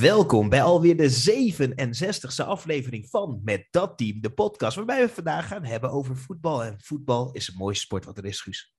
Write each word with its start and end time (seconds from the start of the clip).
Welkom 0.00 0.48
bij 0.48 0.62
alweer 0.62 0.96
de 0.96 1.10
67e 1.10 2.46
aflevering 2.46 3.08
van 3.08 3.40
Met 3.44 3.66
Dat 3.70 3.98
Team, 3.98 4.20
de 4.20 4.30
podcast, 4.30 4.76
waarbij 4.76 5.00
we 5.00 5.08
vandaag 5.08 5.48
gaan 5.48 5.64
hebben 5.64 5.90
over 5.90 6.16
voetbal. 6.16 6.64
En 6.64 6.80
voetbal 6.80 7.32
is 7.32 7.46
de 7.46 7.56
mooiste 7.56 7.84
sport 7.84 8.04
wat 8.04 8.18
er 8.18 8.24
is, 8.24 8.40
Guus. 8.40 8.74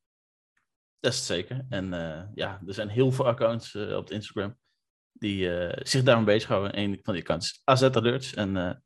Dat 0.99 1.11
is 1.11 1.17
het 1.17 1.27
zeker. 1.27 1.65
En 1.69 1.93
uh, 1.93 2.21
ja, 2.33 2.61
er 2.67 2.73
zijn 2.73 2.89
heel 2.89 3.11
veel 3.11 3.27
accounts 3.27 3.73
uh, 3.73 3.95
op 3.95 4.11
Instagram 4.11 4.57
die 5.11 5.45
uh, 5.45 5.71
zich 5.75 6.03
daarmee 6.03 6.25
bezighouden. 6.25 6.79
Een 6.79 6.99
van 7.03 7.13
die 7.13 7.23
accounts 7.23 7.51
is 7.51 7.61
AZ 7.63 7.83
Alerts. 7.83 8.33
En 8.33 8.83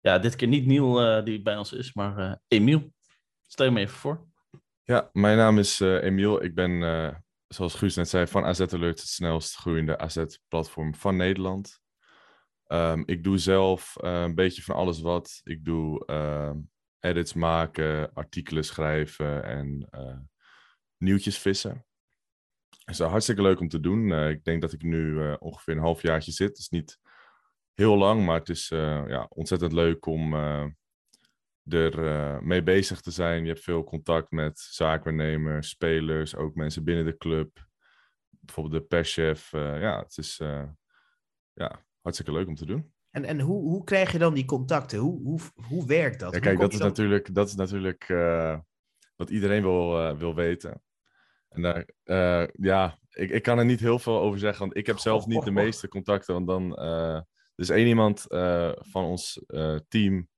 ja, 0.00 0.18
dit 0.18 0.36
keer 0.36 0.48
niet 0.48 0.66
Niel 0.66 1.24
die 1.24 1.42
bij 1.42 1.56
ons 1.56 1.72
is, 1.72 1.94
maar 1.94 2.40
Emiel. 2.48 2.92
Stel 3.46 3.66
je 3.66 3.72
me 3.72 3.80
even 3.80 3.98
voor. 3.98 4.26
Ja, 4.82 5.10
mijn 5.12 5.36
naam 5.36 5.58
is 5.58 5.80
Emiel. 5.80 6.42
Ik 6.42 6.54
ben 6.54 6.82
zoals 7.54 7.74
Guus 7.74 7.94
net 7.94 8.08
zei, 8.08 8.26
van 8.26 8.44
AZ 8.44 8.60
Alert 8.60 9.00
het 9.00 9.08
snelst 9.08 9.56
groeiende 9.56 9.98
AZ-platform 9.98 10.94
van 10.94 11.16
Nederland. 11.16 11.80
Um, 12.66 13.02
ik 13.06 13.24
doe 13.24 13.38
zelf 13.38 13.96
uh, 14.00 14.20
een 14.22 14.34
beetje 14.34 14.62
van 14.62 14.74
alles 14.74 15.00
wat. 15.00 15.40
Ik 15.42 15.64
doe 15.64 16.02
uh, 16.06 16.52
edits 16.98 17.32
maken, 17.32 18.12
artikelen 18.14 18.64
schrijven 18.64 19.44
en 19.44 19.88
uh, 19.90 20.18
nieuwtjes 20.96 21.38
vissen. 21.38 21.84
Het 22.68 22.98
is 22.98 22.98
hartstikke 22.98 23.42
leuk 23.42 23.60
om 23.60 23.68
te 23.68 23.80
doen. 23.80 24.12
Eh, 24.12 24.28
ik 24.28 24.44
denk 24.44 24.60
dat 24.60 24.72
ik 24.72 24.82
nu 24.82 25.32
ongeveer 25.38 25.74
een 25.74 25.82
halfjaartje 25.82 26.32
zit. 26.32 26.48
Het 26.48 26.58
is 26.58 26.68
niet 26.68 26.98
heel 27.74 27.96
lang, 27.96 28.24
maar 28.24 28.38
het 28.38 28.48
is 28.48 28.68
ja, 28.68 29.26
ontzettend 29.28 29.72
leuk 29.72 30.06
om 30.06 30.34
er 31.68 31.98
uh, 31.98 32.40
mee 32.40 32.62
bezig 32.62 33.00
te 33.00 33.10
zijn. 33.10 33.42
Je 33.42 33.48
hebt 33.48 33.64
veel 33.64 33.84
contact 33.84 34.30
met 34.30 34.58
zaakwaarnemers, 34.58 35.68
spelers, 35.68 36.36
ook 36.36 36.54
mensen 36.54 36.84
binnen 36.84 37.04
de 37.04 37.16
club. 37.16 37.68
Bijvoorbeeld 38.28 38.82
de 38.82 38.88
perschef. 38.88 39.52
Uh, 39.52 39.80
ja, 39.80 39.98
het 40.02 40.16
is 40.16 40.38
uh, 40.42 40.68
ja, 41.52 41.84
hartstikke 42.00 42.32
leuk 42.32 42.46
om 42.46 42.54
te 42.54 42.66
doen. 42.66 42.92
En, 43.10 43.24
en 43.24 43.40
hoe, 43.40 43.62
hoe 43.62 43.84
krijg 43.84 44.12
je 44.12 44.18
dan 44.18 44.34
die 44.34 44.44
contacten? 44.44 44.98
Hoe, 44.98 45.22
hoe, 45.22 45.40
hoe 45.54 45.86
werkt 45.86 46.20
dat? 46.20 46.34
Ja, 46.34 46.40
kijk, 46.40 46.58
dat 46.58 46.72
is, 46.72 46.78
dan... 46.78 46.88
natuurlijk, 46.88 47.34
dat 47.34 47.48
is 47.48 47.54
natuurlijk 47.54 48.06
wat 49.16 49.30
iedereen 49.30 49.62
wil, 49.62 50.16
wil 50.16 50.34
weten. 50.34 50.82
En 51.48 51.62
daar, 51.62 51.88
ja, 52.52 52.98
ik, 53.10 53.30
ik 53.30 53.42
kan 53.42 53.58
er 53.58 53.64
niet 53.64 53.80
heel 53.80 53.98
veel 53.98 54.20
over 54.20 54.38
zeggen, 54.38 54.60
want 54.60 54.76
ik 54.76 54.86
heb 54.86 54.98
zelf 54.98 55.26
niet 55.26 55.44
de 55.44 55.50
meeste 55.62 55.88
contacten. 55.88 56.34
Want 56.34 56.46
dan, 56.46 56.76
er 56.76 57.26
is 57.54 57.70
één 57.70 57.86
iemand 57.86 58.24
van 58.78 59.04
ons 59.04 59.44
team 59.88 60.29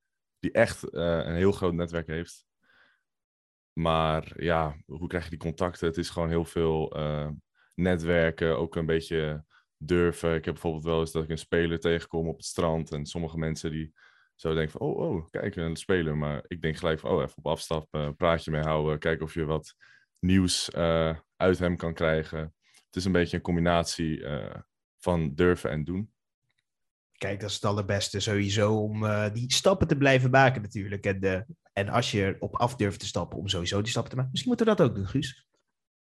die 0.42 0.52
echt 0.52 0.84
uh, 0.84 1.00
een 1.24 1.34
heel 1.34 1.52
groot 1.52 1.72
netwerk 1.72 2.06
heeft. 2.06 2.46
Maar 3.72 4.42
ja, 4.42 4.76
hoe 4.86 5.06
krijg 5.06 5.24
je 5.24 5.30
die 5.30 5.38
contacten? 5.38 5.86
Het 5.86 5.96
is 5.96 6.10
gewoon 6.10 6.28
heel 6.28 6.44
veel 6.44 6.98
uh, 6.98 7.28
netwerken, 7.74 8.58
ook 8.58 8.76
een 8.76 8.86
beetje 8.86 9.44
durven. 9.76 10.34
Ik 10.34 10.44
heb 10.44 10.54
bijvoorbeeld 10.54 10.84
wel 10.84 11.00
eens 11.00 11.12
dat 11.12 11.22
ik 11.22 11.28
een 11.28 11.38
speler 11.38 11.80
tegenkom 11.80 12.28
op 12.28 12.36
het 12.36 12.44
strand. 12.44 12.92
En 12.92 13.06
sommige 13.06 13.38
mensen 13.38 13.70
die 13.70 13.92
zo 14.34 14.54
denken 14.54 14.72
van, 14.72 14.80
oh, 14.80 14.98
oh, 14.98 15.28
kijk, 15.30 15.56
een 15.56 15.76
speler. 15.76 16.16
Maar 16.16 16.44
ik 16.46 16.62
denk 16.62 16.76
gelijk 16.76 17.00
van, 17.00 17.10
oh, 17.10 17.22
even 17.22 17.36
op 17.36 17.46
afstap, 17.46 17.94
uh, 17.94 18.08
praatje 18.16 18.50
mee 18.50 18.62
houden. 18.62 18.98
Kijken 18.98 19.24
of 19.24 19.34
je 19.34 19.44
wat 19.44 19.74
nieuws 20.18 20.74
uit 21.36 21.58
hem 21.58 21.76
kan 21.76 21.94
krijgen. 21.94 22.54
Het 22.86 22.96
is 22.96 23.04
een 23.04 23.12
beetje 23.12 23.36
een 23.36 23.42
combinatie 23.42 24.26
van 24.98 25.34
durven 25.34 25.70
en 25.70 25.84
doen. 25.84 26.12
Kijk, 27.22 27.40
dat 27.40 27.48
is 27.48 27.54
het 27.54 27.64
allerbeste 27.64 28.20
sowieso 28.20 28.76
om 28.76 29.04
uh, 29.04 29.32
die 29.32 29.52
stappen 29.52 29.86
te 29.86 29.96
blijven 29.96 30.30
maken 30.30 30.62
natuurlijk. 30.62 31.06
En, 31.06 31.24
uh, 31.24 31.40
en 31.72 31.88
als 31.88 32.10
je 32.10 32.36
op 32.38 32.56
af 32.56 32.76
durft 32.76 33.00
te 33.00 33.06
stappen, 33.06 33.38
om 33.38 33.48
sowieso 33.48 33.80
die 33.80 33.90
stappen 33.90 34.10
te 34.10 34.16
maken. 34.16 34.32
Misschien 34.32 34.52
moeten 34.52 34.68
we 34.70 34.76
dat 34.76 34.88
ook 34.88 34.96
doen, 34.96 35.06
Guus. 35.06 35.46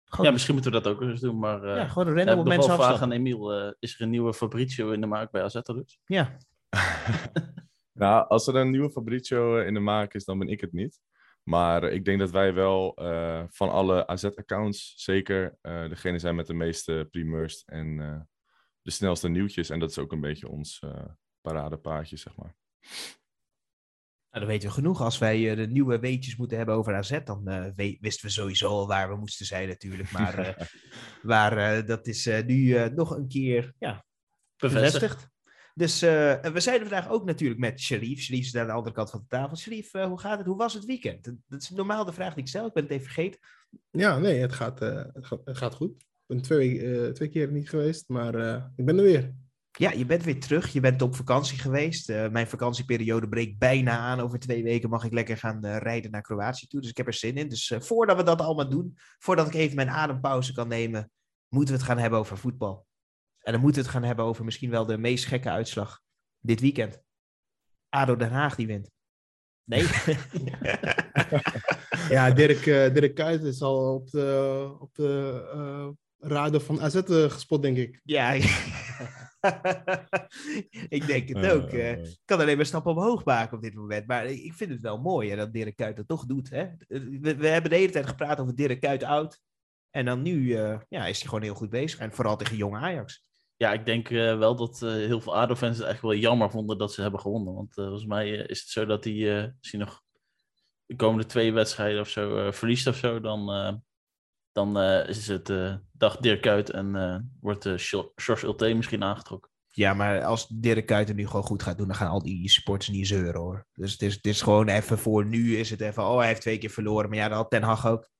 Gewoon... 0.05 0.27
Ja, 0.27 0.33
misschien 0.33 0.55
moeten 0.55 0.73
we 0.73 0.81
dat 0.81 0.93
ook 0.93 1.01
eens 1.01 1.21
doen, 1.21 1.39
maar... 1.39 1.65
Uh, 1.65 1.77
ja, 1.77 1.89
gewoon 1.89 2.09
een 2.09 2.17
random 2.17 2.39
op 2.39 2.47
mensen 2.47 2.71
afstappen. 2.71 2.87
vragen 2.87 3.05
aan 3.05 3.13
Emiel, 3.13 3.75
is 3.79 3.95
er 3.95 4.01
een 4.01 4.11
nieuwe 4.11 4.35
Fabrizio 4.35 4.91
in 4.91 5.01
de 5.01 5.07
maak 5.07 5.31
bij 5.31 5.43
AZ 5.43 5.61
dus? 5.63 6.01
Ja. 6.05 6.37
nou, 8.03 8.29
als 8.29 8.47
er 8.47 8.57
een 8.57 8.71
nieuwe 8.71 8.91
Fabrizio 8.91 9.59
in 9.59 9.75
de 9.75 9.81
maak 9.81 10.15
is, 10.15 10.25
dan 10.25 10.39
ben 10.39 10.49
ik 10.49 10.61
het 10.61 10.73
niet. 10.73 11.01
Maar 11.43 11.83
ik 11.83 12.05
denk 12.05 12.19
dat 12.19 12.31
wij 12.31 12.55
wel 12.55 12.93
van 13.51 13.71
alle 13.71 14.07
AZ-accounts 14.07 14.93
zeker 14.97 15.59
degene 15.63 16.19
zijn 16.19 16.35
met 16.35 16.47
de 16.47 16.55
meeste 16.55 17.09
primeurs 17.11 17.65
en 17.65 18.29
de 18.85 18.91
snelste 18.91 19.29
nieuwtjes. 19.29 19.71
En 19.71 19.79
dat 19.79 19.91
is 19.91 19.99
ook 19.99 20.13
een 20.13 20.21
beetje 20.21 20.49
ons 20.49 20.81
uh, 20.85 21.05
paradepaardje, 21.41 22.17
zeg 22.17 22.37
maar. 22.37 22.55
Nou, 24.31 24.45
dan 24.45 24.47
weten 24.47 24.69
we 24.69 24.75
genoeg. 24.75 25.01
Als 25.01 25.19
wij 25.19 25.39
uh, 25.39 25.57
de 25.57 25.67
nieuwe 25.67 25.99
weetjes 25.99 26.37
moeten 26.37 26.57
hebben 26.57 26.75
over 26.75 26.95
AZ, 26.95 27.19
dan 27.25 27.43
uh, 27.77 27.97
wisten 28.01 28.27
we 28.27 28.33
sowieso 28.33 28.69
al 28.69 28.87
waar 28.87 29.09
we 29.09 29.17
moesten 29.17 29.47
zijn 29.47 29.69
natuurlijk. 29.69 30.11
Maar, 30.19 30.71
maar 31.23 31.87
dat 31.87 32.07
is 32.07 32.27
nu 32.47 32.89
nog 32.89 33.11
een 33.11 33.29
keer 33.29 33.75
ja, 33.79 34.05
bevestigd. 34.57 35.33
Dus 35.75 36.01
we 36.01 36.53
zijn 36.55 36.81
er 36.81 36.89
vandaag 36.89 37.09
ook 37.09 37.25
natuurlijk 37.25 37.61
met 37.61 37.81
Sharif. 37.81 38.21
Sharif 38.21 38.45
is 38.45 38.57
aan 38.57 38.67
de 38.67 38.73
andere 38.73 38.95
kant 38.95 39.11
van 39.11 39.21
de 39.21 39.27
tafel. 39.27 39.57
Sharif, 39.57 39.93
hoe 39.93 40.21
gaat 40.21 40.39
het? 40.39 40.47
Hoe 40.47 40.57
was 40.57 40.75
het 40.75 40.85
weekend? 40.85 41.25
Dat 41.25 41.63
is 41.63 41.71
normaal 41.71 42.05
de 42.05 42.13
vraag 42.13 42.35
die 42.35 42.43
ik 42.43 42.49
stel. 42.49 42.67
Ik 42.67 42.73
ben 42.73 42.83
het 42.83 42.93
even 42.93 43.05
vergeten. 43.05 43.41
Ja, 43.91 44.19
nee, 44.19 44.41
het 44.41 44.53
gaat, 44.53 44.79
het 44.79 45.27
gaat, 45.27 45.41
het 45.45 45.57
gaat 45.57 45.75
goed. 45.75 46.05
Ik 46.27 46.35
ben 46.35 46.43
twee, 46.43 46.79
uh, 46.79 47.11
twee 47.11 47.29
keer 47.29 47.53
niet 47.53 47.69
geweest, 47.69 48.09
maar 48.09 48.35
uh, 48.35 48.65
ik 48.77 48.85
ben 48.85 48.99
er 48.99 49.05
weer. 49.05 49.35
Ja, 49.71 49.91
je 49.91 50.07
bent 50.07 50.25
weer 50.25 50.41
terug. 50.41 50.73
Je 50.73 50.81
bent 50.81 51.03
op 51.03 51.15
vakantie 51.15 51.59
geweest. 51.59 52.11
Uh, 52.11 52.29
mijn 52.29 52.47
vakantieperiode 52.47 53.29
breekt 53.29 53.59
bijna 53.59 53.99
aan. 53.99 54.21
Over 54.21 54.39
twee 54.39 54.63
weken 54.63 54.91
mag 54.91 55.05
ik 55.05 55.13
lekker 55.13 55.37
gaan 55.37 55.67
rijden 55.67 56.11
naar 56.11 56.23
Kroatië 56.23 56.67
toe. 56.67 56.81
Dus 56.81 56.91
ik 56.91 56.97
heb 56.97 57.07
er 57.07 57.15
zin 57.15 57.37
in. 57.37 57.49
Dus 57.49 57.75
voordat 57.79 58.17
we 58.17 58.23
dat 58.23 58.41
allemaal 58.41 58.69
doen, 58.69 58.99
voordat 59.19 59.47
ik 59.47 59.55
even 59.55 59.77
mijn 59.77 59.91
adempauze 59.91 60.53
kan 60.53 60.69
nemen, 60.69 61.11
moeten 61.49 61.75
we 61.75 61.81
het 61.81 61.91
gaan 61.91 61.99
hebben 61.99 62.19
over 62.19 62.39
voetbal. 62.39 62.87
En 63.41 63.53
dan 63.53 63.61
moeten 63.61 63.81
we 63.81 63.87
het 63.87 63.97
gaan 63.97 64.07
hebben 64.07 64.25
over 64.25 64.45
misschien 64.45 64.71
wel 64.71 64.87
de 64.87 64.99
meest 64.99 65.25
gekke 65.25 65.51
uitslag 65.51 66.01
dit 66.41 66.61
weekend. 66.61 67.03
ADO 67.89 68.17
Den 68.17 68.31
Haag 68.31 68.55
die 68.55 68.67
wint. 68.67 68.91
Nee. 69.65 69.83
ja, 72.17 72.31
Dirk, 72.31 72.65
Dirk 72.65 73.15
Kuyt 73.15 73.43
is 73.43 73.63
al 73.63 73.95
op 73.95 74.11
de, 74.11 74.77
op 74.79 74.95
de 74.95 76.03
radar 76.27 76.61
van 76.61 76.81
AZ 76.81 76.95
uh, 76.95 77.31
gespot, 77.31 77.63
denk 77.63 77.77
ik. 77.77 78.01
Ja, 78.05 78.33
ik 80.89 81.07
denk 81.07 81.29
het 81.29 81.51
ook. 81.51 81.73
Uh, 81.73 81.91
ik 81.91 82.19
kan 82.25 82.41
alleen 82.41 82.57
maar 82.57 82.67
stappen 82.67 82.93
omhoog 82.93 83.25
maken 83.25 83.57
op 83.57 83.63
dit 83.63 83.75
moment. 83.75 84.07
Maar 84.07 84.27
ik 84.27 84.55
vind 84.55 84.71
het 84.71 84.81
wel 84.81 84.99
mooi 84.99 85.31
hè, 85.31 85.37
dat 85.37 85.53
Dirk 85.53 85.77
Kuyt 85.77 85.97
dat 85.97 86.09
toch 86.09 86.27
doet. 86.27 86.51
Hè? 86.51 86.67
We, 86.89 87.37
we, 87.37 87.47
hebben 87.47 87.71
de 87.71 87.77
hele 87.77 87.93
tijd 87.93 88.07
gepraat 88.07 88.41
over 88.41 88.55
Dirk 88.55 88.81
Kuyt 88.81 89.03
oud. 89.03 89.41
En 89.91 90.05
dan 90.05 90.23
nu 90.23 90.37
uh, 90.37 90.79
ja, 90.89 91.07
is 91.07 91.19
hij 91.19 91.29
gewoon 91.29 91.43
heel 91.43 91.55
goed 91.55 91.71
bezig. 91.71 91.99
En 91.99 92.13
vooral 92.13 92.37
tegen 92.37 92.57
jonge 92.57 92.79
Ajax. 92.79 93.23
Ja, 93.57 93.73
ik 93.73 93.87
denk 93.87 94.11
uh, 94.11 94.39
wel 94.39 94.57
dat 94.57 94.81
uh, 94.83 94.91
heel 94.91 95.21
veel 95.21 95.37
ADO-fans 95.37 95.79
het 95.79 95.87
echt 95.87 96.03
wel 96.03 96.15
jammer 96.15 96.51
vonden 96.51 96.79
dat 96.79 96.93
ze 96.93 97.03
hebben 97.03 97.21
gewonnen. 97.21 97.55
Want 97.55 97.79
uh, 97.79 97.85
volgens 97.85 98.07
mij 98.07 98.31
is 98.31 98.61
het 98.61 98.69
zo 98.69 98.87
dat 98.87 99.05
hij, 99.05 99.45
als 99.61 99.71
hij 99.71 99.81
nog 99.81 100.03
de 100.87 100.97
komende 100.97 101.27
twee 101.27 101.53
wedstrijden 101.53 102.01
of 102.01 102.09
zo 102.09 102.51
verliest 102.51 102.87
of 102.87 102.97
zo, 102.97 103.21
dan 103.21 103.47
dan 104.55 104.83
uh, 104.83 105.09
is 105.09 105.29
het 105.29 105.49
uh, 105.49 105.75
dag 105.93 106.17
Dirk 106.17 106.43
Kuyt 106.43 106.71
en 106.71 106.95
uh, 106.95 107.19
wordt 107.41 107.63
George 108.17 108.47
Ulte 108.47 108.75
misschien 108.75 109.03
aangetrokken. 109.03 109.51
Ja, 109.71 109.95
maar 109.95 110.25
als 110.25 110.49
Dirk 110.49 110.87
Kuyt 110.87 111.09
er 111.09 111.15
nu 111.15 111.27
gewoon 111.27 111.43
goed 111.43 111.63
gaat 111.63 111.79
doen, 111.79 111.87
dan 111.87 111.97
gaan 111.97 112.11
al 112.11 112.23
die 112.23 112.49
supporters 112.49 112.89
niet 112.89 113.07
zeuren 113.07 113.41
hoor. 113.41 113.67
Dus 113.73 113.93
het 113.93 114.03
is, 114.03 114.15
het 114.15 114.27
is 114.27 114.43
gewoon 114.43 114.69
even 114.69 114.99
voor 114.99 115.27
nu 115.27 115.57
is 115.57 115.71
het 115.71 115.81
even, 115.81 116.03
oh 116.03 116.19
hij 116.19 116.27
heeft 116.27 116.41
twee 116.41 116.59
keer 116.59 116.71
verloren. 116.71 117.09
Maar 117.09 117.19
ja, 117.19 117.29
dat 117.29 117.37
had 117.37 117.51
Ten 117.51 117.63
Hag 117.63 117.87
ook. 117.87 118.11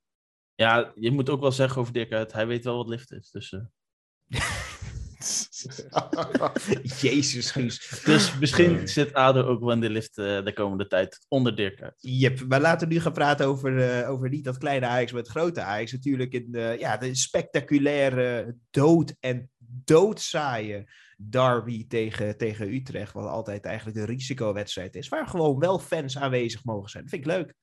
Ja, 0.55 0.93
je 0.95 1.11
moet 1.11 1.31
ook 1.31 1.41
wel 1.41 1.53
zeggen 1.53 1.81
over 1.81 1.93
Dirk 1.93 2.09
Kuyt, 2.09 2.33
hij 2.33 2.47
weet 2.47 2.65
wel 2.65 2.77
wat 2.77 2.89
lift 2.89 3.13
is. 3.13 3.31
Dus, 3.31 3.57
Jezus, 7.01 7.51
Guus. 7.51 8.03
Dus 8.05 8.39
misschien 8.39 8.89
zit 8.89 9.15
ADO 9.15 9.43
ook 9.43 9.61
wel 9.61 9.73
in 9.73 9.81
de 9.81 9.91
lift 9.91 10.19
uh, 10.19 10.45
de 10.45 10.53
komende 10.53 10.87
tijd 10.87 11.27
onder 11.29 11.57
Dirk 11.57 11.83
uit. 11.83 11.95
Yep, 11.99 12.45
maar 12.49 12.61
laten 12.61 12.89
we 12.89 12.95
nu 12.95 13.01
gaan 13.01 13.13
praten 13.13 13.47
over, 13.47 14.01
uh, 14.01 14.11
over 14.11 14.29
niet 14.29 14.45
dat 14.45 14.59
kleine 14.59 14.87
Ajax, 14.87 15.13
maar 15.13 15.23
het 15.23 15.31
grote 15.31 15.63
Ajax. 15.63 15.93
Natuurlijk 15.93 16.33
in 16.33 16.47
de, 16.51 16.77
ja, 16.79 16.97
de 16.97 17.15
spectaculaire 17.15 18.57
dood- 18.71 19.15
en 19.21 19.51
doodzaaie 19.85 20.91
derby 21.17 21.87
tegen, 21.87 22.37
tegen 22.37 22.75
Utrecht. 22.75 23.13
Wat 23.13 23.29
altijd 23.29 23.65
eigenlijk 23.65 23.97
een 23.97 24.05
risicowedstrijd 24.05 24.97
is. 24.97 25.09
Waar 25.09 25.27
gewoon 25.27 25.59
wel 25.59 25.79
fans 25.79 26.19
aanwezig 26.19 26.65
mogen 26.65 26.91
zijn. 26.91 27.03
Dat 27.03 27.13
vind 27.13 27.27
ik 27.27 27.33
leuk. 27.33 27.55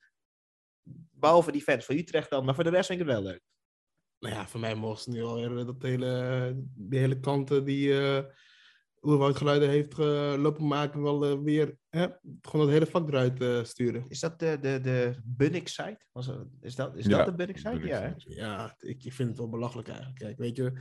Behalve 1.10 1.52
die 1.52 1.62
fans 1.62 1.84
van 1.84 1.96
Utrecht 1.96 2.30
dan, 2.30 2.44
maar 2.44 2.54
voor 2.54 2.64
de 2.64 2.70
rest 2.70 2.86
vind 2.86 3.00
ik 3.00 3.06
het 3.06 3.14
wel 3.14 3.24
leuk 3.24 3.42
nou 4.22 4.34
ja, 4.34 4.48
voor 4.48 4.60
mij 4.60 4.74
mogen 4.74 5.02
ze 5.02 5.10
nu 5.10 5.22
alweer 5.22 5.58
eh, 5.58 5.66
dat 5.66 5.82
hele, 5.82 6.62
die 6.74 6.98
hele 6.98 7.20
kanten 7.20 7.64
die 7.64 7.88
uh, 7.88 8.18
Oerwoudgeluiden 9.00 9.68
heeft 9.68 9.98
uh, 9.98 10.34
lopen 10.36 10.66
maken, 10.66 11.02
wel 11.02 11.32
uh, 11.32 11.42
weer 11.42 11.76
hè, 11.88 12.06
gewoon 12.40 12.66
dat 12.66 12.74
hele 12.74 12.86
vak 12.86 13.08
eruit 13.08 13.42
uh, 13.42 13.64
sturen. 13.64 14.04
Is 14.08 14.20
dat 14.20 14.38
de, 14.38 14.58
de, 14.60 14.80
de 14.82 15.20
Bunnik-site? 15.24 15.98
Is 16.60 16.74
dat, 16.74 16.96
is 16.96 17.06
ja, 17.06 17.16
dat 17.16 17.26
de 17.26 17.34
Bunnik-site? 17.34 17.86
Ja, 17.86 18.14
ja 18.26 18.74
ik, 18.78 19.04
ik 19.04 19.12
vind 19.12 19.28
het 19.28 19.38
wel 19.38 19.48
belachelijk 19.48 19.88
eigenlijk. 19.88 20.18
Kijk, 20.18 20.38
weet 20.38 20.56
je, 20.56 20.72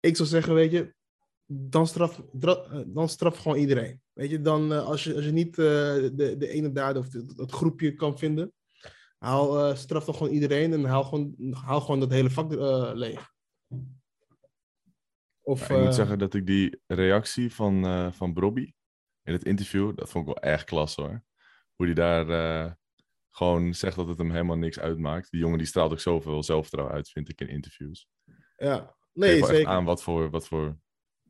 ik 0.00 0.16
zou 0.16 0.28
zeggen, 0.28 0.54
weet 0.54 0.70
je, 0.70 0.94
dan 1.46 1.86
straf, 1.86 2.22
dan 2.86 3.08
straf 3.08 3.38
gewoon 3.38 3.58
iedereen. 3.58 4.00
Weet 4.12 4.30
je, 4.30 4.40
dan 4.40 4.84
als 4.84 5.04
je, 5.04 5.14
als 5.14 5.24
je 5.24 5.32
niet 5.32 5.54
de, 5.54 6.34
de 6.38 6.48
ene 6.48 6.72
daad 6.72 6.96
of 6.96 7.12
het 7.36 7.52
groepje 7.52 7.94
kan 7.94 8.18
vinden, 8.18 8.52
Haal, 9.18 9.68
uh, 9.68 9.76
straf 9.76 10.04
toch 10.04 10.16
gewoon 10.16 10.32
iedereen 10.32 10.72
en 10.72 10.84
haal 10.84 11.04
gewoon, 11.04 11.56
haal 11.64 11.80
gewoon 11.80 12.00
dat 12.00 12.10
hele 12.10 12.30
vak 12.30 12.52
uh, 12.52 12.90
leeg. 12.94 13.32
Of, 15.42 15.68
Ja, 15.68 15.74
ik 15.74 15.80
moet 15.80 15.88
eh, 15.88 15.94
zeggen 15.94 16.18
dat 16.18 16.34
ik 16.34 16.46
die 16.46 16.80
reactie 16.86 17.52
van, 17.52 17.84
eh 17.84 18.12
van 18.12 18.32
Brobby 18.32 18.72
in 19.22 19.32
het 19.32 19.44
interview, 19.44 19.96
dat 19.96 20.10
vond 20.10 20.28
ik 20.28 20.34
wel 20.34 20.52
erg 20.52 20.64
klasse 20.64 21.00
hoor. 21.00 21.22
Hoe 21.74 21.86
hij 21.86 21.94
daar 21.94 22.28
eh, 22.28 22.72
gewoon 23.30 23.74
zegt 23.74 23.96
dat 23.96 24.08
het 24.08 24.18
hem 24.18 24.30
helemaal 24.30 24.56
niks 24.56 24.78
uitmaakt. 24.78 25.30
Die 25.30 25.40
jongen 25.40 25.58
die 25.58 25.66
straalt 25.66 25.92
ook 25.92 26.00
zoveel 26.00 26.42
zelfvertrouwen 26.42 26.94
uit, 26.96 27.10
vind 27.10 27.28
ik, 27.28 27.40
in 27.40 27.48
interviews. 27.48 28.08
ja, 28.56 28.96
nee, 29.12 29.38
echt 29.38 29.46
zeker. 29.46 29.68
aan 29.68 29.84
wat 29.84 30.02
voor, 30.02 30.30
wat 30.30 30.46
voor 30.46 30.78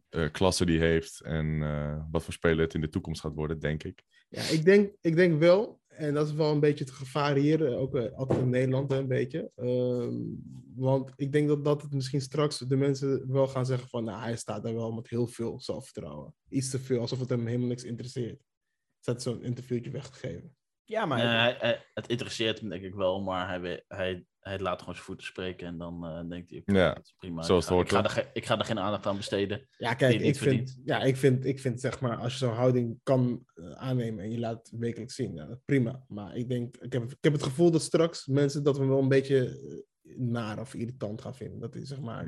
eh, 0.08 0.30
klasse 0.30 0.64
die 0.64 0.78
heeft 0.78 1.20
en 1.20 1.62
eh, 1.62 2.02
wat 2.10 2.24
voor 2.24 2.32
speler 2.32 2.64
het 2.64 2.74
in 2.74 2.80
de 2.80 2.88
toekomst 2.88 3.20
gaat 3.20 3.34
worden, 3.34 3.58
denk 3.58 3.82
ik. 3.82 4.02
Ja, 4.28 4.42
ik 4.42 4.64
denk, 4.64 4.92
ik 5.00 5.16
denk 5.16 5.38
wel, 5.38 5.80
en 5.96 6.14
dat 6.14 6.26
is 6.26 6.32
wel 6.32 6.52
een 6.52 6.60
beetje 6.60 6.84
het 6.84 6.92
gevaar 6.92 7.36
hier, 7.36 7.76
ook 7.76 7.94
eh, 7.94 8.12
altijd 8.12 8.40
in 8.40 8.48
Nederland 8.48 8.92
een 8.92 9.08
beetje. 9.08 9.50
Ehm, 9.54 10.14
want 10.74 11.12
ik 11.16 11.32
denk 11.32 11.48
dat, 11.48 11.64
dat 11.64 11.82
het 11.82 11.92
misschien 11.92 12.20
straks 12.20 12.58
de 12.58 12.76
mensen 12.76 13.32
wel 13.32 13.48
gaan 13.48 13.66
zeggen 13.66 13.88
van, 13.88 14.04
nou, 14.04 14.22
hij 14.22 14.36
staat 14.36 14.62
daar 14.62 14.74
wel 14.74 14.92
met 14.92 15.08
heel 15.08 15.26
veel 15.26 15.60
zelfvertrouwen. 15.60 16.34
Iets 16.48 16.70
te 16.70 16.78
veel, 16.78 17.00
alsof 17.00 17.18
het 17.18 17.28
hem 17.28 17.46
helemaal 17.46 17.68
niks 17.68 17.84
interesseert. 17.84 18.42
Zet 19.00 19.22
zo'n 19.22 19.42
interviewtje 19.42 19.90
weggegeven. 19.90 20.56
Ja, 20.84 21.06
maar 21.06 21.18
Nee, 21.18 21.26
hij- 21.26 21.56
hij- 21.58 21.84
het 21.94 22.06
interesseert 22.08 22.60
hem 22.60 22.68
denk 22.68 22.82
ik 22.82 22.94
wel, 22.94 23.22
maar 23.22 23.48
hij, 23.48 23.84
hij, 23.88 24.24
hij 24.40 24.58
laat 24.58 24.78
gewoon 24.78 24.94
zijn 24.94 25.06
voeten 25.06 25.26
spreken 25.26 25.66
en 25.66 25.78
dan 25.78 26.06
eh, 26.06 26.28
denkt 26.28 26.50
hij, 26.50 26.62
Ja, 26.64 26.94
dat 26.94 27.04
is 27.04 27.14
prima. 27.18 27.42
zoals 27.42 27.62
ik, 27.64 27.68
ga, 27.68 27.74
hoort, 27.74 27.86
ik, 27.90 27.96
ga 27.96 28.04
er, 28.04 28.10
ge- 28.10 28.30
ik 28.32 28.46
ga 28.46 28.58
er 28.58 28.64
geen 28.64 28.78
aandacht 28.78 29.06
aan 29.06 29.16
besteden. 29.16 29.68
Ja, 29.70 29.94
kijk, 29.94 30.12
het 30.12 30.22
ik 30.22 30.26
vind, 30.36 30.38
verdient. 30.38 30.80
ja, 30.84 31.02
ik 31.02 31.16
vind, 31.16 31.44
ik 31.44 31.60
vind 31.60 31.80
zeg 31.80 32.00
maar, 32.00 32.16
als 32.16 32.32
je 32.32 32.38
zo'n 32.38 32.54
houding 32.54 33.00
kan 33.02 33.46
eh, 33.54 33.70
aannemen 33.70 34.24
en 34.24 34.30
je 34.30 34.38
laat 34.38 34.56
het 34.70 34.80
wekelijks 34.80 35.14
zien, 35.14 35.34
ja, 35.34 35.58
prima. 35.64 36.04
Maar 36.08 36.36
ik 36.36 36.48
denk, 36.48 36.76
ik 36.76 36.92
heb, 36.92 37.02
ik 37.02 37.16
heb 37.20 37.32
het 37.32 37.42
gevoel 37.42 37.70
dat 37.70 37.82
straks 37.82 38.26
mensen 38.26 38.62
dat 38.62 38.78
we 38.78 38.84
wel 38.86 38.98
een 38.98 39.08
beetje 39.08 39.38
eh, 40.02 40.16
naar 40.18 40.58
of 40.60 40.74
irritant 40.74 41.20
gaan 41.20 41.34
vinden. 41.34 41.60
Dat 41.60 41.74
is 41.74 41.88
zeg 41.88 42.00
maar 42.00 42.24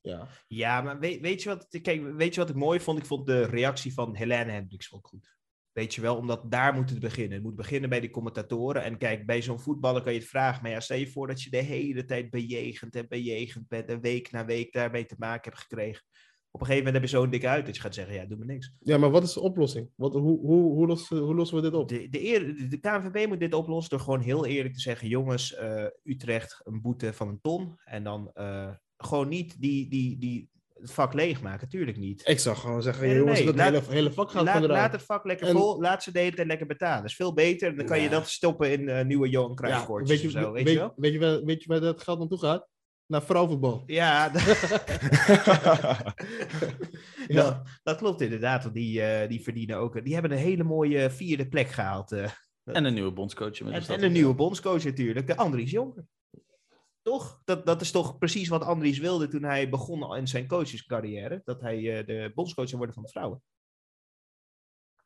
ja. 0.00 0.28
Ja, 0.46 0.80
maar 0.80 0.98
weet, 0.98 1.20
weet, 1.20 1.42
je 1.42 1.48
wat, 1.48 1.78
kijk, 1.82 2.02
weet 2.16 2.34
je 2.34 2.40
wat 2.40 2.50
ik 2.50 2.56
mooi 2.56 2.80
vond? 2.80 2.98
Ik 2.98 3.04
vond 3.06 3.26
de 3.26 3.42
reactie 3.42 3.94
van 3.94 4.14
Helene 4.16 4.50
Hendricks 4.50 4.92
ook 4.92 5.06
goed. 5.06 5.36
Weet 5.78 5.94
je 5.94 6.00
wel, 6.00 6.16
omdat 6.16 6.50
daar 6.50 6.74
moet 6.74 6.90
het 6.90 6.98
beginnen. 7.00 7.32
Het 7.32 7.42
moet 7.42 7.56
beginnen 7.56 7.90
bij 7.90 8.00
de 8.00 8.10
commentatoren. 8.10 8.84
En 8.84 8.98
kijk, 8.98 9.26
bij 9.26 9.42
zo'n 9.42 9.60
voetballer 9.60 10.02
kan 10.02 10.12
je 10.12 10.18
het 10.18 10.28
vragen. 10.28 10.62
Maar 10.62 10.70
ja, 10.70 10.80
stel 10.80 10.96
je 10.96 11.10
voor 11.10 11.26
dat 11.26 11.42
je 11.42 11.50
de 11.50 11.56
hele 11.56 12.04
tijd 12.04 12.30
bejegend 12.30 12.94
en 12.94 13.06
bejegend 13.08 13.68
bent. 13.68 13.88
En 13.88 14.00
week 14.00 14.30
na 14.30 14.44
week 14.44 14.72
daarmee 14.72 15.06
te 15.06 15.14
maken 15.18 15.50
hebt 15.50 15.62
gekregen. 15.62 16.02
Op 16.50 16.60
een 16.60 16.66
gegeven 16.66 16.84
moment 16.84 16.94
heb 16.94 17.02
je 17.02 17.16
zo'n 17.18 17.30
dik 17.30 17.44
uit 17.44 17.66
dat 17.66 17.74
je 17.74 17.80
gaat 17.80 17.94
zeggen, 17.94 18.14
ja, 18.14 18.24
doe 18.24 18.38
me 18.38 18.44
niks. 18.44 18.72
ja, 18.78 18.98
maar 18.98 19.10
wat 19.10 19.22
is 19.22 19.32
de 19.32 19.40
oplossing? 19.40 19.90
Wat, 19.94 20.12
hoe, 20.12 20.38
hoe, 20.40 20.72
hoe, 20.72 20.86
lossen, 20.86 21.18
hoe 21.18 21.34
lossen 21.34 21.56
we 21.56 21.62
dit 21.62 21.74
op? 21.74 21.88
De, 21.88 22.08
de, 22.08 22.26
eer- 22.26 22.56
de, 22.56 22.68
de 22.68 22.78
KNVB 22.78 23.26
moet 23.28 23.40
dit 23.40 23.54
oplossen 23.54 23.90
door 23.90 24.04
gewoon 24.04 24.20
heel 24.20 24.46
eerlijk 24.46 24.74
te 24.74 24.80
zeggen: 24.80 25.08
jongens, 25.08 25.54
eh, 25.54 25.84
Utrecht 26.04 26.60
een 26.64 26.80
boete 26.80 27.12
van 27.12 27.28
een 27.28 27.40
ton. 27.40 27.78
En 27.84 28.04
dan 28.04 28.30
eh, 28.34 28.70
gewoon 28.96 29.28
niet 29.28 29.60
die, 29.60 29.88
die, 29.90 30.18
die, 30.18 30.50
het 30.80 30.90
vak 30.92 31.12
leegmaken, 31.12 31.68
tuurlijk 31.68 31.96
niet. 31.96 32.22
Ik 32.28 32.38
zou 32.38 32.56
gewoon 32.56 32.82
zeggen, 32.82 33.06
Nee, 33.06 33.16
jongens, 33.16 33.38
nee, 33.38 33.46
dat 33.46 33.56
laat- 33.56 33.72
hele, 33.72 33.92
hele 33.94 34.12
vak 34.12 34.30
gaat 34.30 34.42
Laat, 34.44 34.66
laat 34.66 34.92
het 34.92 35.02
vak 35.02 35.24
lekker 35.24 35.46
En- 35.46 35.52
vol, 35.56 35.80
laat 35.80 36.02
ze 36.02 36.12
de 36.12 36.18
hele 36.18 36.34
tijd 36.36 36.46
lekker 36.48 36.66
betalen. 36.66 37.00
Dat 37.02 37.10
is 37.10 37.16
veel 37.16 37.32
beter. 37.34 37.76
Dan 37.76 37.86
kan 37.86 37.96
je 37.98 38.02
Ja. 38.04 38.10
dat 38.10 38.28
stoppen 38.28 38.70
in 38.72 38.88
eh, 38.88 39.04
nieuwe 39.04 39.28
Johan 39.28 39.48
ja, 39.48 39.54
Cruijff-koortjes 39.54 40.10
weet, 40.22 40.30
je, 40.32 40.38
of 40.38 40.44
zo, 40.44 40.52
weet, 40.52 40.64
weet, 40.64 40.72
je 40.72 40.78
wel? 40.78 40.92
weet, 40.96 41.12
je 41.12 41.18
waar, 41.18 41.44
weet 41.44 41.62
je 41.62 41.68
waar 41.68 41.80
dat 41.80 42.02
geld 42.02 42.18
naartoe 42.18 42.38
gaat? 42.38 42.68
Naar 43.06 43.22
vrouwenvoetbal. 43.22 43.82
Ja, 43.86 44.28
dat, 44.28 44.42
Ja. 47.28 47.42
dat, 47.42 47.62
dat 47.82 47.96
klopt 47.96 48.20
inderdaad. 48.20 48.62
Want 48.62 48.74
die, 48.74 49.02
eh, 49.02 49.28
die 49.28 49.42
verdienen 49.42 49.76
ook. 49.76 50.04
Die 50.04 50.12
hebben 50.12 50.32
een 50.32 50.38
hele 50.38 50.64
mooie 50.64 51.10
vierde 51.10 51.48
plek 51.48 51.68
gehaald. 51.68 52.12
eh. 52.12 52.30
En 52.64 52.84
een 52.84 52.94
nieuwe 52.94 53.12
bondscoach. 53.12 53.60
En, 53.60 53.72
en 53.72 54.02
een 54.02 54.12
nieuwe 54.12 54.34
bondscoach 54.34 54.84
natuurlijk, 54.84 55.26
de 55.26 55.36
Andries 55.36 55.70
Jonker. 55.70 56.04
Toch? 57.08 57.40
Dat, 57.44 57.66
dat 57.66 57.80
is 57.80 57.90
toch 57.90 58.18
precies 58.18 58.48
wat 58.48 58.62
Andries 58.62 58.98
wilde 58.98 59.28
toen 59.28 59.42
hij 59.42 59.68
begon 59.68 60.16
in 60.16 60.28
zijn 60.28 60.46
coachescarrière. 60.46 61.40
Dat 61.44 61.60
hij 61.60 61.98
eh, 61.98 62.06
de 62.06 62.32
bondscoach 62.34 62.66
zou 62.66 62.76
worden 62.76 62.94
van 62.94 63.04
de 63.04 63.10
vrouwen. 63.10 63.42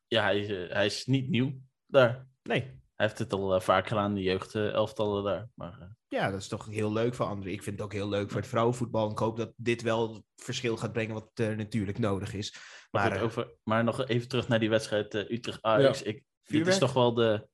Ja, 0.06 0.22
hij, 0.22 0.40
is, 0.40 0.48
eh, 0.48 0.74
hij 0.74 0.86
is 0.86 1.06
niet 1.06 1.28
nieuw 1.28 1.60
daar. 1.86 2.28
Nee. 2.42 2.80
Hij 3.02 3.10
heeft 3.10 3.18
het 3.18 3.32
al 3.32 3.54
eh, 3.54 3.60
vaak 3.60 3.86
gedaan, 3.86 4.14
de 4.14 4.22
jeugdelftallen 4.22 5.24
daar. 5.24 5.48
Maar 5.54 5.80
eh, 5.80 5.86
Ja, 6.08 6.30
dat 6.30 6.40
is 6.40 6.48
toch 6.48 6.66
heel 6.66 6.92
leuk 6.92 7.14
voor 7.14 7.26
Andries. 7.26 7.54
Ik 7.54 7.62
vind 7.62 7.76
het 7.76 7.84
ook 7.84 7.92
heel 7.92 8.08
leuk 8.08 8.30
voor 8.30 8.40
het 8.40 8.48
vrouwenvoetbal. 8.48 9.04
En 9.04 9.12
ik 9.12 9.18
hoop 9.18 9.36
dat 9.36 9.52
dit 9.56 9.82
wel 9.82 10.24
verschil 10.36 10.76
gaat 10.76 10.92
brengen 10.92 11.14
wat 11.14 11.30
eh, 11.34 11.56
natuurlijk 11.56 11.98
nodig 11.98 12.34
is. 12.34 12.52
Maar, 12.90 13.08
Maar 13.08 13.18
goed, 13.18 13.20
over, 13.20 13.54
maar 13.62 13.84
nog 13.84 14.06
even 14.06 14.28
terug 14.28 14.48
naar 14.48 14.60
die 14.60 14.70
wedstrijd 14.70 15.14
Utrecht-Ajax. 15.14 16.02
Ik, 16.02 16.24
dit 16.42 16.66
is 16.66 16.78
toch 16.78 16.92
wel 16.92 17.14
de... 17.14 17.48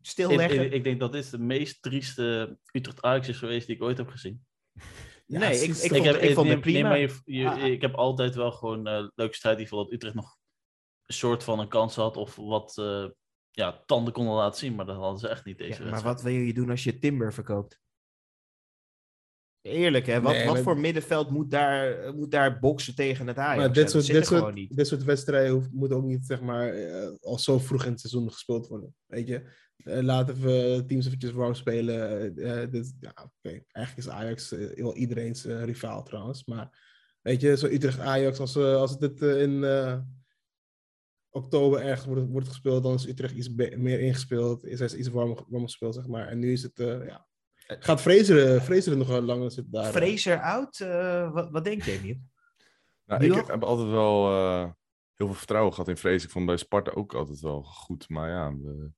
Ik, 0.00 0.06
stilleggen. 0.06 0.64
ik, 0.64 0.72
ik 0.72 0.84
denk 0.84 1.00
dat 1.00 1.12
dit 1.12 1.30
de 1.30 1.38
meest 1.38 1.82
trieste 1.82 2.58
Utrecht-Ajax 2.72 3.28
is 3.28 3.36
geweest 3.38 3.66
die 3.66 3.76
ik 3.76 3.82
ooit 3.82 3.98
heb 3.98 4.08
gezien. 4.08 4.40
Ja, 5.26 5.38
nee, 5.38 5.58
ik, 5.58 5.68
ik, 5.68 5.90
vond, 5.92 6.22
ik 6.22 6.34
vond 6.34 6.48
het 6.48 6.60
prima. 6.60 6.88
maar 6.88 6.98
je- 6.98 7.20
je- 7.24 7.48
Ah. 7.50 7.64
Ik 7.64 7.80
heb 7.80 7.94
altijd 7.94 8.34
wel 8.34 8.52
gewoon 8.52 8.86
eh 8.86 9.08
leuke 9.14 9.34
strijd 9.34 9.58
die 9.58 9.68
dat 9.68 9.92
Utrecht 9.92 10.14
nog 10.14 10.36
een 11.06 11.14
soort 11.14 11.44
van 11.44 11.58
een 11.58 11.68
kans 11.68 11.94
had. 11.94 12.16
Of 12.16 12.36
wat 12.36 12.78
eh, 12.78 13.06
ja, 13.50 13.82
tanden 13.86 14.12
konden 14.12 14.34
laten 14.34 14.58
zien. 14.58 14.74
Maar 14.74 14.86
dat 14.86 14.96
hadden 14.96 15.18
ze 15.18 15.28
echt 15.28 15.44
niet 15.44 15.58
deze 15.58 15.70
Ja, 15.72 15.78
maar 15.78 15.88
wedstrijd. 15.90 16.14
wat 16.16 16.24
wil 16.24 16.40
je 16.40 16.54
doen 16.54 16.70
als 16.70 16.84
je 16.84 16.98
Timber 16.98 17.32
verkoopt? 17.32 17.80
Eerlijk, 19.60 20.06
hè? 20.06 20.20
Wat, 20.20 20.32
Nee, 20.32 20.44
wat 20.44 20.54
maar- 20.54 20.62
voor 20.62 20.78
middenveld 20.78 21.30
moet 21.30 21.50
daar, 21.50 22.14
moet 22.14 22.30
daar 22.30 22.58
boksen 22.58 22.94
tegen 22.94 23.26
het 23.26 23.38
Ajax? 23.38 23.56
Maar 23.58 23.72
dit 23.72 23.82
dat 23.82 23.90
soort, 23.90 24.06
dit, 24.06 24.26
gewoon 24.26 24.56
soort, 24.56 24.76
dit 24.76 24.86
soort 24.86 25.02
wedstrijden 25.04 25.52
hoeft, 25.52 25.72
moeten 25.72 25.96
ook 25.96 26.04
niet 26.04 26.26
zeg 26.26 26.40
maar, 26.40 26.68
eh, 26.74 27.10
al 27.20 27.38
zo 27.38 27.58
vroeg 27.58 27.84
in 27.84 27.90
het 27.90 28.00
seizoen 28.00 28.32
gespeeld 28.32 28.66
worden. 28.68 28.94
Weet 29.06 29.28
je? 29.28 29.50
Eh, 29.76 30.00
laten 30.02 30.40
we 30.40 30.84
teams 30.86 31.06
eventjes 31.06 31.32
warm 31.32 31.54
spelen. 31.54 32.08
Eh, 32.36 32.62
eh, 32.62 32.70
dit, 32.70 32.94
ja, 33.00 33.10
oké. 33.14 33.62
Eigenlijk 33.68 33.96
is 33.96 34.08
Ajax 34.08 34.50
wel 34.74 34.94
iedereen's 34.94 35.44
rivaal 35.44 36.02
trouwens. 36.02 36.44
Maar 36.44 36.92
weet 37.20 37.40
je, 37.40 37.56
zo 37.56 37.66
Utrecht-Ajax, 37.66 38.38
als, 38.38 38.56
als 38.56 38.98
dit 38.98 39.20
in 39.22 39.64
eh, 39.64 39.98
oktober 41.30 41.80
ergens 41.80 42.06
wordt, 42.06 42.28
wordt 42.30 42.48
gespeeld, 42.48 42.82
dan 42.82 42.94
is 42.94 43.06
Utrecht 43.06 43.34
iets 43.34 43.48
meer 43.54 44.00
ingespeeld. 44.00 44.64
Is 44.64 44.78
hij 44.78 44.94
iets 44.94 45.08
warmer, 45.08 45.36
warmer 45.36 45.68
gespeeld, 45.68 45.94
zeg 45.94 46.06
maar. 46.06 46.28
En 46.28 46.38
nu 46.38 46.52
is 46.52 46.62
het, 46.62 46.78
eh, 46.80 47.06
ja. 47.06 47.26
Gaat 47.66 48.00
Fraser, 48.00 48.60
Fraser 48.60 48.92
er 48.92 48.98
nog 48.98 49.08
wel 49.08 49.22
langer 49.22 49.50
zitten 49.50 49.72
daar? 49.72 49.92
Fraser 49.92 50.40
out? 50.40 50.80
Eh, 50.80 51.32
wat, 51.32 51.50
wat 51.50 51.64
denk 51.64 51.82
je, 51.82 51.90
Emiel? 51.92 52.16
Nou, 53.06 53.24
ik 53.24 53.46
heb 53.46 53.62
altijd 53.62 53.88
wel 53.88 54.26
eh, 54.30 54.62
heel 55.14 55.26
veel 55.26 55.34
vertrouwen 55.34 55.72
gehad 55.72 55.88
in 55.88 55.96
Vrees. 55.96 56.24
Ik 56.24 56.30
vond 56.30 56.46
bij 56.46 56.56
Sparta 56.56 56.90
ook 56.90 57.14
altijd 57.14 57.40
wel 57.40 57.62
goed. 57.62 58.08
Maar 58.08 58.28
ja, 58.28 58.56
we- 58.56 58.90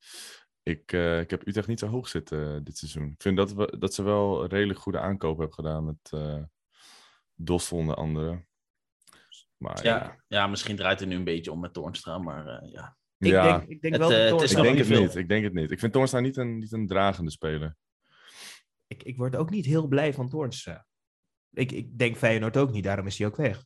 ik, 0.69 0.93
eh, 0.93 1.21
ik 1.21 1.31
heb 1.31 1.47
Utrecht 1.47 1.69
niet 1.69 1.79
zo 1.79 1.87
hoog 1.87 2.09
zitten 2.09 2.55
eh, 2.55 2.61
dit 2.63 2.79
seizoen. 2.79 3.07
Ik 3.11 3.23
vind 3.23 3.37
dat, 3.37 3.53
we, 3.53 3.77
dat 3.79 3.95
ze 3.95 4.03
wel 4.03 4.43
een 4.43 4.49
redelijk 4.49 4.79
goede 4.79 4.99
aankoop 4.99 5.37
hebben 5.39 5.55
gedaan 5.55 5.85
met 5.85 6.11
uh, 6.15 6.43
Dostel 7.35 7.79
en 7.79 7.87
de 7.87 7.95
anderen. 7.95 8.49
Maar 9.57 9.85
ja, 9.85 9.97
Ja, 9.97 10.17
ja, 10.29 10.47
misschien 10.47 10.77
draait 10.77 11.01
het 11.01 11.09
nu 11.09 11.15
een 11.15 11.25
beetje 11.25 11.53
om 11.53 11.61
met 11.61 11.73
Toornstra. 11.73 12.19
Maar 12.19 12.47
eh, 12.47 12.73
ja. 12.73 12.97
Ik 13.19 13.27
ja, 13.31 13.59
denk, 13.59 13.69
ik 13.71 13.81
denk 13.81 13.95
Het, 13.95 14.03
wel 14.03 14.11
dat 14.11 14.19
het 14.19 14.27
is 14.27 14.31
Toornstra- 14.53 14.59
ik 14.61 14.65
denk 14.67 14.79
het 14.79 14.87
veel. 14.87 15.01
niet. 15.01 15.15
Ik 15.15 15.29
denk 15.29 15.45
het 15.45 15.53
niet. 15.53 15.71
Ik 15.71 15.79
vind 15.79 15.93
Toornstra 15.93 16.21
niet 16.21 16.37
een, 16.37 16.59
niet 16.59 16.73
een 16.73 16.87
dragende 16.87 17.31
speler. 17.31 17.77
ik, 18.87 19.03
ik 19.03 19.17
word 19.17 19.37
ook 19.37 19.51
niet 19.51 19.67
heel 19.67 19.87
blij 19.87 20.15
van 20.15 20.29
Toornstra. 20.29 20.87
Ik, 21.51 21.73
ik 21.73 21.99
denk 21.99 22.17
Feyenoord 22.17 22.57
ook 22.57 22.71
niet, 22.73 22.85
daarom 22.85 23.07
is 23.07 23.19
hij 23.19 23.27
ook 23.27 23.37
weg. 23.37 23.65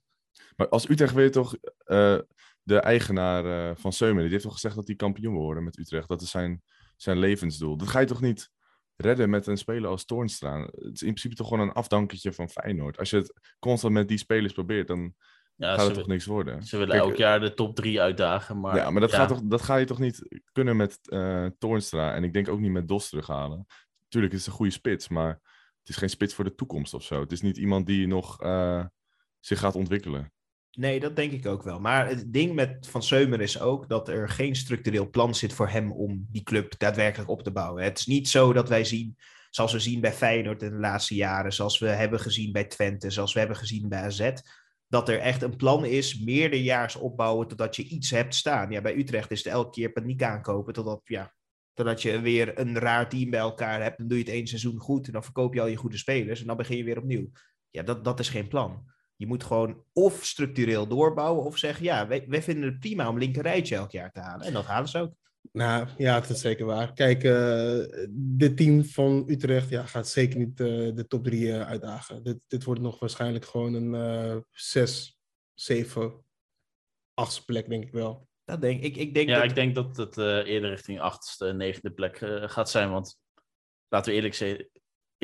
Maar 0.57 0.69
als 0.69 0.89
Utrecht 0.89 1.15
weet 1.15 1.33
toch, 1.33 1.55
eh, 1.85 2.19
de 2.63 2.79
eigenaar 2.79 3.71
eh, 3.71 3.77
van 3.77 3.93
Seumen, 3.93 4.23
die 4.23 4.31
heeft 4.33 4.45
toch 4.45 4.53
gezegd 4.53 4.75
dat 4.75 4.87
hij 4.87 4.97
kampioen 4.97 5.33
wil 5.33 5.43
worden 5.43 5.65
met 5.65 5.79
Utrecht. 5.79 6.09
Dat 6.09 6.23
is 6.23 6.31
zijn, 6.31 6.63
zijn 7.03 7.19
levensdoel. 7.19 7.77
Dat 7.77 7.89
ga 7.89 8.01
je 8.01 8.07
toch 8.07 8.21
niet 8.21 8.51
redden 8.97 9.31
met 9.31 9.47
een 9.47 9.57
speler 9.57 9.91
als 9.91 10.05
Toornstra. 10.05 10.61
Het 10.61 10.95
is 10.95 11.03
in 11.03 11.09
principe 11.09 11.35
toch 11.35 11.49
gewoon 11.49 11.69
een 11.69 11.75
afdanketje 11.75 12.33
van 12.33 12.49
Feyenoord. 12.49 12.99
Als 12.99 13.11
je 13.11 13.17
het 13.17 13.55
constant 13.59 13.95
met 13.95 14.09
die 14.09 14.19
spelers 14.19 14.53
probeert, 14.53 14.87
dan 14.87 15.15
ja 15.57 15.75
gaat 15.75 15.87
het 15.87 15.95
toch 15.95 16.07
niks 16.07 16.27
worden. 16.27 16.63
ze 16.63 16.77
willen 16.77 16.97
Kijk, 16.97 17.09
elk 17.09 17.17
jaar 17.17 17.41
de 17.41 17.55
top 17.55 17.77
3 17.77 18.01
uitdagen. 18.01 18.61
Maar, 18.61 18.77
ja, 18.77 18.91
maar 18.91 19.01
dat, 19.01 19.11
ja, 19.11 19.17
Gaat 19.17 19.29
toch, 19.29 19.41
dat 19.43 19.63
ga 19.63 19.77
je 19.77 19.87
toch 19.87 19.99
niet 19.99 20.43
kunnen 20.53 20.77
met 20.77 20.99
eh 21.03 21.47
Toornstra. 21.59 22.15
En 22.15 22.25
ik 22.25 22.33
denk 22.33 22.49
ook 22.49 22.61
niet 22.61 22.73
met 22.73 22.89
Dos 22.89 23.09
terughalen. 23.09 23.67
Tuurlijk 24.09 24.33
is 24.33 24.39
het 24.39 24.49
een 24.49 24.55
goede 24.55 24.73
spits, 24.73 25.09
maar 25.09 25.41
het 25.79 25.89
is 25.89 25.97
geen 25.97 26.11
spits 26.11 26.35
voor 26.35 26.45
de 26.45 26.55
toekomst 26.55 26.95
of 26.95 27.03
zo. 27.03 27.21
Het 27.21 27.33
is 27.33 27.41
niet 27.41 27.57
iemand 27.57 27.87
die 27.87 28.07
nog 28.07 28.41
eh, 28.41 28.85
zich 29.41 29.59
gaat 29.59 29.75
ontwikkelen. 29.75 30.33
Nee, 30.71 31.01
dat 31.01 31.17
denk 31.17 31.33
ik 31.33 31.47
ook 31.47 31.63
wel. 31.63 31.81
Maar 31.81 32.09
het 32.09 32.33
ding 32.33 32.55
met 32.55 32.89
Van 32.89 33.03
Seumer 33.03 33.41
is 33.41 33.61
ook 33.61 33.89
dat 33.89 34.09
er 34.09 34.29
geen 34.29 34.57
structureel 34.57 35.11
plan 35.11 35.35
zit 35.35 35.53
voor 35.53 35.69
hem 35.69 35.93
om 35.93 36.27
die 36.31 36.43
club 36.43 36.79
daadwerkelijk 36.79 37.31
op 37.31 37.43
te 37.43 37.51
bouwen. 37.51 37.83
Het 37.83 37.99
is 37.99 38.07
niet 38.07 38.29
zo 38.29 38.53
dat 38.53 38.69
wij 38.69 38.85
zien, 38.85 39.17
zoals 39.51 39.73
we 39.73 39.79
zien 39.79 40.01
bij 40.01 40.13
Feyenoord 40.13 40.63
in 40.63 40.71
de 40.71 40.77
laatste 40.77 41.15
jaren, 41.15 41.53
zoals 41.53 41.79
we 41.79 41.89
hebben 41.89 42.21
gezien 42.21 42.53
bij 42.53 42.65
Twente, 42.65 43.11
zoals 43.11 43.33
we 43.33 43.39
hebben 43.39 43.57
gezien 43.57 43.89
bij 43.89 44.03
AZ, 44.03 44.33
dat 44.89 45.09
er 45.09 45.19
echt 45.19 45.43
een 45.43 45.57
plan 45.57 45.85
is, 45.85 46.19
meerderjaars 46.19 46.97
opbouwen 46.97 47.49
totdat 47.49 47.77
je 47.77 47.85
iets 47.85 48.11
hebt 48.11 48.35
staan. 48.35 48.71
Ja, 48.71 48.81
bij 48.81 48.97
Utrecht 48.97 49.31
is 49.31 49.45
het 49.45 49.53
elke 49.53 49.71
keer 49.71 49.93
paniek 49.93 50.23
aankopen 50.23 50.73
totdat, 50.73 51.01
ja, 51.05 51.35
totdat 51.75 52.03
je 52.03 52.21
weer 52.21 52.59
een 52.59 52.79
raar 52.79 53.09
team 53.09 53.31
bij 53.31 53.41
elkaar 53.41 53.83
hebt. 53.83 53.99
Dan 53.99 54.09
doe 54.09 54.19
je 54.19 54.25
het 54.25 54.33
één 54.33 54.47
seizoen 54.47 54.79
goed 54.79 55.07
en 55.07 55.13
dan 55.13 55.25
verkoop 55.25 55.55
je 55.55 55.61
al 55.61 55.67
je 55.67 55.77
goede 55.77 55.97
spelers 55.97 56.41
en 56.41 56.47
dan 56.47 56.57
begin 56.57 56.77
je 56.77 56.85
weer 56.85 56.99
opnieuw. 56.99 57.31
Ja, 57.71 57.83
dat, 57.83 58.05
dat 58.05 58.21
is 58.21 58.29
geen 58.29 58.49
plan. 58.49 58.85
Je 59.21 59.27
moet 59.27 59.45
gewoon 59.45 59.85
of 59.93 60.25
structureel 60.25 60.87
doorbouwen 60.87 61.45
of 61.45 61.59
zeggen, 61.59 61.85
ja, 61.85 62.07
wij, 62.07 62.25
wij 62.29 62.43
vinden 62.43 62.65
het 62.71 62.79
prima 62.79 63.09
om 63.09 63.19
linkerrijtje 63.19 63.77
elk 63.77 63.91
jaar 63.91 64.11
te 64.11 64.21
halen. 64.21 64.47
En 64.47 64.53
dat 64.53 64.65
halen 64.65 64.89
ze 64.89 64.99
ook. 64.99 65.13
Nou 65.53 65.89
ja, 65.97 66.21
dat 66.21 66.31
is 66.31 66.41
zeker 66.41 66.67
waar. 66.67 66.93
Kijk, 66.93 67.25
eh 67.25 67.79
dit 68.11 68.57
team 68.57 68.85
van 68.85 69.25
Utrecht 69.27 69.69
ja, 69.69 69.87
gaat 69.87 70.09
zeker 70.09 70.39
niet 70.39 70.61
eh, 70.61 70.67
de 70.95 71.05
top 71.09 71.25
drie 71.25 71.53
eh, 71.53 71.69
uitdagen. 71.69 72.23
Dit, 72.23 72.39
dit 72.47 72.65
wordt 72.65 72.81
nog 72.81 72.99
waarschijnlijk 72.99 73.45
gewoon 73.45 73.75
een 73.75 73.95
eh, 73.95 74.37
zes, 74.51 75.19
zeven, 75.55 76.25
achtste 77.15 77.45
plek, 77.45 77.69
denk 77.69 77.85
ik 77.85 77.93
wel. 77.93 78.29
Dat 78.45 78.61
denk 78.61 78.83
ik. 78.83 78.97
Ik 78.97 79.15
denk 79.15 79.29
Ja, 79.29 79.35
dat... 79.35 79.45
ik 79.45 79.55
denk 79.55 79.75
dat 79.75 79.97
het 79.97 80.19
eh, 80.19 80.47
eerder 80.47 80.71
richting 80.71 81.01
achtste, 81.01 81.53
negende 81.53 81.91
plek 81.91 82.21
eh, 82.21 82.49
gaat 82.49 82.71
zijn. 82.71 82.91
Want 82.91 83.19
laten 83.89 84.11
we 84.11 84.17
eerlijk 84.17 84.35
zijn, 84.35 84.69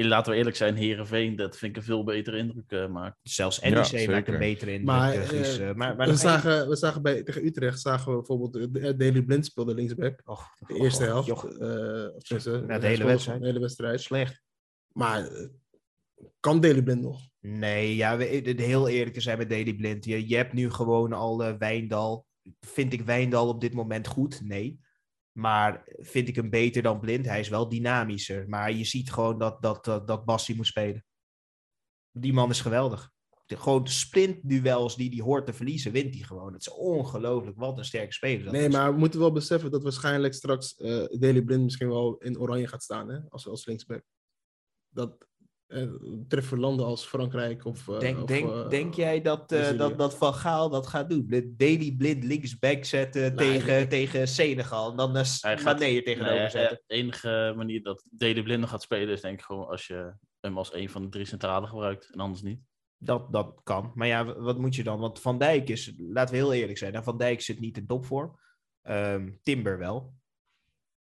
laten 0.04 0.32
we 0.32 0.38
eerlijk 0.38 0.56
zijn, 0.56 0.74
Herenveen, 0.76 1.36
dat 1.36 1.56
vind 1.56 1.70
ik 1.70 1.76
een 1.76 1.82
veel 1.86 2.04
betere 2.04 2.36
indruk 2.38 2.88
maken. 2.90 3.18
Zelfs 3.22 3.58
Ja, 3.58 3.68
NEC 3.68 4.08
maakt 4.08 4.28
een 4.28 4.38
betere 4.38 4.70
indruk. 4.70 4.86
Maar, 4.86 5.12
eh, 5.12 5.68
eh, 5.68 5.76
maar, 5.76 5.96
maar 5.96 6.06
we, 6.06 6.12
je- 6.12 6.18
zagen, 6.18 6.68
we 6.68 6.76
zagen 6.76 7.02
bij, 7.02 7.22
tegen 7.22 7.44
Utrecht 7.46 7.80
zagen 7.80 8.10
we 8.10 8.16
bijvoorbeeld 8.16 8.98
Daily 8.98 9.22
Blind 9.22 9.46
speelde 9.46 9.74
linksback. 9.74 10.20
Och, 10.24 10.54
De 10.66 10.74
eerste 10.74 11.14
och, 11.14 11.26
helft. 11.26 11.44
eh, 11.58 12.14
of 12.16 12.22
tenminste, 12.22 12.64
Ja, 12.68 12.78
de 12.78 12.86
hele 12.86 13.04
wedstrijd. 13.04 13.40
De 13.40 13.46
hele 13.46 13.58
wedstrijd. 13.60 14.00
slecht. 14.00 14.42
Maar 14.92 15.28
kan 16.40 16.60
Daily 16.60 16.82
Blind 16.82 17.02
nog? 17.02 17.20
Nee, 17.40 17.96
ja, 17.96 18.16
we, 18.16 18.24
heel 18.56 18.88
eerlijk 18.88 19.14
te 19.14 19.20
zijn 19.20 19.38
met 19.38 19.50
Daily 19.50 19.74
Blind. 19.74 20.04
Je, 20.04 20.28
je 20.28 20.36
hebt 20.36 20.52
nu 20.52 20.70
gewoon 20.70 21.12
al 21.12 21.44
eh, 21.44 21.54
Wijndal. 21.58 22.26
Vind 22.60 22.92
ik 22.92 23.02
Wijndal 23.02 23.48
op 23.48 23.60
dit 23.60 23.74
moment 23.74 24.06
goed? 24.06 24.40
Nee. 24.44 24.80
Maar 25.36 25.84
vind 25.86 26.28
ik 26.28 26.36
hem 26.36 26.50
beter 26.50 26.82
dan 26.82 27.00
Blind? 27.00 27.26
Hij 27.26 27.40
is 27.40 27.48
wel 27.48 27.68
dynamischer. 27.68 28.48
Maar 28.48 28.72
je 28.72 28.84
ziet 28.84 29.12
gewoon 29.12 29.38
dat, 29.38 29.62
dat, 29.62 29.84
dat, 29.84 30.06
dat 30.06 30.24
Bassi 30.24 30.54
moet 30.56 30.66
spelen. 30.66 31.04
Die 32.10 32.32
man 32.32 32.50
is 32.50 32.60
geweldig. 32.60 33.10
De, 33.46 33.56
gewoon 33.56 33.84
de 33.84 33.90
sprintduels 33.90 34.96
die 34.96 35.10
hij 35.14 35.24
hoort 35.24 35.46
te 35.46 35.52
verliezen, 35.52 35.92
wint 35.92 36.14
hij 36.14 36.22
gewoon. 36.22 36.52
Het 36.52 36.60
is 36.60 36.72
ongelooflijk. 36.72 37.56
Wat 37.56 37.78
een 37.78 37.84
sterke 37.84 38.12
speler. 38.12 38.44
dat 38.44 38.52
Nee, 38.52 38.66
is. 38.66 38.72
maar 38.74 38.92
we 38.92 38.98
moeten 38.98 39.20
wel 39.20 39.32
beseffen 39.32 39.70
dat 39.70 39.82
waarschijnlijk 39.82 40.34
straks 40.34 40.76
Daily 41.18 41.42
Blind 41.42 41.62
misschien 41.62 41.88
wel 41.88 42.16
in 42.16 42.38
oranje 42.38 42.68
gaat 42.68 42.82
staan, 42.82 43.08
hè? 43.08 43.18
Als, 43.28 43.48
als 43.48 43.66
linksback. 43.66 44.02
Dat 44.88 45.26
treffen 46.28 46.58
landen 46.58 46.86
als 46.86 47.04
Frankrijk 47.06 47.64
of. 47.64 47.88
eh, 47.88 47.98
Denk, 47.98 48.18
of, 48.22 48.24
denk, 48.24 48.48
eh, 48.50 48.68
denk 48.68 48.94
jij 48.94 49.20
dat, 49.22 49.52
eh, 49.52 49.78
dat, 49.78 49.98
dat 49.98 50.14
Van 50.16 50.34
Gaal 50.34 50.70
dat 50.70 50.86
gaat 50.86 51.10
doen? 51.10 51.24
De 51.28 51.54
Daily 51.56 51.94
Blind 51.96 52.24
linksback 52.24 52.84
zetten 52.84 53.36
tegen, 53.36 53.80
ik- 53.80 53.88
tegen 53.90 54.28
Senegal. 54.28 54.90
En 54.90 54.96
dan 54.96 55.14
Hij 55.14 55.24
gaat- 55.24 55.62
Mané 55.64 55.84
er 55.84 56.02
tegenover 56.02 56.38
Nee, 56.38 56.50
zetten. 56.50 56.76
eh, 56.78 56.82
de 56.86 56.94
enige 56.94 57.52
manier 57.56 57.82
dat 57.82 58.04
Dede 58.10 58.42
Blinde 58.42 58.66
gaat 58.66 58.82
spelen 58.82 59.08
is 59.14 59.20
denk 59.20 59.38
ik 59.38 59.44
gewoon 59.44 59.66
als 59.68 59.86
je 59.86 60.14
hem 60.40 60.58
als 60.58 60.74
een 60.74 60.90
van 60.90 61.02
de 61.02 61.08
drie 61.08 61.24
centralen 61.26 61.68
gebruikt 61.68 62.10
en 62.12 62.20
anders 62.20 62.42
niet. 62.42 62.60
Dat, 62.98 63.32
dat 63.32 63.60
kan. 63.62 63.90
Maar 63.94 64.06
ja, 64.06 64.38
wat 64.40 64.58
moet 64.58 64.74
je 64.74 64.82
dan? 64.82 64.98
Want 64.98 65.20
Van 65.20 65.38
Dijk 65.38 65.68
is, 65.68 65.92
laten 65.98 66.34
we 66.34 66.40
heel 66.40 66.52
eerlijk 66.52 66.78
zijn, 66.78 67.02
Van 67.04 67.18
Dijk 67.18 67.40
zit 67.40 67.60
niet 67.60 67.76
in 67.76 67.86
topvorm. 67.86 68.38
Ehm 68.82 69.30
Timber 69.42 69.78
wel. 69.78 70.14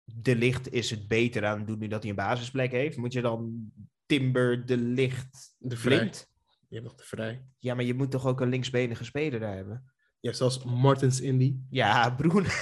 De 0.03 0.35
Licht 0.35 0.71
is 0.71 0.89
het 0.89 1.07
beter 1.07 1.45
aan 1.45 1.57
het 1.57 1.67
doen 1.67 1.79
nu 1.79 1.87
dat 1.87 2.01
hij 2.01 2.09
een 2.09 2.15
basisplek 2.15 2.71
heeft. 2.71 2.97
Moet 2.97 3.13
je 3.13 3.21
dan 3.21 3.71
Timber, 4.05 4.65
De 4.65 4.77
Licht, 4.77 5.55
De 5.57 5.77
Vrij. 5.77 5.97
Blind? 5.97 6.27
Je 6.67 6.75
hebt 6.75 6.87
nog 6.87 6.95
de 6.95 7.03
vrij. 7.03 7.45
Ja, 7.59 7.73
maar 7.75 7.83
je 7.85 7.93
moet 7.93 8.11
toch 8.11 8.25
ook 8.27 8.41
een 8.41 8.49
linksbenige 8.49 9.03
speler 9.03 9.39
daar 9.39 9.55
hebben? 9.55 9.83
Je 10.19 10.27
hebt 10.27 10.37
zelfs 10.37 10.63
Martins 10.63 11.21
Indy. 11.21 11.55
Ja, 11.69 12.09
Broen. 12.09 12.45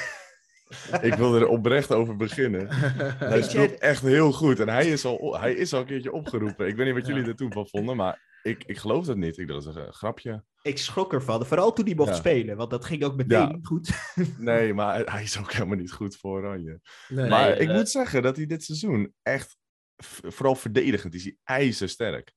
Ik 1.01 1.13
wil 1.13 1.35
er 1.35 1.47
oprecht 1.47 1.91
over 1.91 2.15
beginnen. 2.15 2.67
Hij 3.33 3.41
speelt 3.41 3.79
echt 3.79 4.01
heel 4.01 4.31
goed. 4.31 4.59
En 4.59 4.67
hij 4.69 4.87
is, 4.87 5.05
al, 5.05 5.39
hij 5.39 5.53
is 5.53 5.73
al 5.73 5.79
een 5.79 5.85
keertje 5.85 6.11
opgeroepen. 6.11 6.67
Ik 6.67 6.75
weet 6.75 6.85
niet 6.85 6.95
wat 6.95 7.07
jullie 7.07 7.25
er 7.27 7.35
toen 7.35 7.51
van 7.51 7.67
vonden, 7.67 7.95
maar 7.95 8.39
ik, 8.43 8.63
ik 8.63 8.77
geloof 8.77 9.05
dat 9.05 9.17
niet. 9.17 9.37
Ik 9.37 9.47
dacht, 9.47 9.63
dat 9.65 9.75
is 9.75 9.81
een 9.81 9.93
grapje. 9.93 10.43
Ik 10.61 10.77
schrok 10.77 11.13
ervan. 11.13 11.45
Vooral 11.45 11.73
toen 11.73 11.85
hij 11.85 11.95
mocht 11.95 12.09
Ja. 12.09 12.15
spelen. 12.15 12.57
Want 12.57 12.69
dat 12.69 12.85
ging 12.85 13.03
ook 13.03 13.15
meteen 13.15 13.39
Ja. 13.39 13.51
niet 13.51 13.67
goed. 13.67 13.89
Nee, 14.37 14.73
maar 14.73 15.05
hij- 15.05 15.23
is 15.23 15.39
ook 15.39 15.51
helemaal 15.53 15.77
niet 15.77 15.91
goed 15.91 16.15
voor 16.17 16.31
Oranje. 16.39 16.79
nee, 17.07 17.29
maar 17.29 17.49
Nee, 17.49 17.59
ik 17.59 17.69
eh, 17.69 17.75
moet 17.75 17.89
zeggen 17.89 18.21
dat 18.21 18.35
hij 18.35 18.45
dit 18.45 18.63
seizoen 18.63 19.13
echt, 19.21 19.57
vooral 20.05 20.55
verdedigend, 20.55 21.13
is 21.13 21.23
hij 21.23 21.37
ijzersterk. 21.43 22.33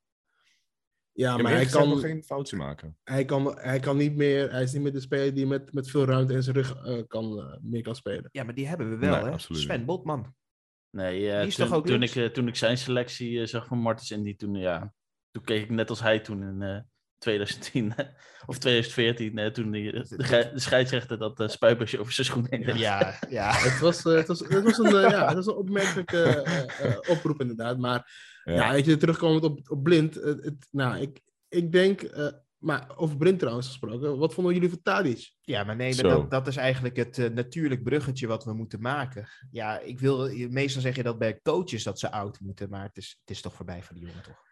ja, 1.13 1.37
Ja, 1.37 1.43
maar 1.43 1.53
hij 1.53 1.63
nog 1.63 1.73
kan, 1.73 1.99
geen 1.99 2.25
foutje 2.25 2.57
maken. 2.57 2.99
hij, 3.05 3.25
kan, 3.25 3.59
hij 3.59 3.81
kan 3.81 3.97
niet 3.97 4.17
meer. 4.17 4.51
Hij 4.51 4.63
is 4.63 4.73
niet 4.73 4.83
meer 4.83 4.93
de 4.93 5.01
speler 5.01 5.35
die 5.35 5.47
met, 5.47 5.73
met 5.73 5.91
veel 5.91 6.05
ruimte 6.05 6.33
in 6.33 6.43
zijn 6.43 6.57
rug 6.57 6.85
eh, 6.85 7.03
kan, 7.07 7.39
eh, 7.39 7.57
meer 7.61 7.83
kan 7.83 7.95
spelen. 7.97 8.29
Ja, 8.33 8.45
maar 8.45 8.55
die 8.55 8.69
hebben 8.69 8.91
we 8.91 8.97
wel, 8.97 9.15
Nee, 9.15 9.25
hè? 9.25 9.31
absoluut 9.31 9.63
Sven. 9.63 9.85
Botman. 9.85 10.35
Nee, 10.91 11.31
eh, 11.31 11.39
Die 11.39 11.47
is 11.47 11.55
toen, 11.55 11.67
toch 11.67 11.75
ook 11.77 11.87
toen, 11.87 12.03
ik, 12.03 12.35
toen 12.35 12.49
ik 12.49 12.57
zijn 12.57 12.79
selectie 12.79 13.47
zag 13.47 13.67
van 13.67 13.79
Martens 13.79 14.11
Indy, 14.11 14.37
toen, 14.37 14.55
ja, 14.55 14.95
toen 15.31 15.45
keek 15.45 15.63
ik 15.63 15.71
net 15.71 15.91
als 15.91 16.01
hij 16.01 16.21
toen 16.21 16.43
in 16.43 16.63
eh 16.63 16.81
2010 17.27 17.95
of 18.47 18.59
2014, 18.59 19.39
eh, 19.39 19.51
toen 19.51 19.71
die, 19.71 19.93
de, 19.93 20.51
scheidsrechter 20.55 21.19
dat 21.19 21.41
uh, 21.41 21.49
spuitbusje 21.49 21.99
over 22.01 22.13
zijn 22.13 22.27
schoen 22.27 22.47
heen. 22.51 22.77
Ja, 22.79 23.19
ja. 23.29 23.53
Het 23.71 23.79
was, 23.81 24.05
eh, 24.05 24.15
het 24.15 24.27
was, 24.29 24.41
het 24.41 24.63
was, 24.63 24.79
een, 24.79 24.87
eh, 24.97 25.11
ja, 25.11 25.27
het 25.27 25.35
was 25.35 25.47
een 25.47 25.55
opmerkelijke 25.55 26.47
oproep, 27.09 27.41
inderdaad. 27.41 27.79
Maar 27.79 28.11
Ja. 28.45 28.53
ja, 28.55 28.73
weet 28.73 28.85
je, 28.85 28.97
terugkomend 28.97 29.45
op, 29.45 29.71
op 29.71 29.83
blind. 29.83 30.15
Het, 30.15 30.45
het- 30.45 30.67
nou, 30.71 31.01
ik, 31.01 31.21
ik 31.49 31.73
denk. 31.73 32.03
eh, 32.03 32.27
maar 32.57 32.87
over 32.97 33.17
blind 33.17 33.39
trouwens 33.39 33.67
gesproken. 33.67 34.19
Wat 34.19 34.35
vonden 34.35 34.55
jullie 34.55 34.69
van 34.69 34.83
Tadic? 34.83 35.33
Ja, 35.41 35.65
maar 35.65 35.77
nee, 35.77 35.95
maar 35.95 36.05
dat, 36.05 36.31
dat 36.31 36.47
is 36.47 36.57
eigenlijk 36.57 36.97
het 36.97 37.35
natuurlijk 37.35 37.83
bruggetje 37.83 38.27
wat 38.27 38.45
we 38.45 38.53
moeten 38.55 38.81
maken. 38.81 39.29
Ja, 39.51 39.79
ik 39.81 40.01
wil, 40.01 40.31
meestal 40.49 40.83
zeg 40.83 40.97
je 40.97 41.03
dat 41.03 41.19
bij 41.19 41.41
coaches 41.43 41.83
dat 41.83 41.99
ze 41.99 42.11
oud 42.11 42.41
moeten, 42.41 42.71
maar 42.71 42.83
het 42.83 42.97
is, 42.97 43.17
het 43.21 43.31
is 43.31 43.41
toch 43.41 43.55
voorbij 43.55 43.83
voor 43.83 43.95
die 43.95 44.05
jongen, 44.07 44.23
toch? 44.23 44.45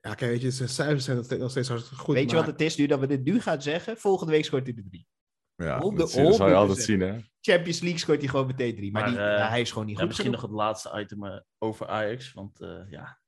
Ja, 0.00 0.14
kijk, 0.14 0.30
weet 0.30 0.40
je, 0.40 0.50
zijn 0.50 0.68
cijfers 0.68 1.04
zijn 1.04 1.16
nog 1.16 1.50
steeds, 1.50 1.68
hartstikke 1.68 2.02
goed. 2.02 2.14
Weet 2.14 2.30
je 2.30 2.36
maar- 2.36 2.44
wat 2.44 2.52
het 2.52 2.60
is 2.60 2.76
nu 2.76 2.86
dat 2.86 3.00
we 3.00 3.06
dit 3.06 3.24
nu 3.24 3.40
gaan 3.40 3.62
zeggen? 3.62 3.96
Volgende 3.96 4.32
week 4.32 4.44
scoort 4.44 4.64
hij 4.66 4.74
de 4.74 4.84
drie. 4.90 5.06
Ja, 5.54 5.78
dat, 5.78 6.10
zie- 6.10 6.22
dat 6.22 6.34
zal 6.34 6.48
je 6.48 6.54
altijd 6.54 6.78
100%. 6.78 6.82
zien, 6.82 7.00
hè? 7.00 7.18
Champions 7.40 7.80
League 7.80 7.98
scoort 7.98 8.18
hij 8.20 8.28
gewoon 8.28 8.46
meteen 8.46 8.74
drie. 8.74 8.92
Maar, 8.92 9.02
Maar, 9.02 9.10
die, 9.10 9.20
eh, 9.20 9.38
ja, 9.38 9.48
hij 9.48 9.60
is 9.60 9.70
gewoon 9.70 9.86
niet 9.86 9.94
Ja, 9.94 10.00
goed 10.00 10.08
misschien 10.10 10.30
nog 10.30 10.42
het 10.42 10.50
laatste 10.50 11.00
item 11.00 11.24
eh, 11.26 11.40
over 11.58 11.88
Ajax, 11.88 12.32
want 12.32 12.60
eh, 12.60 12.90
ja, 12.90 13.20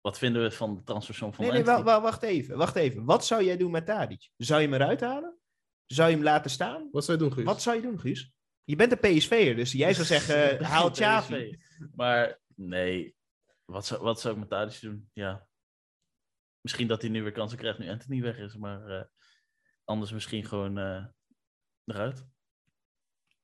wat 0.00 0.18
vinden 0.18 0.42
we 0.42 0.50
van 0.50 0.74
de 0.74 0.82
transfersom 0.82 1.34
van 1.34 1.44
Nee, 1.44 1.52
nee, 1.62 1.82
wacht 1.82 2.22
even. 2.22 2.56
Wacht 2.56 2.76
even. 2.76 3.04
Wat 3.04 3.24
zou 3.26 3.44
jij 3.44 3.56
doen 3.56 3.70
met 3.70 3.86
Tadic? 3.86 4.30
Zou 4.36 4.60
je 4.60 4.68
hem 4.68 4.80
eruit 4.80 5.00
halen? 5.00 5.38
Zou 5.86 6.08
je 6.10 6.14
hem 6.14 6.24
laten 6.24 6.50
staan? 6.50 6.88
Wat 6.92 7.04
zou 7.04 7.18
je 7.18 7.24
doen, 7.24 7.32
Guus? 7.32 7.44
Wat 7.44 7.62
zou 7.62 7.76
je 7.76 7.82
doen, 7.82 8.00
Guus? 8.00 8.32
Je 8.64 8.76
bent 8.76 8.92
een 8.92 8.98
PSV'er, 9.16 9.56
dus 9.56 9.72
jij 9.72 9.94
zou 9.94 10.06
zeggen, 10.06 10.64
haal 10.64 10.90
Xavi. 10.90 11.58
Maar 11.94 12.40
nee, 12.54 13.14
wat 13.64 13.86
zou, 13.86 14.02
wat 14.02 14.20
zou 14.20 14.34
ik 14.34 14.40
met 14.40 14.48
Tadic 14.48 14.80
doen? 14.80 15.10
Ja. 15.12 15.47
Misschien 16.68 16.88
dat 16.88 17.02
hij 17.02 17.10
nu 17.10 17.22
weer 17.22 17.32
kansen 17.32 17.58
krijgt 17.58 17.78
nu 17.78 17.88
Anthony 17.88 18.20
weg 18.22 18.38
is, 18.38 18.56
maar 18.56 18.86
eh, 18.86 19.04
anders 19.84 20.12
misschien 20.12 20.44
gewoon 20.44 20.78
eh, 20.78 21.04
eruit. 21.84 22.26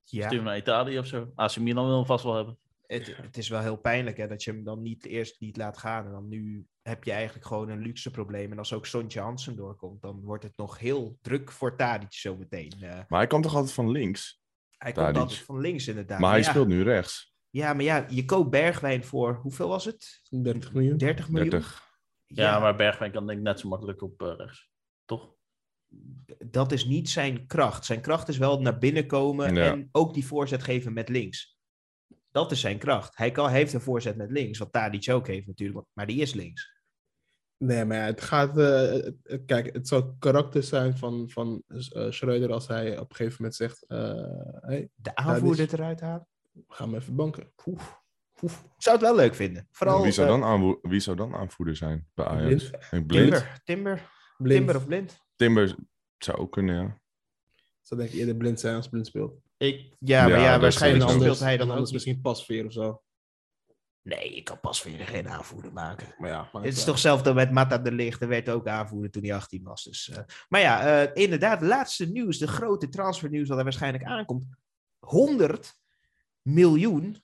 Ja. 0.02 0.26
Stuur 0.26 0.36
hem 0.36 0.46
naar 0.46 0.56
Italië 0.56 0.98
of 0.98 1.06
zo. 1.06 1.32
AC 1.34 1.56
Milan 1.56 1.86
wil 1.86 1.96
hem 1.96 2.06
vast 2.06 2.24
wel 2.24 2.34
hebben. 2.34 2.58
Het, 2.86 3.16
het 3.16 3.36
is 3.36 3.48
wel 3.48 3.60
heel 3.60 3.76
pijnlijk 3.76 4.16
hè, 4.16 4.26
dat 4.26 4.42
je 4.42 4.50
hem 4.50 4.64
dan 4.64 4.82
niet 4.82 5.04
eerst 5.04 5.40
niet 5.40 5.56
laat 5.56 5.78
gaan. 5.78 6.04
En 6.04 6.10
dan 6.10 6.28
nu 6.28 6.66
heb 6.82 7.04
je 7.04 7.12
eigenlijk 7.12 7.46
gewoon 7.46 7.68
een 7.68 7.82
luxe 7.82 8.10
probleem. 8.10 8.52
En 8.52 8.58
als 8.58 8.72
ook 8.72 8.86
Sontje 8.86 9.20
Hansen 9.20 9.56
doorkomt, 9.56 10.02
dan 10.02 10.20
wordt 10.20 10.44
het 10.44 10.56
nog 10.56 10.78
heel 10.78 11.18
druk 11.20 11.50
voor 11.50 11.76
Tadic 11.76 12.12
zometeen. 12.12 12.72
Eh 12.80 12.90
Maar 12.90 13.18
hij 13.18 13.26
kwam 13.26 13.42
toch 13.42 13.54
altijd 13.54 13.72
van 13.72 13.90
links? 13.90 14.42
hij 14.76 14.92
komt 14.92 15.16
altijd 15.16 15.38
van 15.38 15.60
links 15.60 15.88
inderdaad. 15.88 16.20
Maar 16.20 16.30
hij 16.30 16.40
ja, 16.40 16.50
speelt 16.50 16.68
nu 16.68 16.82
rechts. 16.82 17.34
Ja, 17.50 17.72
maar 17.74 17.84
ja, 17.84 18.06
je 18.08 18.24
koopt 18.24 18.50
Bergwijn 18.50 19.04
voor, 19.04 19.34
hoeveel 19.42 19.68
was 19.68 19.84
het? 19.84 20.20
30 20.30 20.72
miljoen. 20.72 20.96
30 20.96 21.28
miljoen? 21.28 21.50
30. 21.50 21.93
Ja, 22.36 22.58
maar 22.58 22.76
Bergwijn 22.76 23.12
kan 23.12 23.26
denk 23.26 23.38
ik 23.38 23.44
net 23.44 23.60
zo 23.60 23.68
makkelijk 23.68 24.02
op 24.02 24.22
eh, 24.22 24.34
rechts. 24.36 24.70
Toch? 25.04 25.32
dat 26.46 26.72
is 26.72 26.84
niet 26.84 27.10
zijn 27.10 27.46
kracht. 27.46 27.84
Zijn 27.84 28.00
kracht 28.00 28.28
is 28.28 28.38
wel 28.38 28.60
naar 28.60 28.78
binnen 28.78 29.06
komen 29.06 29.54
Ja. 29.54 29.64
en 29.72 29.88
ook 29.92 30.14
die 30.14 30.26
voorzet 30.26 30.62
geven 30.62 30.92
met 30.92 31.08
links. 31.08 31.58
Dat 32.30 32.50
is 32.52 32.60
zijn 32.60 32.78
kracht. 32.78 33.16
Hij, 33.16 33.30
kan, 33.30 33.48
hij 33.48 33.54
heeft 33.58 33.72
een 33.72 33.80
voorzet 33.80 34.16
met 34.16 34.30
links, 34.30 34.58
wat 34.58 34.72
Tadic 34.72 35.10
ook 35.10 35.26
heeft 35.26 35.46
natuurlijk, 35.46 35.86
maar 35.92 36.06
die 36.06 36.20
is 36.20 36.34
links. 36.34 36.72
Nee, 37.56 37.84
maar 37.84 37.96
ja, 37.96 38.04
het 38.04 38.20
gaat. 38.20 38.58
eh, 38.58 39.10
kijk, 39.46 39.72
het 39.74 39.88
zou 39.88 40.14
karakter 40.18 40.62
zijn 40.62 40.96
van, 40.98 41.30
van 41.30 41.62
eh, 41.66 42.10
Schreuder 42.10 42.52
als 42.52 42.66
hij 42.68 42.98
op 42.98 43.10
een 43.10 43.16
gegeven 43.16 43.36
moment 43.38 43.54
zegt: 43.54 43.84
eh, 43.86 44.14
hey, 44.60 44.88
De 44.94 45.14
aanvoerder 45.14 45.64
is- 45.64 45.72
eruit 45.72 46.00
halen? 46.00 46.26
ga 46.68 46.84
hem 46.84 46.94
even 46.94 47.14
banken. 47.14 47.52
Oef. 47.66 48.02
Ik 48.52 48.82
zou 48.82 48.96
het 48.96 49.04
wel 49.04 49.14
leuk 49.16 49.34
vinden. 49.34 49.68
Vooral 49.70 50.02
wie, 50.02 50.12
zou 50.12 50.26
eh, 50.26 50.32
dan 50.32 50.44
aanwo- 50.44 50.78
wie 50.82 51.00
zou 51.00 51.16
dan 51.16 51.34
aanvoerder 51.34 51.76
zijn 51.76 52.08
bij 52.14 52.26
Ajax? 52.26 52.70
Blind. 52.90 53.08
Timber, 53.08 53.60
Timber, 53.64 54.10
Blind. 54.36 54.56
Timber 54.56 54.76
of 54.76 54.86
Blind. 54.86 55.20
Timber 55.36 55.74
zou 56.18 56.38
ook 56.38 56.52
kunnen, 56.52 56.74
ja. 56.74 56.98
Zou 57.80 58.00
denk 58.00 58.12
ik 58.12 58.18
eerder 58.18 58.36
blind 58.36 58.60
zijn 58.60 58.76
als 58.76 58.88
blind 58.88 59.06
speelt. 59.06 59.34
Ik, 59.56 59.94
ja, 59.98 60.28
maar 60.28 60.40
Ja, 60.40 60.60
waarschijnlijk 60.60 61.10
speelt 61.10 61.38
hij 61.38 61.56
dan 61.56 61.70
anders 61.70 61.92
misschien 61.92 62.20
pasveer 62.20 62.66
of 62.66 62.72
zo. 62.72 63.02
Nee, 64.02 64.34
ik 64.36 64.44
kan 64.44 64.60
pas 64.60 64.82
weer 64.82 65.06
geen 65.06 65.28
aanvoerder 65.28 65.72
maken. 65.72 66.14
Maar 66.18 66.30
ja, 66.30 66.48
maar 66.52 66.62
Het 66.62 66.76
is 66.76 66.84
toch 66.84 66.94
hetzelfde 66.94 67.34
met 67.34 67.50
Mata 67.50 67.78
de 67.78 67.92
Ligt. 67.92 68.22
Er 68.22 68.28
werd 68.28 68.48
ook 68.48 68.66
aanvoerder 68.66 69.10
toen 69.10 69.22
hij 69.24 69.34
18 69.34 69.62
was. 69.62 69.84
Dus, 69.84 70.08
eh, 70.10 70.18
Maar 70.48 70.60
ja, 70.60 71.02
eh, 71.02 71.22
inderdaad, 71.22 71.62
laatste 71.62 72.06
nieuws. 72.06 72.38
De 72.38 72.46
grote 72.48 72.88
transfernieuws 72.88 73.48
dat 73.48 73.58
er 73.58 73.64
waarschijnlijk 73.64 74.04
aankomt. 74.04 74.46
100 74.98 75.74
miljoen 76.42 77.22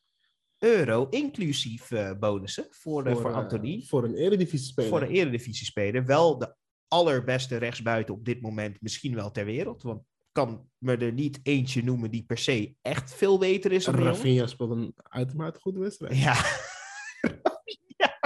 euro, 0.61 1.07
inclusief 1.11 1.91
eh, 1.91 2.11
bonussen 2.19 2.67
voor, 2.71 3.07
eh, 3.07 3.17
voor 3.17 3.31
eh, 3.31 3.37
Anthony. 3.37 3.85
voor 3.87 4.05
een 4.05 4.15
eredivisie 4.15 4.67
speler. 4.67 4.91
voor 4.91 5.03
een 5.03 5.11
eredivisie-speler. 5.11 6.07
Wel 6.07 6.39
de 6.39 6.55
allerbeste 6.89 7.57
rechtsbuiten 7.57 8.15
op 8.15 8.25
dit 8.25 8.41
moment 8.41 8.81
misschien 8.81 9.15
wel 9.15 9.31
ter 9.31 9.45
wereld. 9.45 9.83
Want 9.83 10.01
ik 10.01 10.27
kan 10.33 10.69
me 10.79 10.97
er 10.97 11.13
niet 11.13 11.41
eentje 11.43 11.85
noemen 11.85 12.11
die 12.11 12.25
per 12.25 12.39
se 12.39 12.75
echt 12.83 13.15
veel 13.15 13.39
beter 13.39 13.73
is. 13.73 13.87
Rafinha 13.87 14.47
speelt 14.47 14.71
een 14.71 14.95
uitermate 14.97 15.61
goede 15.61 15.79
wedstrijd. 15.79 16.17
Ja. 16.17 16.35
ja. 17.97 18.19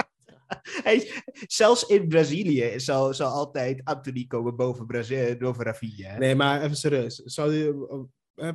Hij, 0.83 1.11
zelfs 1.47 1.85
in 1.85 2.07
Brazilië 2.07 2.79
zal, 2.79 3.13
zal 3.13 3.31
altijd 3.31 3.81
Anthony 3.83 4.25
komen 4.27 4.55
boven, 4.55 4.85
Brazilië, 4.85 5.37
boven 5.37 5.63
Rafinha. 5.63 6.17
Nee, 6.17 6.35
maar 6.35 6.61
even 6.61 6.77
serieus. 6.77 7.15
Zou 7.15 7.53
je 7.53 7.87
uh, 8.35 8.49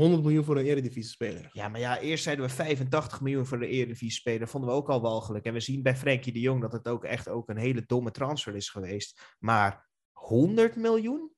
100 0.00 0.22
miljoen 0.22 0.44
voor 0.44 0.56
een 0.58 0.64
eredivisie 0.64 1.10
speler? 1.10 1.50
Ja, 1.52 1.68
maar 1.68 1.80
ja, 1.80 1.98
eerst 1.98 2.22
zeiden 2.24 2.44
we 2.44 2.50
85 2.52 3.20
miljoen 3.20 3.46
voor 3.46 3.58
de 3.58 3.66
Eredivisie 3.66 4.10
speler. 4.10 4.48
Vonden 4.48 4.70
we 4.70 4.76
ook 4.76 4.88
al 4.88 5.00
walgelijk. 5.00 5.44
En 5.44 5.52
we 5.52 5.60
zien 5.60 5.82
bij 5.82 5.96
Frenkie 5.96 6.32
de 6.32 6.40
Jong 6.40 6.60
dat 6.60 6.72
het 6.72 6.88
ook 6.88 7.04
echt 7.04 7.28
ook 7.28 7.48
een 7.48 7.56
hele 7.56 7.82
domme 7.86 8.10
transfer 8.10 8.54
is 8.54 8.68
geweest. 8.68 9.36
Maar 9.38 9.88
100 10.12 10.76
miljoen? 10.76 11.30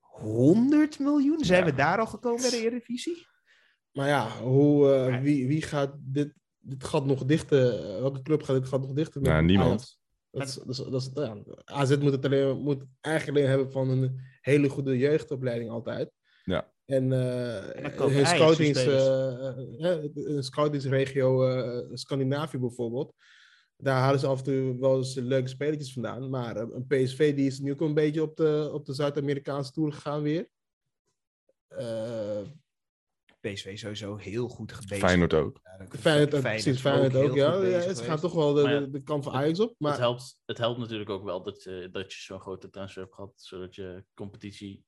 100 0.00 0.98
miljoen? 0.98 1.44
Zijn 1.44 1.64
Ja. 1.64 1.70
we 1.70 1.74
daar 1.76 1.98
al 1.98 2.06
gekomen 2.06 2.40
bij 2.40 2.50
de 2.50 2.56
Eredivisie? 2.60 3.26
Maar 3.92 4.08
ja, 4.08 4.28
hoe, 4.40 4.92
eh, 4.94 5.08
Maar- 5.10 5.22
wie, 5.22 5.46
wie 5.46 5.62
gaat 5.62 5.94
dit, 5.98 6.34
dit 6.58 6.84
gat 6.84 7.06
nog 7.06 7.24
dichten? 7.24 7.78
eh, 7.94 8.00
Welke 8.00 8.22
club 8.22 8.42
gaat 8.42 8.56
dit 8.56 8.68
gat 8.68 8.80
nog 8.80 8.92
dichten? 8.92 9.20
met 9.22 9.30
Ja, 9.30 9.40
niemand. 9.40 9.68
Ajax? 9.70 10.02
Dat 10.30 10.48
is, 10.48 10.54
dat 10.54 10.68
is, 10.68 10.76
dat 10.76 11.00
is, 11.02 11.10
ja, 11.14 11.42
AZ 11.64 11.96
moet 11.96 12.12
het 12.12 12.24
alleen, 12.24 12.56
moet 12.62 12.84
eigenlijk 13.00 13.36
alleen 13.38 13.50
hebben 13.50 13.72
van 13.72 13.88
een 13.88 14.20
hele 14.40 14.68
goede 14.68 14.98
jeugdopleiding 14.98 15.70
altijd. 15.70 16.12
Ja. 16.44 16.72
En, 16.84 17.12
eh 17.12 17.92
hun 17.96 18.10
Ajax 18.24 18.28
scoutings, 18.30 18.84
de 18.84 18.90
eh, 19.80 19.90
eh, 19.92 20.10
een 20.14 20.42
scoutingsregio 20.42 21.46
eh, 21.48 21.88
Scandinavië 21.92 22.58
bijvoorbeeld. 22.58 23.14
Daar 23.76 24.00
halen 24.00 24.20
ze 24.20 24.26
af 24.26 24.38
en 24.38 24.44
toe 24.44 24.80
wel 24.80 24.96
eens 24.96 25.14
leuke 25.14 25.48
spelertjes 25.48 25.92
vandaan. 25.92 26.30
Maar 26.30 26.56
eh, 26.56 26.66
een 26.70 26.86
PSV 26.86 27.34
die 27.34 27.46
is 27.46 27.58
nu 27.58 27.72
ook 27.72 27.80
een 27.80 27.94
beetje 27.94 28.22
op 28.22 28.36
de, 28.36 28.70
op 28.72 28.84
de 28.86 28.94
Zuid-Amerikaanse 28.94 29.72
tour 29.72 29.92
gegaan 29.92 30.22
weer. 30.22 30.48
Eh, 31.68 32.40
PSV 33.40 33.78
sowieso 33.78 34.16
heel 34.16 34.48
goed 34.48 34.66
bezig. 34.88 34.98
Feyenoord 34.98 35.34
ook. 35.34 35.60
Ja, 35.62 35.76
dat- 35.76 35.88
Feyenoord, 36.00 36.00
Feyenoord 36.30 36.42
precies, 36.42 36.66
is 36.66 36.80
Feyenoord 36.80 37.14
ook. 37.14 37.22
heel 37.22 37.34
Ja, 37.36 37.52
ze 37.80 37.80
geweest. 37.80 38.00
gaan 38.00 38.20
toch 38.20 38.34
wel 38.34 38.52
de, 38.52 38.62
ja, 38.62 38.78
de, 38.80 38.90
de 38.90 39.02
kant 39.02 39.24
van 39.24 39.32
Ajax 39.32 39.60
op. 39.60 39.68
Het, 39.68 39.78
Maar 39.78 39.98
helpt, 39.98 40.36
het 40.44 40.58
helpt 40.58 40.78
natuurlijk 40.78 41.10
ook 41.10 41.24
wel 41.24 41.42
dat, 41.42 41.62
je 41.62 41.88
dat 41.92 42.12
je 42.12 42.18
zo'n 42.18 42.40
grote 42.40 42.70
transfer 42.70 43.02
hebt 43.02 43.14
gehad, 43.14 43.32
zodat 43.36 43.74
je 43.74 44.04
competitie 44.14 44.84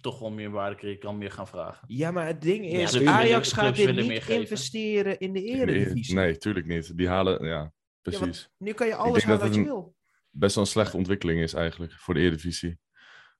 toch 0.00 0.18
wel 0.18 0.30
meer 0.30 0.50
waarde 0.50 0.76
creëert, 0.76 0.98
kan 0.98 1.18
meer 1.18 1.30
gaan 1.30 1.48
vragen. 1.48 1.84
Ja, 1.86 2.10
maar 2.10 2.26
het 2.26 2.42
ding 2.42 2.66
is. 2.66 3.04
Ajax 3.04 3.52
gaat 3.52 3.76
dit 3.76 3.96
niet 3.96 4.28
investeren 4.28 5.18
in 5.18 5.32
de 5.32 5.42
Eredivisie. 5.42 6.14
Nee, 6.14 6.36
tuurlijk 6.36 6.66
niet. 6.66 6.96
Die 6.96 7.08
halen, 7.08 7.46
ja, 7.46 7.72
precies. 8.02 8.50
nu 8.58 8.72
kan 8.72 8.86
je 8.86 8.94
alles 8.94 9.24
halen 9.24 9.40
wat 9.40 9.54
je 9.54 9.62
wil. 9.62 9.96
Best 10.30 10.54
wel 10.54 10.64
een 10.64 10.70
slechte 10.70 10.96
ontwikkeling 10.96 11.40
is 11.40 11.52
eigenlijk 11.52 11.92
voor 11.92 12.14
de 12.14 12.20
Eredivisie. 12.20 12.78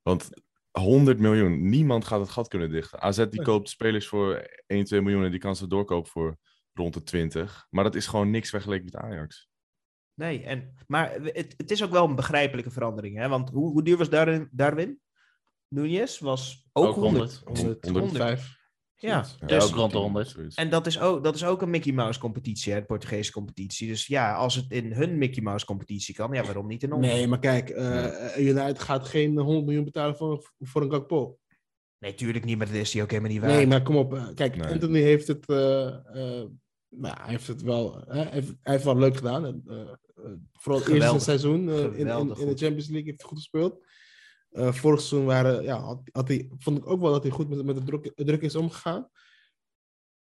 Want 0.02 0.31
100 0.71 1.19
miljoen, 1.19 1.69
niemand 1.69 2.05
gaat 2.05 2.21
het 2.21 2.28
gat 2.28 2.49
kunnen 2.49 2.71
dichten. 2.71 3.00
AZ 3.00 3.26
die 3.31 3.43
koopt 3.43 3.69
spelers 3.69 4.07
voor 4.07 4.49
1, 4.67 4.85
2 4.85 5.00
miljoen 5.00 5.25
en 5.25 5.31
die 5.31 5.40
kan 5.40 5.57
ze 5.57 5.67
doorkopen 5.67 6.11
voor 6.11 6.38
rond 6.73 6.95
de 6.95 7.02
20. 7.02 7.67
Maar 7.71 7.85
dat 7.85 7.95
is 7.95 8.07
gewoon 8.07 8.31
niks 8.31 8.50
vergeleken 8.50 8.85
met 8.85 8.97
Ajax. 8.97 9.49
Nee, 10.14 10.43
en, 10.45 10.75
maar 10.87 11.12
het, 11.12 11.55
het 11.57 11.71
is 11.71 11.85
ook 11.85 11.90
wel 11.90 12.05
een 12.05 12.14
begrijpelijke 12.14 12.71
verandering. 12.71 13.17
Hè? 13.17 13.28
Want 13.28 13.50
hoe, 13.50 13.71
hoe 13.71 13.83
duur 13.83 13.97
was 13.97 14.11
Darwin? 14.11 14.49
Darwin? 14.50 15.00
Nunez 15.68 16.18
was 16.18 16.68
ook, 16.72 16.87
Ook 16.87 16.94
100. 16.94 17.42
100, 17.44 17.84
100. 17.84 17.88
105. 17.88 18.56
Ja, 19.00 19.25
Ja, 19.40 19.46
dus, 19.46 19.64
ook 19.64 19.75
rond 19.75 19.92
de 19.92 19.98
100. 19.98 20.28
zoiets. 20.28 20.56
en 20.56 20.70
dat 20.70 20.87
is, 20.87 21.00
ook, 21.00 21.25
dat 21.25 21.34
is 21.34 21.44
ook 21.44 21.62
een 21.62 21.70
Mickey 21.70 21.92
Mouse 21.92 22.20
competitie, 22.20 22.72
hè, 22.72 22.80
de 22.80 22.87
Portugese 22.87 23.32
competitie. 23.32 23.88
Dus 23.88 24.06
ja, 24.06 24.34
als 24.34 24.54
het 24.54 24.64
in 24.70 24.92
hun 24.92 25.18
Mickey 25.18 25.42
Mouse 25.42 25.66
competitie 25.66 26.14
kan, 26.14 26.32
ja, 26.32 26.44
waarom 26.44 26.66
niet 26.66 26.82
in 26.82 26.92
onze? 26.92 27.08
Nee, 27.08 27.26
maar 27.26 27.38
kijk, 27.38 27.70
eh 27.70 28.37
United 28.38 28.78
gaat 28.78 29.06
geen 29.08 29.38
100 29.38 29.64
miljoen 29.66 29.84
betalen 29.84 30.16
voor, 30.16 30.52
voor 30.58 30.82
een 30.82 30.90
Gakpo. 30.90 31.38
Nee, 31.99 32.14
tuurlijk 32.14 32.45
niet, 32.45 32.58
maar 32.58 32.66
dat 32.66 32.76
is 32.76 32.90
die 32.90 33.02
ook 33.02 33.10
helemaal 33.10 33.30
niet 33.30 33.40
waar. 33.40 33.50
Nee, 33.50 33.66
maar 33.66 33.82
kom 33.82 33.97
op. 33.97 34.14
eh, 34.14 34.26
Kijk, 34.34 34.56
Nee. 34.56 34.73
Anthony 34.73 35.00
heeft 35.00 35.26
het, 35.28 35.49
eh, 35.49 35.86
eh, 35.86 36.47
nou, 36.88 37.16
hij 37.21 37.30
heeft 37.30 37.47
het 37.47 37.62
wel, 37.62 38.04
hè, 38.06 38.14
hij, 38.23 38.28
heeft, 38.30 38.52
hij 38.62 38.73
heeft 38.73 38.84
wel 38.84 38.99
leuk 38.99 39.16
gedaan. 39.16 39.45
Eh, 39.45 39.80
eh, 39.80 39.86
vooral 40.52 40.80
het 40.80 40.88
eerste 40.88 40.93
Geweldig. 40.93 41.23
seizoen 41.23 41.69
eh, 41.69 41.76
in, 41.78 41.95
in, 41.95 42.08
in 42.19 42.26
de. 42.26 42.34
Champions 42.34 42.88
League 42.88 43.04
heeft 43.04 43.21
hij 43.21 43.28
goed 43.28 43.38
gespeeld. 43.38 43.86
Eh 44.58 44.73
vorig 44.73 45.00
seizoen 45.00 45.26
waren, 45.26 45.62
ja, 45.62 45.80
had, 45.80 46.00
had 46.12 46.28
hij, 46.28 46.49
vond 46.58 46.78
ik 46.78 46.86
ook 46.86 47.00
wel 47.00 47.12
dat 47.12 47.23
hij 47.23 47.32
goed 47.32 47.49
met, 47.49 47.64
met 47.64 47.76
de 47.76 48.25
druk, 48.25 48.42
is 48.42 48.56
omgegaan. 48.56 49.08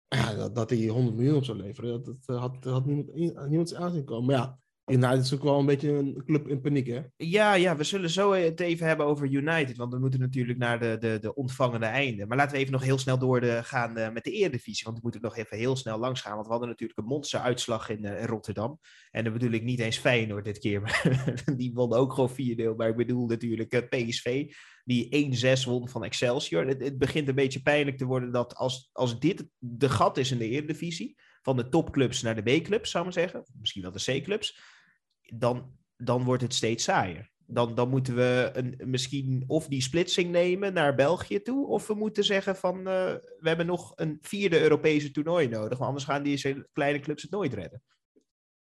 Ja, 0.08 0.48
dat, 0.48 0.70
hij 0.70 0.86
100 0.86 1.16
miljoen 1.16 1.36
op 1.36 1.44
zou 1.44 1.58
leveren, 1.58 2.02
dat, 2.02 2.38
had, 2.38 2.64
had 2.64 2.86
niemand, 2.86 3.14
niemand 3.48 3.68
zijn 3.68 3.82
aanzien 3.82 4.04
komen. 4.04 4.26
Maar 4.26 4.36
ja, 4.36 4.58
United 4.90 5.24
is 5.24 5.34
ook 5.34 5.42
wel 5.42 5.58
een 5.58 5.66
beetje 5.66 5.92
een 5.92 6.22
club 6.24 6.48
in 6.48 6.60
paniek, 6.60 6.86
hè? 6.86 7.00
Ja, 7.16 7.54
ja, 7.54 7.76
we 7.76 7.84
zullen 7.84 8.10
zo 8.10 8.32
het 8.32 8.60
even 8.60 8.86
hebben 8.86 9.06
over 9.06 9.26
United. 9.26 9.76
Want 9.76 9.92
we 9.92 9.98
moeten 9.98 10.20
natuurlijk 10.20 10.58
naar 10.58 10.80
de, 10.80 10.96
de, 11.00 11.18
de 11.20 11.34
ontvangende 11.34 11.86
einde. 11.86 12.26
Maar 12.26 12.36
laten 12.36 12.52
we 12.52 12.58
even 12.58 12.72
nog 12.72 12.82
heel 12.82 12.98
snel 12.98 13.18
door 13.18 13.40
de, 13.40 13.62
eh, 13.70 14.10
met 14.12 14.24
de 14.24 14.30
Eredivisie. 14.30 14.84
Want 14.84 14.96
we 14.96 15.02
moeten 15.02 15.20
nog 15.20 15.36
even 15.36 15.56
heel 15.56 15.76
snel 15.76 15.98
langs 15.98 16.20
gaan. 16.20 16.34
Want 16.34 16.44
we 16.44 16.50
hadden 16.50 16.68
natuurlijk 16.68 16.98
een 16.98 17.04
monsteruitslag 17.04 17.88
in, 17.88 18.04
eh, 18.04 18.20
in 18.20 18.26
Rotterdam. 18.26 18.80
En 19.10 19.24
dan 19.24 19.32
bedoel 19.32 19.50
ik 19.50 19.62
niet 19.62 19.80
eens 19.80 19.98
Feyenoord 19.98 20.44
dit 20.44 20.58
keer. 20.58 20.80
maar 20.80 21.42
die 21.56 21.72
won 21.74 21.92
ook 21.92 22.12
gewoon 22.12 22.30
4-0. 22.30 22.76
Maar 22.76 22.88
ik 22.88 22.96
bedoel 22.96 23.26
natuurlijk 23.26 23.72
eh, 23.72 24.06
PSV. 24.06 24.52
Die 24.84 25.08
1-6 25.10 25.64
won 25.64 25.88
van 25.88 26.04
Excelsior. 26.04 26.66
Het, 26.66 26.82
het 26.82 26.98
begint 26.98 27.28
een 27.28 27.34
beetje 27.34 27.62
pijnlijk 27.62 27.96
te 27.96 28.04
worden 28.04 28.32
dat 28.32 28.54
als, 28.54 28.90
als 28.92 29.20
dit 29.20 29.46
de 29.58 29.88
gat 29.88 30.16
is 30.16 30.30
in 30.30 30.38
de 30.38 30.48
Eredivisie. 30.48 31.16
Van 31.42 31.56
de 31.56 31.68
topclubs 31.68 32.22
naar 32.22 32.44
de 32.44 32.58
B-clubs, 32.58 32.90
zou 32.90 33.06
ik 33.06 33.12
zeggen. 33.12 33.44
Misschien 33.60 33.82
wel 33.82 33.92
de 33.92 34.20
C-clubs 34.20 34.76
dan, 35.34 35.72
dan 35.96 36.24
wordt 36.24 36.42
het 36.42 36.54
steeds 36.54 36.84
saaier. 36.84 37.30
Dan, 37.46 37.74
dan 37.74 37.88
moeten 37.88 38.14
we 38.14 38.50
een, 38.52 38.80
misschien 38.84 39.44
of 39.46 39.66
die 39.66 39.82
splitsing 39.82 40.30
nemen 40.30 40.72
naar 40.72 40.94
België 40.94 41.42
toe, 41.42 41.66
of 41.66 41.86
we 41.86 41.94
moeten 41.94 42.24
zeggen 42.24 42.56
van 42.56 42.78
eh, 42.78 42.84
we 43.38 43.48
hebben 43.48 43.66
nog 43.66 43.92
een 43.96 44.18
vierde 44.20 44.60
Europese 44.60 45.10
toernooi 45.10 45.48
nodig, 45.48 45.78
want 45.78 45.90
anders 45.90 46.04
gaan 46.04 46.22
die 46.22 46.64
kleine 46.72 47.00
clubs 47.00 47.22
het 47.22 47.30
nooit 47.30 47.54
redden. 47.54 47.82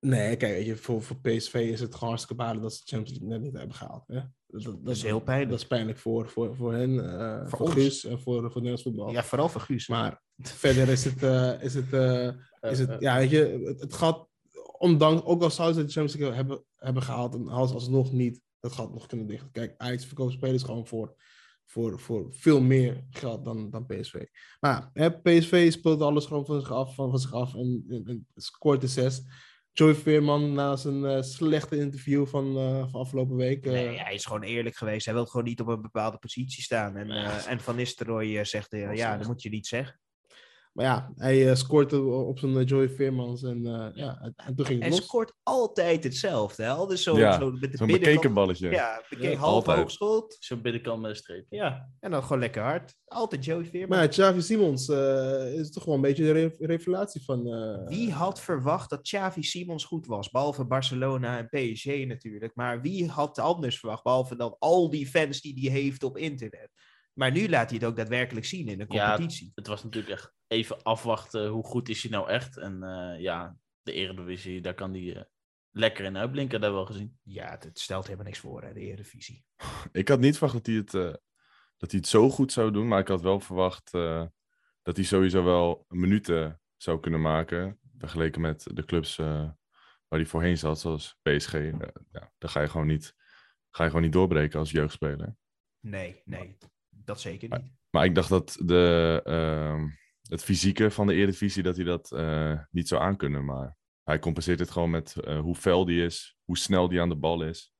Nee, 0.05 0.35
kijk, 0.35 0.53
weet 0.53 0.65
je, 0.65 0.75
voor, 0.75 1.01
voor 1.01 1.15
PSV 1.15 1.53
is 1.53 1.79
het 1.79 1.93
gewoon 1.93 2.09
hartstikke 2.09 2.43
balen 2.43 2.61
dat 2.61 2.73
ze 2.73 2.81
de 2.85 2.95
Champions 2.95 3.19
League 3.19 3.37
net 3.37 3.47
niet 3.47 3.57
hebben 3.57 3.75
gehaald. 3.75 4.03
Hè? 4.07 4.19
Dat, 4.47 4.63
dat, 4.63 4.85
Dat 4.85 4.95
is 4.95 5.03
heel 5.03 5.19
pijnlijk. 5.19 5.49
Dat 5.49 5.59
is 5.59 5.67
pijnlijk 5.67 5.97
voor, 5.97 6.29
voor, 6.29 6.55
voor 6.55 6.73
hen, 6.73 7.19
eh, 7.19 7.47
Voor 7.47 7.57
voor. 7.57 7.71
Guus 7.71 8.05
en 8.05 8.19
voor, 8.19 8.41
voor 8.41 8.49
Nederlands 8.49 8.83
voetbal. 8.83 9.11
Ja, 9.11 9.23
vooral 9.23 9.49
voor 9.49 9.61
Guus. 9.61 9.87
Maar 9.87 10.21
verder 10.37 10.89
is 10.89 11.03
het, 11.03 11.23
eh, 11.23 11.63
is 11.63 11.73
het, 11.73 11.93
eh, 11.93 12.27
is 12.61 12.79
het 12.79 12.95
ja, 12.99 13.17
weet 13.17 13.29
je, 13.29 13.61
het, 13.65 13.81
het 13.81 13.93
gaat, 13.93 14.27
ondanks, 14.81 15.23
ook 15.23 15.41
al 15.43 15.51
zouden 15.51 15.75
ze 15.77 15.85
de 15.85 15.91
Champions 15.91 16.19
League 16.19 16.35
hebben, 16.37 16.63
hebben 16.75 17.03
gehaald, 17.03 17.35
en 17.35 17.47
als 17.47 17.71
alsnog 17.73 18.11
niet, 18.11 18.41
dat 18.59 18.71
gaat 18.71 18.93
nog 18.93 19.05
kunnen 19.05 19.27
dichten. 19.27 19.51
Kijk, 19.51 19.73
Ajax 19.77 20.05
verkoopt 20.05 20.33
spelers 20.33 20.63
gewoon 20.63 20.87
voor, 20.87 21.15
voor, 21.65 21.99
voor 21.99 22.27
veel 22.33 22.61
meer 22.61 23.03
geld 23.09 23.45
dan, 23.45 23.69
dan 23.69 23.85
PSV. 23.85 24.15
Maar 24.59 24.89
hè, 24.93 25.11
PSV 25.11 25.71
speelt 25.71 26.01
alles 26.01 26.25
gewoon 26.25 26.45
van 26.45 26.59
zich 26.59 26.71
af, 26.71 26.95
van, 26.95 27.09
van 27.09 27.19
zich 27.19 27.33
af 27.33 27.53
en, 27.55 27.83
en, 27.89 28.03
en 28.05 28.27
scoort 28.35 28.81
de 28.81 28.87
zes. 28.87 29.21
Joey 29.73 29.95
Veerman 29.95 30.53
na 30.53 30.75
zijn 30.75 31.05
eh, 31.05 31.21
slechte 31.21 31.77
interview 31.77 32.25
van, 32.27 32.57
eh, 32.57 32.87
van 32.91 33.01
afgelopen 33.01 33.35
week. 33.35 33.65
eh, 33.65 33.71
Nee, 33.71 33.99
hij 33.99 34.13
is 34.13 34.25
gewoon 34.25 34.43
eerlijk 34.43 34.75
geweest. 34.75 35.05
Hij 35.05 35.13
wil 35.13 35.25
gewoon 35.25 35.45
niet 35.45 35.61
op 35.61 35.67
een 35.67 35.81
bepaalde 35.81 36.17
positie 36.17 36.63
staan. 36.63 36.95
En, 36.95 37.07
Ja. 37.07 37.37
eh, 37.45 37.51
en 37.51 37.59
Van 37.59 37.75
Nistelrooy 37.75 38.37
eh, 38.37 38.43
zegt, 38.43 38.73
eh, 38.73 38.95
ja, 38.95 39.17
dat 39.17 39.27
moet 39.27 39.41
je 39.41 39.49
niet 39.49 39.67
zeggen. 39.67 40.00
Maar 40.71 40.85
ja, 40.85 41.11
hij 41.15 41.49
eh, 41.49 41.55
scoort 41.55 41.93
op 42.03 42.39
zijn 42.39 42.57
eh, 42.57 42.65
Joey 42.65 42.89
Veermans 42.89 43.43
en, 43.43 43.65
eh, 43.65 43.87
ja, 43.93 44.19
en, 44.21 44.33
en 44.35 44.55
toen 44.55 44.65
ging 44.65 44.77
het 44.79 44.87
Hij 44.87 44.97
los. 44.97 45.05
scoort 45.07 45.33
altijd 45.43 46.03
hetzelfde. 46.03 46.63
Hè? 46.63 46.69
Altijd 46.69 46.99
zo, 46.99 47.17
Ja, 47.17 47.39
zo 47.39 47.51
met 47.51 47.59
de 47.71 47.77
Zo'n 47.77 47.87
binnenkant. 47.87 47.99
bekeken 48.03 48.33
balletje. 48.33 48.69
Ja, 48.69 49.03
bekeken, 49.09 49.31
Ja, 49.31 49.37
half 49.37 49.53
altijd. 49.53 49.77
hoog 49.77 49.91
schot. 49.91 50.37
Zo'n 50.39 50.61
binnenkant 50.61 51.01
met 51.01 51.09
een 51.09 51.15
streep. 51.15 51.45
Ja, 51.49 51.89
en 51.99 52.11
dan 52.11 52.23
gewoon 52.23 52.39
lekker 52.39 52.61
hard. 52.63 52.95
Altijd 53.05 53.45
Joey 53.45 53.65
Veerman. 53.65 53.89
Maar 53.89 54.01
ja, 54.01 54.07
Xavi 54.07 54.41
Simons 54.41 54.89
eh, 54.89 55.53
is 55.53 55.71
toch 55.71 55.85
wel 55.85 55.95
een 55.95 56.01
beetje 56.01 56.23
de 56.23 56.31
re- 56.31 56.55
revelatie 56.65 57.23
van... 57.23 57.47
eh, 57.47 57.87
Wie 57.87 58.11
had 58.11 58.41
verwacht 58.41 58.89
dat 58.89 59.01
Xavi 59.01 59.43
Simons 59.43 59.85
goed 59.85 60.05
was? 60.05 60.29
Behalve 60.29 60.65
Barcelona 60.65 61.37
en 61.37 61.47
PSG 61.47 61.85
natuurlijk. 62.05 62.55
Maar 62.55 62.81
wie 62.81 63.07
had 63.09 63.39
anders 63.39 63.79
verwacht? 63.79 64.03
Behalve 64.03 64.35
dan 64.35 64.55
al 64.59 64.89
die 64.89 65.07
fans 65.07 65.41
die 65.41 65.69
hij 65.71 65.79
heeft 65.81 66.03
op 66.03 66.17
internet. 66.17 66.69
Maar 67.13 67.31
nu 67.31 67.49
laat 67.49 67.69
hij 67.69 67.77
het 67.79 67.87
ook 67.87 67.95
daadwerkelijk 67.95 68.45
zien 68.45 68.67
in 68.67 68.81
een 68.81 68.85
Ja, 68.89 69.09
competitie. 69.15 69.51
Het 69.55 69.67
was 69.67 69.83
natuurlijk 69.83 70.13
echt 70.13 70.33
even 70.51 70.83
afwachten 70.83 71.47
hoe 71.47 71.63
goed 71.63 71.89
is 71.89 72.01
hij 72.01 72.11
nou 72.11 72.29
echt. 72.29 72.57
En 72.57 72.83
eh, 72.83 73.21
ja, 73.21 73.57
de 73.81 73.91
Eredivisie, 73.93 74.61
daar 74.61 74.73
kan 74.73 74.93
hij 74.93 75.15
eh, 75.15 75.23
lekker 75.71 76.05
in 76.05 76.17
uitblinken, 76.17 76.61
dat 76.61 76.69
hebben 76.69 76.79
we 76.79 76.85
wel 76.85 76.95
gezien. 76.95 77.19
Ja, 77.23 77.49
het, 77.49 77.63
het 77.63 77.79
stelt 77.79 78.03
helemaal 78.03 78.25
niks 78.25 78.39
voor, 78.39 78.63
hè, 78.63 78.73
de 78.73 78.79
Eredivisie. 78.79 79.45
Ik 79.91 80.07
had 80.07 80.19
niet 80.19 80.37
verwacht 80.37 80.53
dat 80.53 80.65
hij, 80.65 80.75
het, 80.75 80.93
eh, 80.93 81.21
dat 81.77 81.91
hij 81.91 81.99
het 81.99 82.07
zo 82.07 82.29
goed 82.29 82.51
zou 82.51 82.71
doen, 82.71 82.87
maar 82.87 82.99
ik 82.99 83.07
had 83.07 83.21
wel 83.21 83.39
verwacht 83.39 83.93
eh, 83.93 84.25
dat 84.81 84.95
hij 84.95 85.05
sowieso 85.05 85.43
wel 85.43 85.85
minuten 85.87 86.61
zou 86.77 86.99
kunnen 86.99 87.21
maken. 87.21 87.79
Vergeleken 87.97 88.41
met 88.41 88.67
de 88.73 88.85
clubs 88.85 89.17
eh, 89.17 89.49
waar 90.07 90.19
hij 90.19 90.25
voorheen 90.25 90.57
zat, 90.57 90.79
zoals 90.79 91.17
PSG. 91.21 91.53
Ja, 92.11 92.31
daar 92.37 92.49
ga 92.49 92.61
je, 92.61 92.69
gewoon 92.69 92.87
niet, 92.87 93.15
ga 93.69 93.83
je 93.83 93.89
gewoon 93.89 94.03
niet 94.03 94.13
doorbreken 94.13 94.59
als 94.59 94.71
jeugdspeler. 94.71 95.35
Nee, 95.79 96.21
nee, 96.25 96.57
dat 96.89 97.21
zeker 97.21 97.49
niet. 97.49 97.71
Maar 97.89 98.05
ik 98.05 98.15
dacht 98.15 98.29
dat 98.29 98.57
de, 98.63 99.21
ehm, 99.23 99.87
het 100.31 100.43
fysieke 100.43 100.91
van 100.91 101.07
de 101.07 101.13
Eredivisie, 101.13 101.63
dat 101.63 101.75
hij 101.75 101.85
dat 101.85 102.11
eh, 102.11 102.59
niet 102.71 102.87
zou 102.87 103.01
aankunnen. 103.01 103.45
Maar 103.45 103.75
hij 104.03 104.19
compenseert 104.19 104.59
het 104.59 104.71
gewoon 104.71 104.89
met 104.89 105.15
eh, 105.15 105.39
hoe 105.39 105.55
fel 105.55 105.85
die 105.85 106.03
is, 106.03 106.37
hoe 106.43 106.57
snel 106.57 106.87
die 106.87 107.01
aan 107.01 107.09
de 107.09 107.15
bal 107.15 107.43
is. 107.43 107.73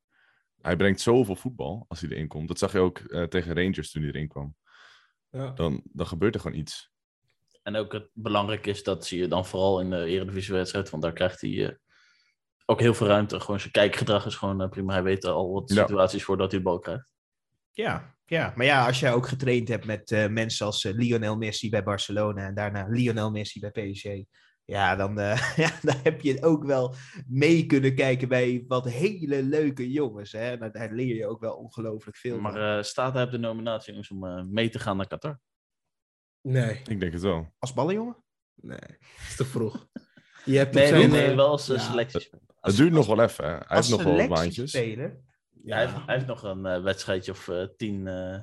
Hij 0.61 0.75
brengt 0.75 1.01
zoveel 1.01 1.35
voetbal 1.35 1.85
als 1.87 2.01
hij 2.01 2.09
erin 2.09 2.27
komt. 2.27 2.47
Dat 2.47 2.59
zag 2.59 2.71
je 2.71 2.79
ook 2.79 2.97
eh, 2.99 3.23
tegen 3.23 3.55
Rangers 3.55 3.91
toen 3.91 4.01
hij 4.01 4.11
erin 4.11 4.27
kwam. 4.27 4.55
ja. 5.29 5.51
Dan, 5.51 5.81
dan 5.93 6.07
gebeurt 6.07 6.35
er 6.35 6.41
gewoon 6.41 6.57
iets. 6.57 6.89
En 7.63 7.75
ook 7.75 7.93
het 7.93 8.09
belangrijk 8.13 8.67
is, 8.67 8.83
dat 8.83 9.05
zie 9.05 9.19
je 9.19 9.27
dan 9.27 9.45
vooral 9.45 9.79
in 9.81 9.89
de 9.89 10.05
Eredivisie-wedstrijd, 10.05 10.89
want 10.89 11.03
daar 11.03 11.13
krijgt 11.13 11.41
hij 11.41 11.65
eh, 11.67 11.75
ook 12.65 12.79
heel 12.79 12.93
veel 12.93 13.07
ruimte. 13.07 13.39
Gewoon 13.39 13.59
zijn 13.59 13.71
kijkgedrag 13.71 14.25
is 14.25 14.35
gewoon 14.35 14.69
prima. 14.69 14.93
Hij 14.93 15.03
weet 15.03 15.25
al 15.25 15.51
wat 15.51 15.69
Ja. 15.73 15.81
situaties 15.81 16.23
voordat 16.23 16.51
hij 16.51 16.59
de 16.59 16.65
bal 16.65 16.79
krijgt. 16.79 17.13
Ja, 17.71 18.15
ja, 18.37 18.53
maar 18.55 18.65
ja, 18.65 18.85
als 18.85 18.99
jij 18.99 19.13
ook 19.13 19.27
getraind 19.27 19.67
hebt 19.67 19.85
met 19.85 20.11
eh, 20.11 20.27
mensen 20.27 20.65
als 20.65 20.85
eh, 20.85 20.93
Lionel 20.93 21.37
Messi 21.37 21.69
bij 21.69 21.83
Barcelona 21.83 22.45
en 22.45 22.55
daarna 22.55 22.87
Lionel 22.89 23.31
Messi 23.31 23.59
bij 23.59 23.71
PSG. 23.71 24.05
Ja, 24.71 24.95
dan, 24.95 25.19
eh, 25.19 25.55
ja, 25.65 25.71
dan 25.81 25.95
heb 26.03 26.21
je 26.21 26.43
ook 26.43 26.63
wel 26.63 26.95
mee 27.27 27.65
kunnen 27.65 27.95
kijken 27.95 28.27
bij 28.27 28.63
wat 28.67 28.85
hele 28.85 29.43
leuke 29.43 29.91
jongens. 29.91 30.31
Hè? 30.31 30.57
Daar, 30.57 30.71
daar 30.71 30.91
leer 30.91 31.15
je 31.15 31.27
ook 31.27 31.39
wel 31.39 31.53
ongelooflijk 31.53 32.17
veel. 32.17 32.39
Maar 32.39 32.77
eh, 32.77 32.83
staat 32.83 33.13
hij 33.13 33.23
op 33.23 33.31
de 33.31 33.37
nominatie 33.37 33.91
jongens, 33.91 34.11
om 34.11 34.25
eh, 34.25 34.43
mee 34.43 34.69
te 34.69 34.79
gaan 34.79 34.97
naar 34.97 35.07
Qatar? 35.07 35.39
Nee, 36.41 36.81
Ik 36.85 36.99
denk 36.99 37.13
het 37.13 37.21
wel. 37.21 37.53
Als 37.59 37.73
ballenjongen? 37.73 38.23
nee. 38.55 38.79
Het 38.79 39.27
is 39.29 39.35
te 39.35 39.45
vroeg. 39.45 39.87
Je 40.45 40.57
hebt 40.57 40.73
Nee, 40.73 40.91
nee, 40.91 41.07
nee, 41.07 41.35
wel 41.35 41.47
als 41.47 41.67
ja. 41.67 41.77
selectiespeler. 41.77 42.45
Het 42.59 42.75
duurt 42.75 42.91
nog 42.91 43.07
wel 43.07 43.21
even. 43.21 43.45
Hè. 43.45 43.51
Hij 43.51 43.65
heeft 43.67 43.89
nog 43.89 44.03
wel 44.03 44.17
wat 44.17 44.29
maandjes. 44.29 44.71
Ja. 45.63 45.75
Hij, 45.75 45.85
heeft, 45.85 46.05
hij 46.05 46.15
heeft 46.15 46.27
nog 46.27 46.43
een 46.43 46.65
eh, 46.65 46.81
wedstrijdje 46.83 47.31
of 47.31 47.47
eh, 47.47 47.63
tien 47.77 48.07
eh, 48.07 48.33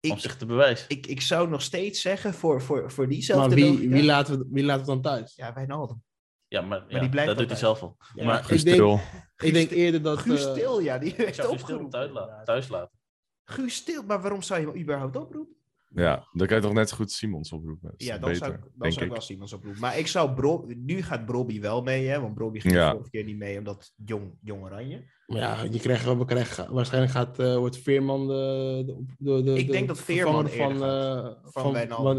om 0.00 0.12
Ik, 0.12 0.18
zich 0.18 0.36
te 0.36 0.46
bewijzen. 0.46 0.88
ik, 0.88 1.06
ik 1.06 1.20
zou 1.20 1.48
nog 1.48 1.62
steeds 1.62 2.00
zeggen, 2.00 2.34
voor, 2.34 2.62
voor, 2.62 2.90
voor 2.90 3.08
diezelfde 3.08 3.48
Maar 3.48 3.56
wie, 3.76 3.88
wie, 3.88 4.04
laten 4.04 4.38
we, 4.38 4.46
wie 4.50 4.64
laten 4.64 4.80
we 4.84 4.90
dan 4.90 5.02
thuis? 5.02 5.34
Ja, 5.34 5.52
Wijnaldum. 5.54 6.02
Ja, 6.48 6.60
maar, 6.60 6.84
ja, 6.88 7.00
die 7.00 7.08
blijft 7.08 7.28
dat 7.28 7.38
doet 7.38 7.48
hij 7.48 7.58
zelf 7.58 7.82
al. 7.82 7.96
Ja, 8.14 8.24
maar 8.24 8.40
ik 8.40 8.48
denk, 8.48 8.58
Stil. 8.60 9.00
ik 9.36 9.52
denk 9.52 9.70
eerder 9.70 10.02
dat... 10.02 10.18
Guus 10.18 10.42
Stil, 10.42 10.80
ja, 10.80 10.98
die 10.98 11.08
ik 11.10 11.16
heeft 11.16 11.34
zou 11.34 11.48
Guus 11.48 11.56
Til 11.64 11.64
opgeroepen. 11.76 11.90
thuis, 11.90 12.10
la- 12.12 12.20
inderdaad. 12.20 12.46
thuis 12.46 12.68
laten. 12.68 12.98
Guus 13.44 13.74
Stil, 13.74 14.02
maar 14.02 14.20
waarom 14.20 14.42
zou 14.42 14.60
je 14.60 14.66
hem 14.66 14.76
überhaupt 14.76 15.16
oproepen? 15.16 15.56
Ja, 16.02 16.28
dan 16.32 16.46
kan 16.46 16.56
je 16.56 16.62
toch 16.62 16.72
net 16.72 16.88
zo 16.88 16.96
goed 16.96 17.10
Simons 17.12 17.52
oproepen. 17.52 17.90
Dat 17.90 18.00
is 18.00 18.06
Ja, 18.06 18.18
dan 18.18 18.30
beter, 18.32 18.44
zou 18.46 18.52
ik, 18.52 18.60
dan 18.74 18.92
zou 18.92 19.04
ik 19.04 19.10
ik. 19.10 19.16
wel 19.16 19.20
Simons 19.26 19.52
oproepen. 19.52 19.80
Maar 19.80 19.98
ik 19.98 20.06
zou 20.06 20.34
Bro 20.34 20.64
nu 20.76 21.02
gaat 21.02 21.26
Brobby 21.26 21.60
wel 21.60 21.82
mee, 21.82 22.06
hè? 22.06 22.20
Want 22.20 22.34
Brobby 22.34 22.60
ging 22.60 22.74
Ja. 22.74 22.84
de 22.86 22.90
vorige 22.92 23.10
keer 23.10 23.24
niet 23.24 23.36
mee, 23.36 23.58
omdat 23.58 23.92
jong, 24.04 24.38
jong 24.42 24.62
oranje. 24.62 25.04
Maar 25.26 25.38
ja, 25.38 25.62
je 25.62 25.78
krijgt, 25.80 26.04
we 26.04 26.24
krijgen, 26.24 26.72
waarschijnlijk 26.72 27.12
gaat, 27.12 27.38
eh, 27.38 27.56
wordt 27.56 27.78
Veerman 27.78 28.26
de, 28.26 28.82
de, 28.86 29.04
de, 29.18 29.42
de 29.42 29.58
Ik 29.58 29.66
de 29.66 29.72
denk 29.72 29.88
dat 29.88 30.00
Veerman 30.00 30.48
van, 30.48 30.72
eh, 30.84 31.24
Van 31.42 31.62
van 31.62 31.72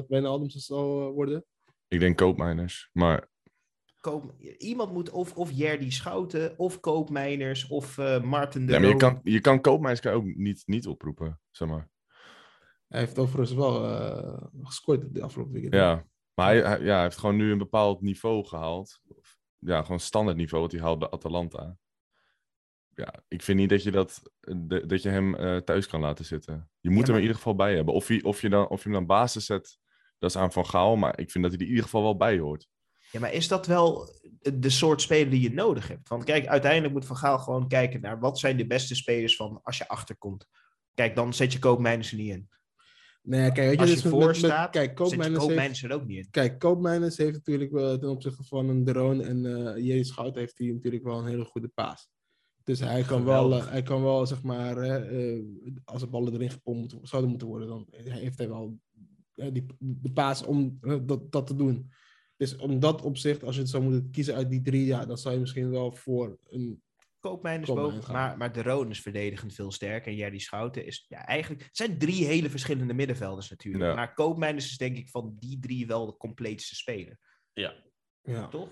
Wijnaldum. 0.08 0.50
Zal 0.50 1.08
eh, 1.08 1.14
worden. 1.14 1.46
Ik 1.88 2.00
denk 2.00 2.18
koopmijners. 2.18 2.90
Maar 2.94 3.30
Koop, 4.00 4.34
iemand 4.58 4.94
moet 4.94 5.10
of, 5.10 5.36
of 5.36 5.52
Jerdy 5.52 5.90
Schouten, 5.90 6.60
of 6.60 6.80
Koopmijners, 6.80 7.68
of 7.68 7.98
eh 7.98 8.24
Martin 8.24 8.66
de 8.66 8.72
ja, 8.72 8.80
maar 8.80 8.90
je, 8.90 8.96
kan, 8.96 9.20
je 9.24 9.40
kan 9.42 9.62
koopmijners 9.62 10.06
ook 10.06 10.26
niet, 10.26 10.64
niet 10.66 10.88
oproepen. 10.88 11.40
Zeg 11.52 11.68
maar. 11.68 11.90
Hij 12.88 13.00
heeft 13.00 13.20
overigens 13.20 13.54
wel 13.54 13.90
eh, 13.90 14.44
gescoord 14.62 15.14
de 15.14 15.22
afgelopen 15.24 15.54
weekend. 15.54 15.74
Ja, 15.74 16.06
maar 16.34 16.46
hij, 16.48 16.62
hij- 16.62 16.82
ja, 16.82 16.94
hij 16.94 17.02
heeft 17.04 17.18
gewoon 17.18 17.36
nu 17.36 17.52
een 17.52 17.58
bepaald 17.58 18.02
niveau 18.02 18.46
gehaald. 18.46 19.00
Ja, 19.60 19.82
gewoon 19.82 20.00
standaard 20.00 20.38
niveau 20.38 20.64
wat 20.64 20.72
hij 20.72 20.82
haalt 20.82 21.00
bij 21.00 21.10
Atalanta. 21.10 21.78
Ja, 22.96 23.14
ik 23.28 23.42
vind 23.42 23.60
niet 23.60 23.70
dat 23.70 23.84
je, 23.84 23.92
dat, 23.92 24.22
de- 24.40 24.86
dat 24.86 25.02
je 25.02 25.10
hem 25.10 25.36
eh, 25.36 25.58
thuis 25.58 25.88
kan 25.88 26.00
laten 26.02 26.26
zitten. 26.26 26.70
Je 26.80 26.90
moet 26.90 26.98
Ja, 27.00 27.04
hem 27.04 27.08
maar- 27.08 27.16
in 27.16 27.22
ieder 27.22 27.36
geval 27.38 27.56
bij 27.56 27.76
hebben. 27.76 27.94
Of 27.94 28.08
je, 28.08 28.24
of, 28.24 28.42
je 28.42 28.50
dan, 28.50 28.68
of 28.68 28.78
je 28.78 28.84
hem 28.90 28.94
dan 28.98 29.06
basis 29.06 29.46
zet, 29.46 29.78
dat 30.20 30.30
is 30.30 30.36
aan 30.36 30.52
Van 30.52 30.66
Gaal. 30.66 30.96
Maar 30.96 31.20
ik 31.20 31.32
vind 31.32 31.44
dat 31.44 31.54
hij 31.54 31.62
er 31.62 31.66
in 31.68 31.72
ieder 31.72 31.84
geval 31.86 32.02
wel 32.04 32.18
bij 32.18 32.40
hoort. 32.40 32.68
Ja, 33.12 33.20
maar 33.20 33.34
is 33.34 33.48
dat 33.48 33.66
wel 33.66 34.10
de 34.54 34.70
soort 34.70 35.02
speler 35.02 35.30
die 35.30 35.42
je 35.42 35.54
nodig 35.54 35.88
hebt? 35.88 36.10
Want 36.10 36.24
kijk, 36.24 36.46
uiteindelijk 36.48 36.94
moet 36.94 37.06
Van 37.06 37.16
Gaal 37.18 37.40
gewoon 37.40 37.68
kijken 37.68 38.02
naar 38.02 38.20
wat 38.20 38.40
zijn 38.40 38.58
de 38.58 38.68
beste 38.68 38.96
spelers 38.96 39.36
van 39.36 39.60
als 39.64 39.78
je 39.78 39.88
achterkomt. 39.88 40.48
Kijk, 40.94 41.16
dan 41.16 41.34
zet 41.34 41.54
je 41.54 41.60
Koopmijners 41.60 42.12
er 42.12 42.18
niet 42.18 42.30
in. 42.34 42.50
Nee, 43.28 43.52
kijk, 43.52 43.56
weet 43.56 43.74
je, 43.74 43.80
Als 43.80 43.90
je 43.90 43.96
dus 43.96 44.12
voor 44.12 44.20
met- 44.20 44.28
met- 44.28 44.36
staat, 44.36 44.70
kijk, 44.70 44.96
Koopmijners 44.96 45.46
heeft, 45.46 45.84
er 45.84 45.92
ook 45.92 46.06
niet 46.06 46.18
in. 46.18 46.30
kijk, 46.30 46.60
Koopmijners 46.60 47.18
heeft 47.18 47.34
natuurlijk 47.34 47.72
wel 47.72 47.98
ten 47.98 48.10
opzichte 48.10 48.44
van 48.44 48.70
een 48.70 48.86
Droon 48.86 49.22
en 49.22 49.42
Jerry 49.84 50.04
Schout 50.04 50.36
heeft 50.36 50.58
hij 50.58 50.68
natuurlijk 50.68 51.04
wel 51.04 51.20
een 51.20 51.26
hele 51.28 51.46
goede 51.46 51.68
paas. 51.68 52.10
Dus 52.64 52.80
hij 52.80 53.04
kan 53.04 53.24
wel, 53.24 53.54
eh, 53.54 53.68
hij 53.68 53.84
kan 53.84 54.04
wel 54.04 54.26
zeg 54.26 54.44
maar, 54.44 54.78
eh, 54.78 55.42
als 55.86 56.02
de 56.02 56.08
ballen 56.08 56.34
erin 56.34 56.50
gepompt 56.50 56.96
zouden 57.02 57.30
moeten 57.30 57.48
worden, 57.48 57.68
dan 57.68 57.88
heeft 57.92 58.38
hij 58.38 58.48
wel 58.48 58.80
die, 59.34 59.66
de 59.80 60.12
paas 60.12 60.44
om 60.44 60.80
dat, 61.06 61.32
dat 61.32 61.48
te 61.48 61.56
doen. 61.56 61.92
Dus 62.38 62.56
om 62.56 62.80
dat 62.80 63.02
opzicht, 63.02 63.44
als 63.44 63.56
je 63.56 63.62
het 63.62 63.70
zou 63.70 63.84
moeten 63.84 64.12
kiezen 64.12 64.36
uit 64.36 64.50
die 64.50 64.62
drie, 64.62 64.86
ja, 64.86 65.06
dan 65.06 65.18
zou 65.18 65.34
je 65.34 65.40
misschien 65.40 65.70
wel 65.70 65.92
voor 65.92 66.38
een. 66.50 66.82
Koopmijners 67.20 67.68
Koopmijners 67.70 67.98
boven. 67.98 68.14
Maar, 68.14 68.38
maar 68.38 68.52
de 68.52 68.62
Roon 68.62 68.90
is 68.90 69.02
verdedigend 69.02 69.54
veel 69.54 69.72
sterker. 69.72 70.12
En 70.12 70.18
Jerry 70.18 70.40
Schouten 70.40 70.86
is 70.86 71.06
ja, 71.08 71.26
eigenlijk. 71.26 71.64
Het 71.64 71.78
zijn 71.78 71.98
drie 71.98 72.26
hele 72.26 72.50
verschillende 72.50 72.94
middenvelders 72.94 73.50
natuurlijk. 73.50 73.84
Ja. 73.84 73.94
Maar 73.96 74.14
Koopmijners 74.14 74.66
is 74.66 74.78
denk 74.78 74.98
ik 74.98 75.10
van 75.10 75.36
die 75.40 75.60
drie 75.60 75.88
wel 75.88 76.06
de 76.06 76.18
compleetste 76.18 76.76
speler. 76.76 77.20
Ja. 77.54 77.74
Ja. 78.22 78.48
Toch? 78.48 78.70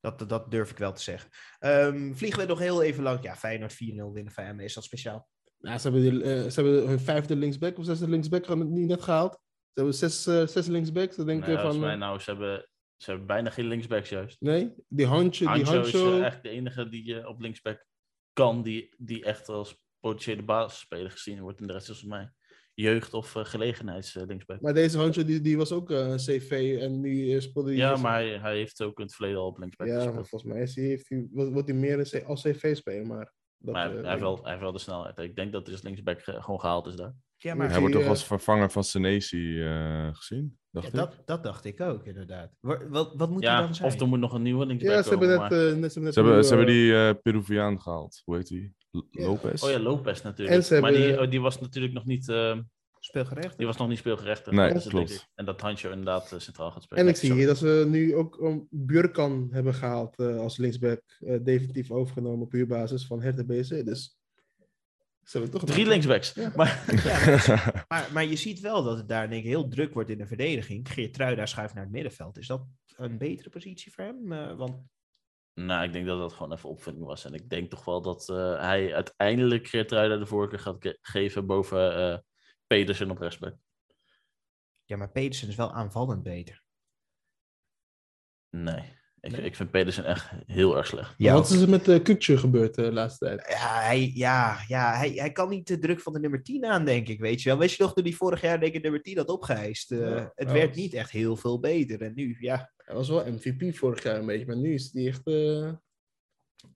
Dat, 0.00 0.18
dat, 0.18 0.28
dat 0.28 0.50
durf 0.50 0.70
ik 0.70 0.78
wel 0.78 0.92
te 0.92 1.02
zeggen. 1.02 1.30
Ehm, 1.58 2.12
vliegen 2.14 2.40
we 2.40 2.46
nog 2.46 2.58
heel 2.58 2.82
even 2.82 3.02
lang. 3.02 3.22
Ja, 3.22 3.36
Feyenoord 3.36 3.72
4-0 3.74 3.76
winnen 4.12 4.32
van 4.32 4.44
hem. 4.44 4.60
Is 4.60 4.74
dat 4.74 4.84
speciaal? 4.84 5.28
Ja, 5.58 5.78
ze, 5.78 5.90
hebben 5.90 6.10
die, 6.10 6.22
eh, 6.22 6.50
ze 6.50 6.60
hebben 6.60 6.88
hun 6.88 7.00
vijfde 7.00 7.36
linksback 7.36 7.78
of 7.78 7.84
zesde 7.84 8.08
linksback 8.08 8.46
gaan- 8.46 8.72
niet 8.72 8.88
net 8.88 9.02
gehaald. 9.02 9.32
Ze 9.32 9.70
hebben 9.80 9.94
zes, 9.94 10.26
eh, 10.26 10.46
zes 10.46 10.66
linksbacks. 10.66 11.16
Dan 11.16 11.26
denk 11.26 11.46
Nee, 11.46 11.56
je 11.56 11.62
van. 11.62 11.80
mij 11.80 11.92
eh, 11.92 11.98
nou, 11.98 12.18
ze 12.18 12.30
hebben, 12.30 12.68
ze 12.96 13.10
hebben 13.10 13.26
bijna 13.26 13.50
geen 13.50 13.66
linksbacks 13.66 14.08
juist. 14.08 14.40
nee, 14.40 14.74
die 14.88 15.06
handje, 15.06 15.44
die 15.44 15.66
Ancho 15.66 15.80
is 15.80 15.92
eh, 15.94 16.08
eigenlijk 16.08 16.42
de 16.42 16.48
enige 16.48 16.88
die 16.88 17.06
je 17.06 17.28
op 17.28 17.40
linksback 17.40 17.86
kan, 18.32 18.62
die, 18.62 18.94
die 18.98 19.24
echt 19.24 19.48
als 19.48 19.82
potentiële 20.00 20.42
basisspeler 20.42 21.10
gezien 21.10 21.40
wordt. 21.40 21.60
En 21.60 21.66
de 21.66 21.72
rest 21.72 21.88
is 21.90 22.00
volgens 22.00 22.20
mij 22.20 22.32
jeugd- 22.74 23.14
of 23.14 23.34
uh, 23.34 23.44
gelegenheidslinksback. 23.44 24.60
Maar 24.60 24.74
deze 24.74 24.98
handje 24.98 25.24
die, 25.24 25.40
die 25.40 25.56
was 25.56 25.72
ook 25.72 25.90
eh, 25.90 25.98
een 26.08 26.16
CV 26.16 26.78
en 26.80 27.04
eh, 27.04 27.40
speelde 27.40 27.76
ja, 27.76 27.96
maar 27.96 28.12
hij, 28.14 28.38
hij 28.38 28.56
heeft 28.56 28.82
ook 28.82 28.98
in 28.98 29.04
het 29.04 29.14
verleden 29.14 29.38
al 29.40 29.46
op 29.46 29.58
linksback 29.58 29.86
Ja, 29.86 29.94
gespeeld. 29.94 30.14
maar 30.14 30.26
volgens 30.26 30.52
mij 30.52 30.62
is 30.62 30.74
hij, 30.74 30.84
heeft 30.84 31.08
hij, 31.08 31.26
wordt 31.32 31.68
hij 31.68 31.76
meer 31.78 32.24
als 32.26 32.42
CV 32.42 32.76
speler. 32.76 33.06
Maar, 33.06 33.32
dat, 33.58 33.74
Maar 33.74 33.88
hij, 33.88 33.96
eh, 33.96 34.00
hij, 34.02 34.10
heeft 34.10 34.22
wel, 34.22 34.38
hij 34.42 34.50
heeft 34.50 34.62
wel 34.62 34.72
de 34.72 34.78
snelheid. 34.78 35.18
Ik 35.18 35.36
denk 35.36 35.52
dat 35.52 35.64
hij 35.64 35.72
als 35.74 35.82
linksback 35.84 36.22
ge- 36.22 36.42
gewoon 36.42 36.60
gehaald 36.60 36.86
is 36.86 36.94
daar. 36.96 37.14
Ja, 37.44 37.54
maar- 37.54 37.70
Hij 37.70 37.78
wordt 37.80 37.94
toch 37.94 38.02
eh, 38.02 38.08
als 38.08 38.24
vervanger 38.26 38.70
van 38.70 38.84
Senesi 38.84 39.62
eh, 39.62 40.08
gezien? 40.12 40.58
Dacht 40.70 40.86
ja, 40.86 40.92
ik. 40.92 40.98
dat, 40.98 41.22
dat 41.26 41.42
dacht 41.42 41.64
ik 41.64 41.80
ook, 41.80 42.06
inderdaad. 42.06 42.50
Wa- 42.60 42.88
Wat, 42.88 43.14
wat 43.16 43.30
moet 43.30 43.42
Ja, 43.42 43.60
dan 43.60 43.74
zijn? 43.74 43.92
of 43.92 44.00
er 44.00 44.08
moet 44.08 44.18
nog 44.18 44.32
een 44.32 44.42
nieuwe 44.42 44.66
linksback 44.66 44.92
ja, 44.92 45.02
ze 45.02 45.08
hebben 45.08 45.28
komen. 45.36 45.50
net, 45.50 45.72
eh, 45.72 45.78
net, 45.78 45.92
ze 45.92 46.00
hebben 46.00 46.02
net 46.02 46.14
Ze 46.14 46.20
hebben, 46.20 46.44
ze 46.44 46.64
die 46.64 46.94
eh, 46.94 47.10
Peruviaan 47.22 47.80
gehaald. 47.80 48.22
Hoe 48.24 48.36
heet 48.36 48.46
die? 48.48 48.74
L- 48.90 48.98
Ja. 49.10 49.24
Lopez? 49.26 49.62
Oh 49.62 49.70
ja, 49.70 49.78
Lopez 49.78 50.22
natuurlijk. 50.22 50.56
En 50.56 50.64
ze 50.64 50.80
Maar 50.80 50.92
die, 50.92 51.00
hebben- 51.02 51.24
oh, 51.24 51.30
die 51.30 51.40
was 51.40 51.60
natuurlijk 51.60 51.94
nog 51.94 52.04
niet, 52.04 52.28
eh, 52.28 52.58
Speelgerecht? 52.98 53.56
die 53.58 53.66
was 53.66 53.76
nog 53.76 53.88
niet 53.88 53.98
speelgerecht. 53.98 54.50
Nee, 54.50 54.72
Dus 54.72 54.82
dat 54.82 54.92
klopt. 54.92 55.28
En 55.34 55.44
dat 55.44 55.60
Handje 55.60 55.88
inderdaad 55.90 56.34
centraal 56.38 56.70
gaat 56.70 56.82
spelen. 56.82 57.02
En 57.04 57.08
ik 57.10 57.16
zie 57.16 57.32
hier 57.32 57.46
dat 57.46 57.58
ze 57.58 57.84
nu 57.88 58.14
ook 58.14 58.40
um, 58.42 58.66
Burkan 58.70 59.48
hebben 59.50 59.74
gehaald 59.74 60.18
eh, 60.18 60.36
als 60.38 60.56
linksback. 60.56 61.02
eh, 61.18 61.38
definitief 61.42 61.90
overgenomen 61.90 62.40
op 62.44 62.52
huurbasis 62.52 63.06
van 63.06 63.22
Hertha 63.22 63.44
BC. 63.44 63.84
Dus 63.84 64.16
ze 65.24 65.38
hebben 65.38 65.50
toch 65.60 65.68
Drie 65.68 65.86
linksbacks. 65.86 66.32
Ja. 66.32 66.52
Maar, 66.56 66.84
Ja, 67.04 67.84
maar, 67.88 68.12
maar 68.12 68.24
je 68.24 68.36
ziet 68.36 68.60
wel 68.60 68.82
dat 68.82 68.96
het 68.96 69.08
daar 69.08 69.28
denk 69.28 69.42
ik, 69.42 69.48
heel 69.48 69.68
druk 69.68 69.94
wordt 69.94 70.10
in 70.10 70.18
de 70.18 70.26
verdediging. 70.26 70.88
Geert 70.92 71.16
daar 71.16 71.48
schuift 71.48 71.74
naar 71.74 71.82
het 71.82 71.92
middenveld. 71.92 72.38
Is 72.38 72.46
dat 72.46 72.66
een 72.96 73.18
betere 73.18 73.48
positie 73.50 73.92
voor 73.92 74.04
hem? 74.04 74.32
Eh, 74.32 74.56
want 74.56 74.82
nou, 75.54 75.84
ik 75.84 75.92
denk 75.92 76.06
dat 76.06 76.18
dat 76.18 76.32
gewoon 76.32 76.52
even 76.52 76.68
opvinding 76.68 77.06
was. 77.06 77.24
En 77.24 77.34
ik 77.34 77.48
denk 77.50 77.70
toch 77.70 77.84
wel 77.84 78.02
dat 78.02 78.28
eh, 78.28 78.60
hij 78.60 78.94
uiteindelijk 78.94 79.66
Geertruida 79.66 80.16
de 80.16 80.26
voorkeur 80.26 80.58
gaat 80.58 80.76
ge- 80.78 80.98
geven 81.00 81.46
boven 81.46 81.96
eh 81.96 82.18
Pedersen 82.66 83.10
op 83.10 83.18
rechtsback. 83.18 83.56
ja, 84.84 84.96
maar 84.96 85.10
Pedersen 85.10 85.48
is 85.48 85.54
wel 85.56 85.72
aanvallend 85.72 86.22
beter. 86.22 86.62
Nee. 88.50 89.02
Ik, 89.24 89.30
Nee? 89.30 89.40
ik 89.40 89.56
vind 89.56 89.70
Pedersen 89.70 90.04
echt 90.04 90.30
heel 90.46 90.76
erg 90.76 90.86
slecht. 90.86 91.14
Ja, 91.16 91.32
Wat 91.34 91.50
is 91.50 91.60
er 91.60 91.68
met 91.68 91.88
uh, 91.88 92.02
Kukje 92.02 92.38
gebeurd 92.38 92.74
de 92.74 92.92
laatste 92.92 93.24
tijd? 93.24 93.46
Ja, 93.48 93.80
hij, 93.80 94.10
ja, 94.14 94.58
ja 94.68 94.94
hij, 94.96 95.10
hij 95.10 95.32
kan 95.32 95.48
niet 95.48 95.66
de 95.66 95.78
druk 95.78 96.00
van 96.00 96.12
de 96.12 96.20
nummer 96.20 96.42
10 96.42 96.64
aan, 96.64 96.84
denk 96.84 97.08
ik. 97.08 97.20
Weet 97.20 97.42
je 97.42 97.48
wel. 97.48 97.58
Weet 97.58 97.72
je 97.72 97.82
nog, 97.82 97.94
toen 97.94 98.04
hij 98.04 98.12
vorig 98.12 98.40
jaar 98.40 98.60
denk 98.60 98.74
ik 98.74 98.82
nummer 98.82 99.02
10 99.02 99.16
had 99.16 99.28
opgeheist. 99.28 99.92
eh, 99.92 99.98
Ja, 99.98 100.32
het 100.34 100.48
ja. 100.48 100.54
werd 100.54 100.74
niet 100.74 100.94
echt 100.94 101.10
heel 101.10 101.36
veel 101.36 101.60
beter. 101.60 102.00
En 102.02 102.12
nu, 102.14 102.36
ja, 102.40 102.72
Hij 102.76 102.94
was 102.94 103.08
wel 103.08 103.32
MVP 103.32 103.76
vorig 103.76 104.02
jaar 104.02 104.18
een 104.18 104.26
beetje, 104.26 104.46
maar 104.46 104.56
nu 104.56 104.74
is 104.74 104.90
hij 104.92 105.06
echt... 105.06 105.26
eh, 105.26 105.72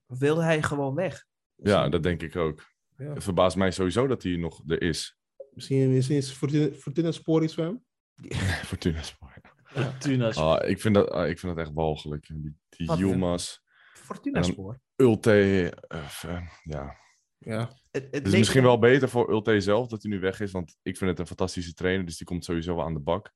wilde 0.05 0.41
hij 0.43 0.61
gewoon 0.63 0.95
weg. 0.95 1.25
ja, 1.55 1.89
dat 1.89 2.03
denk 2.03 2.21
ik 2.21 2.35
ook. 2.35 2.63
Ja. 2.97 3.13
Het 3.13 3.23
verbaast 3.23 3.55
mij 3.55 3.71
sowieso 3.71 4.07
dat 4.07 4.23
hij 4.23 4.35
nog 4.35 4.61
er 4.67 4.81
is. 4.81 5.17
Misschien, 5.51 5.93
misschien 5.93 6.17
is 6.17 6.31
Fortuna, 6.31 6.73
Fortuna 6.75 7.11
Spoor 7.11 7.43
iets 7.43 7.53
voor 7.53 7.63
hem. 7.63 7.83
Fortuna 8.65 9.01
Sport. 9.69 10.01
Tunas. 10.01 10.35
Ah, 10.35 10.69
ik, 10.69 10.81
vind 10.81 10.95
dat, 10.95 11.09
ah, 11.09 11.29
ik 11.29 11.39
vind 11.39 11.55
dat 11.55 11.65
echt 11.65 11.73
walgelijk. 11.75 12.27
Die, 12.27 12.57
die 12.69 12.91
hè? 12.91 12.95
Yilmaz, 12.97 13.57
Fortuna 13.93 14.41
spoor. 14.41 14.79
Ulte. 14.95 15.31
eh, 15.87 15.99
eh, 16.21 16.47
ja. 16.63 16.97
Ja. 17.37 17.59
Het, 17.91 18.03
het 18.03 18.15
Het 18.15 18.27
is 18.27 18.37
misschien 18.37 18.63
wel 18.63 18.79
beter 18.79 19.09
voor 19.09 19.29
Ulte 19.31 19.59
zelf 19.61 19.87
dat 19.87 20.03
hij 20.03 20.11
nu 20.11 20.19
weg 20.19 20.39
is. 20.39 20.51
Want 20.51 20.77
ik 20.81 20.97
vind 20.97 21.09
het 21.09 21.19
een 21.19 21.27
fantastische 21.27 21.73
trainer. 21.73 22.05
Dus 22.05 22.17
die 22.17 22.27
komt 22.27 22.45
sowieso 22.45 22.75
wel 22.75 22.85
aan 22.85 22.93
de 22.93 22.99
bak. 22.99 23.33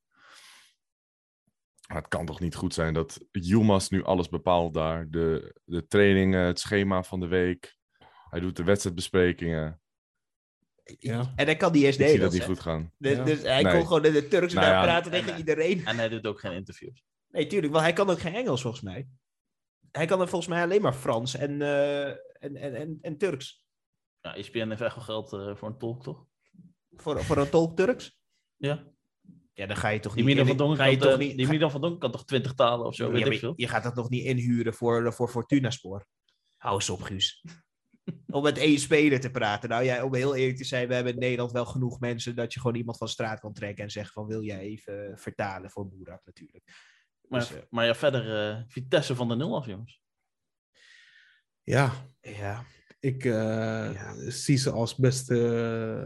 Maar 1.88 1.98
het 1.98 2.08
kan 2.08 2.26
toch 2.26 2.40
niet 2.40 2.56
goed 2.56 2.74
zijn 2.74 2.94
dat 2.94 3.20
Yilmaz 3.32 3.90
nu 3.90 4.04
alles 4.04 4.30
bepaalt 4.30 4.74
daar. 4.74 5.10
De, 5.10 5.56
de 5.66 5.88
trainingen, 5.88 6.46
het 6.46 6.60
schema 6.60 7.04
van 7.04 7.20
de 7.20 7.28
week. 7.28 7.78
Hij 8.30 8.40
doet 8.40 8.56
de 8.56 8.64
wedstrijdbesprekingen. 8.64 9.82
Ja. 11.00 11.34
En 11.36 11.46
hij 11.46 11.56
kan 11.56 11.74
eens 11.74 11.98
Ik 11.98 12.08
zie 12.08 12.20
dat 12.20 12.32
niet 12.34 12.44
goed 12.44 12.60
gaan. 12.60 12.92
Dus, 12.98 13.18
Ja. 13.18 13.24
dus 13.24 13.42
hij 13.42 13.64
Nee. 13.64 13.74
kon 13.74 13.88
gewoon 13.88 14.06
in 14.06 14.14
de 14.14 14.28
Turks 14.28 14.54
Nou 14.54 14.66
daar 14.66 14.84
praten 14.84 15.12
en- 15.12 15.18
tegen 15.20 15.34
en- 15.34 15.38
iedereen. 15.40 15.86
En 15.86 15.98
hij 15.98 16.10
doet 16.10 16.26
ook 16.28 16.40
geen 16.40 16.52
interviews. 16.54 17.04
Nee, 17.28 17.48
tuurlijk, 17.48 17.72
want 17.74 17.86
hij 17.86 17.94
kan 17.94 18.10
ook 18.10 18.20
geen 18.20 18.34
Engels 18.36 18.62
volgens 18.62 18.84
mij. 18.84 19.08
hij 19.92 20.06
kan 20.06 20.22
er 20.22 20.28
volgens 20.28 20.50
mij 20.52 20.62
alleen 20.64 20.82
maar 20.82 20.94
Frans 20.94 21.36
en, 21.36 21.62
eh, 21.62 22.08
en, 22.08 22.56
en, 22.56 22.76
en, 22.76 22.98
en 23.02 23.18
Turks. 23.18 23.66
Ja, 24.22 24.36
ESPN 24.36 24.70
heeft 24.70 24.82
echt 24.82 24.96
wel 24.96 25.04
geld 25.06 25.34
eh, 25.34 25.56
voor 25.56 25.68
een 25.70 25.78
tolk, 25.78 26.04
toch? 26.04 26.26
Voor, 26.96 27.24
voor 27.24 27.38
een 27.38 27.50
tolk 27.50 27.78
Turks? 27.78 28.18
Ja. 28.56 28.92
Ja, 29.54 29.66
dan 29.66 29.76
ga 29.76 29.90
je 29.90 30.00
toch 30.00 30.14
Die 30.16 30.24
niet... 30.24 30.48
Van 30.48 30.58
Dongen 30.58 30.78
ga 30.78 30.86
je 30.86 30.98
kan, 30.98 31.10
toch 31.10 31.20
eh, 31.20 31.28
niet... 31.28 31.38
die 31.38 31.48
Milan 31.48 31.72
van 31.72 31.82
Dongen 31.82 32.00
kan 32.00 32.12
toch 32.12 32.26
twintig 32.26 32.54
talen 32.54 32.86
of 32.86 32.96
zo, 32.96 33.06
Ja, 33.06 33.12
weet 33.12 33.24
maar 33.24 33.32
ik 33.34 33.40
veel. 33.40 33.54
je 33.56 33.68
gaat 33.68 33.84
dat 33.84 33.96
nog 33.96 34.10
niet 34.10 34.24
inhuren 34.26 34.74
voor, 34.74 35.14
voor 35.14 35.30
Fortuna 35.30 35.70
Spoor. 35.70 36.08
Hou 36.58 36.76
eens 36.76 36.90
op, 36.90 37.02
Guus. 37.02 37.44
om 38.36 38.44
met 38.44 38.58
één 38.58 38.80
speler 38.80 39.20
te 39.20 39.32
praten. 39.32 39.70
Nou 39.70 39.84
ja, 39.84 40.04
om 40.04 40.16
heel 40.16 40.36
eerlijk 40.36 40.58
te 40.58 40.64
zijn, 40.64 40.88
we 40.88 40.94
hebben 40.94 41.14
in 41.14 41.20
Nederland 41.20 41.52
wel 41.52 41.66
genoeg 41.66 42.00
mensen 42.00 42.36
dat 42.36 42.54
je 42.54 42.60
gewoon 42.60 42.76
iemand 42.76 42.98
van 42.98 43.08
straat 43.08 43.40
kan 43.40 43.54
trekken 43.54 43.84
en 43.84 43.92
zeggen 43.92 44.14
van 44.14 44.28
wil 44.28 44.44
jij 44.44 44.60
even 44.60 45.18
vertalen 45.18 45.70
voor 45.70 45.88
Boerak 45.88 46.26
natuurlijk. 46.26 46.64
Maar, 47.28 47.40
Dus, 47.40 47.52
eh, 47.52 47.62
maar 47.70 47.86
ja, 47.86 47.96
verder 47.96 48.50
eh, 48.50 48.62
Vitesse 48.68 49.16
van 49.16 49.28
de 49.28 49.36
nul 49.36 49.56
af, 49.56 49.66
jongens. 49.66 50.02
Ja, 51.62 51.92
Ja, 52.22 52.66
ik 53.00 53.26
eh, 53.26 53.92
zie 54.28 54.58
ze 54.58 54.72
als 54.72 54.96
beste 54.96 55.36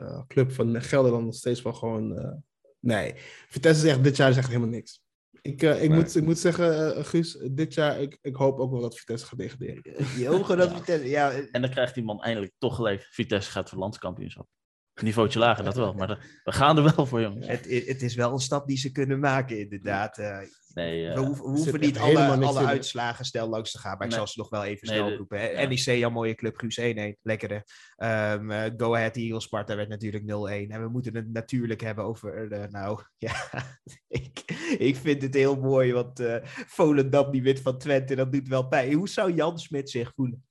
eh, 0.02 0.22
club 0.28 0.52
van 0.52 0.82
Gelderland 0.82 1.26
nog 1.26 1.36
steeds 1.36 1.62
wel 1.62 1.74
gewoon... 1.74 2.18
eh, 2.18 2.34
nee, 2.80 3.14
Vitesse 3.48 3.86
is 3.86 3.92
echt, 3.92 4.04
dit 4.04 4.18
jaar 4.18 4.30
is 4.30 4.38
echt 4.38 4.48
helemaal 4.48 4.70
niks. 4.70 5.04
Ik, 5.48 5.62
eh, 5.64 5.84
ik, 5.84 5.90
Nee. 5.90 5.98
moet, 5.98 6.16
ik 6.16 6.24
moet 6.24 6.40
zeggen, 6.40 6.96
eh, 6.96 7.04
Guus, 7.06 7.38
dit 7.52 7.74
jaar, 7.74 8.02
ik, 8.02 8.18
ik 8.22 8.36
hoop 8.36 8.60
ook 8.60 8.72
wel 8.72 8.82
dat 8.82 8.98
Vitesse 8.98 9.26
gaat 9.26 9.38
degraderen. 9.40 9.82
je 10.22 10.30
ogen 10.30 10.58
dat 10.58 10.70
Ja. 10.70 10.76
Vitesse- 10.78 11.10
ja, 11.10 11.32
En 11.52 11.62
dan 11.62 11.70
krijgt 11.70 11.94
die 11.94 12.04
man 12.04 12.22
eindelijk 12.22 12.54
toch 12.58 12.76
gelijk. 12.76 13.08
Vitesse 13.10 13.52
gaat 13.52 13.70
voor 13.70 13.80
landskampioenschap. 13.80 14.48
Niveautje 15.02 15.40
lager, 15.40 15.64
dat 15.64 15.76
wel. 15.76 15.94
Maar 15.94 16.42
we 16.44 16.52
gaan 16.52 16.78
er 16.78 16.96
wel 16.96 17.06
voor, 17.06 17.22
jongens. 17.22 17.48
het, 17.48 17.66
het 17.88 18.02
is 18.02 18.16
wel 18.16 18.32
een 18.34 18.40
stap 18.40 18.68
die 18.68 18.78
ze 18.78 18.92
kunnen 18.92 19.20
maken 19.20 19.60
inderdaad. 19.60 20.18
Eh, 20.18 20.38
Nee, 20.74 21.08
eh, 21.08 21.14
we 21.16 21.20
hoeven, 21.22 21.72
we 21.72 21.78
niet 21.78 21.98
alle, 22.00 22.46
alle 22.46 22.66
uitslagen 22.66 23.26
snel 23.26 23.50
langs 23.50 23.72
te 23.72 23.78
gaan, 23.78 23.98
maar 23.98 24.08
ik 24.08 24.14
zal 24.14 24.28
ze 24.28 24.40
nog 24.40 24.50
wel 24.50 24.64
even 24.64 24.88
Nee, 24.88 24.98
snel 24.98 25.10
de- 25.10 25.16
roepen. 25.16 25.40
hè. 25.40 25.48
ja. 25.48 25.68
NEC, 25.68 25.78
jouw 25.80 26.10
mooie 26.10 26.36
club, 26.36 26.58
Guus 26.58 26.80
1-1, 26.80 27.18
lekkere. 27.22 27.64
Ehm, 27.96 28.52
eh, 28.52 28.72
Go 28.78 28.96
Ahead 28.96 29.16
Eagles, 29.18 29.44
Sparta 29.44 29.76
werd 29.76 29.90
natuurlijk 29.90 30.24
0-1. 30.24 30.72
En 30.72 30.82
we 30.82 30.90
moeten 30.90 31.16
het 31.16 31.32
natuurlijk 31.34 31.82
hebben 31.82 32.04
over, 32.06 32.52
eh, 32.52 32.68
nou 32.70 33.02
ja, 33.18 33.36
ik, 34.08 34.40
ik 34.78 34.96
vind 34.96 35.22
het 35.22 35.34
heel 35.34 35.56
mooi, 35.56 35.94
want 35.94 36.20
eh 36.20 36.36
Volendam 36.68 37.32
die 37.32 37.42
wint 37.44 37.60
van 37.60 37.78
Twente, 37.78 38.16
dat 38.16 38.32
doet 38.32 38.48
wel 38.48 38.68
pijn. 38.68 38.94
Hoe 38.94 39.10
zou 39.10 39.34
Jan 39.34 39.60
Smit 39.60 39.90
zich 39.90 40.12
voelen? 40.16 40.46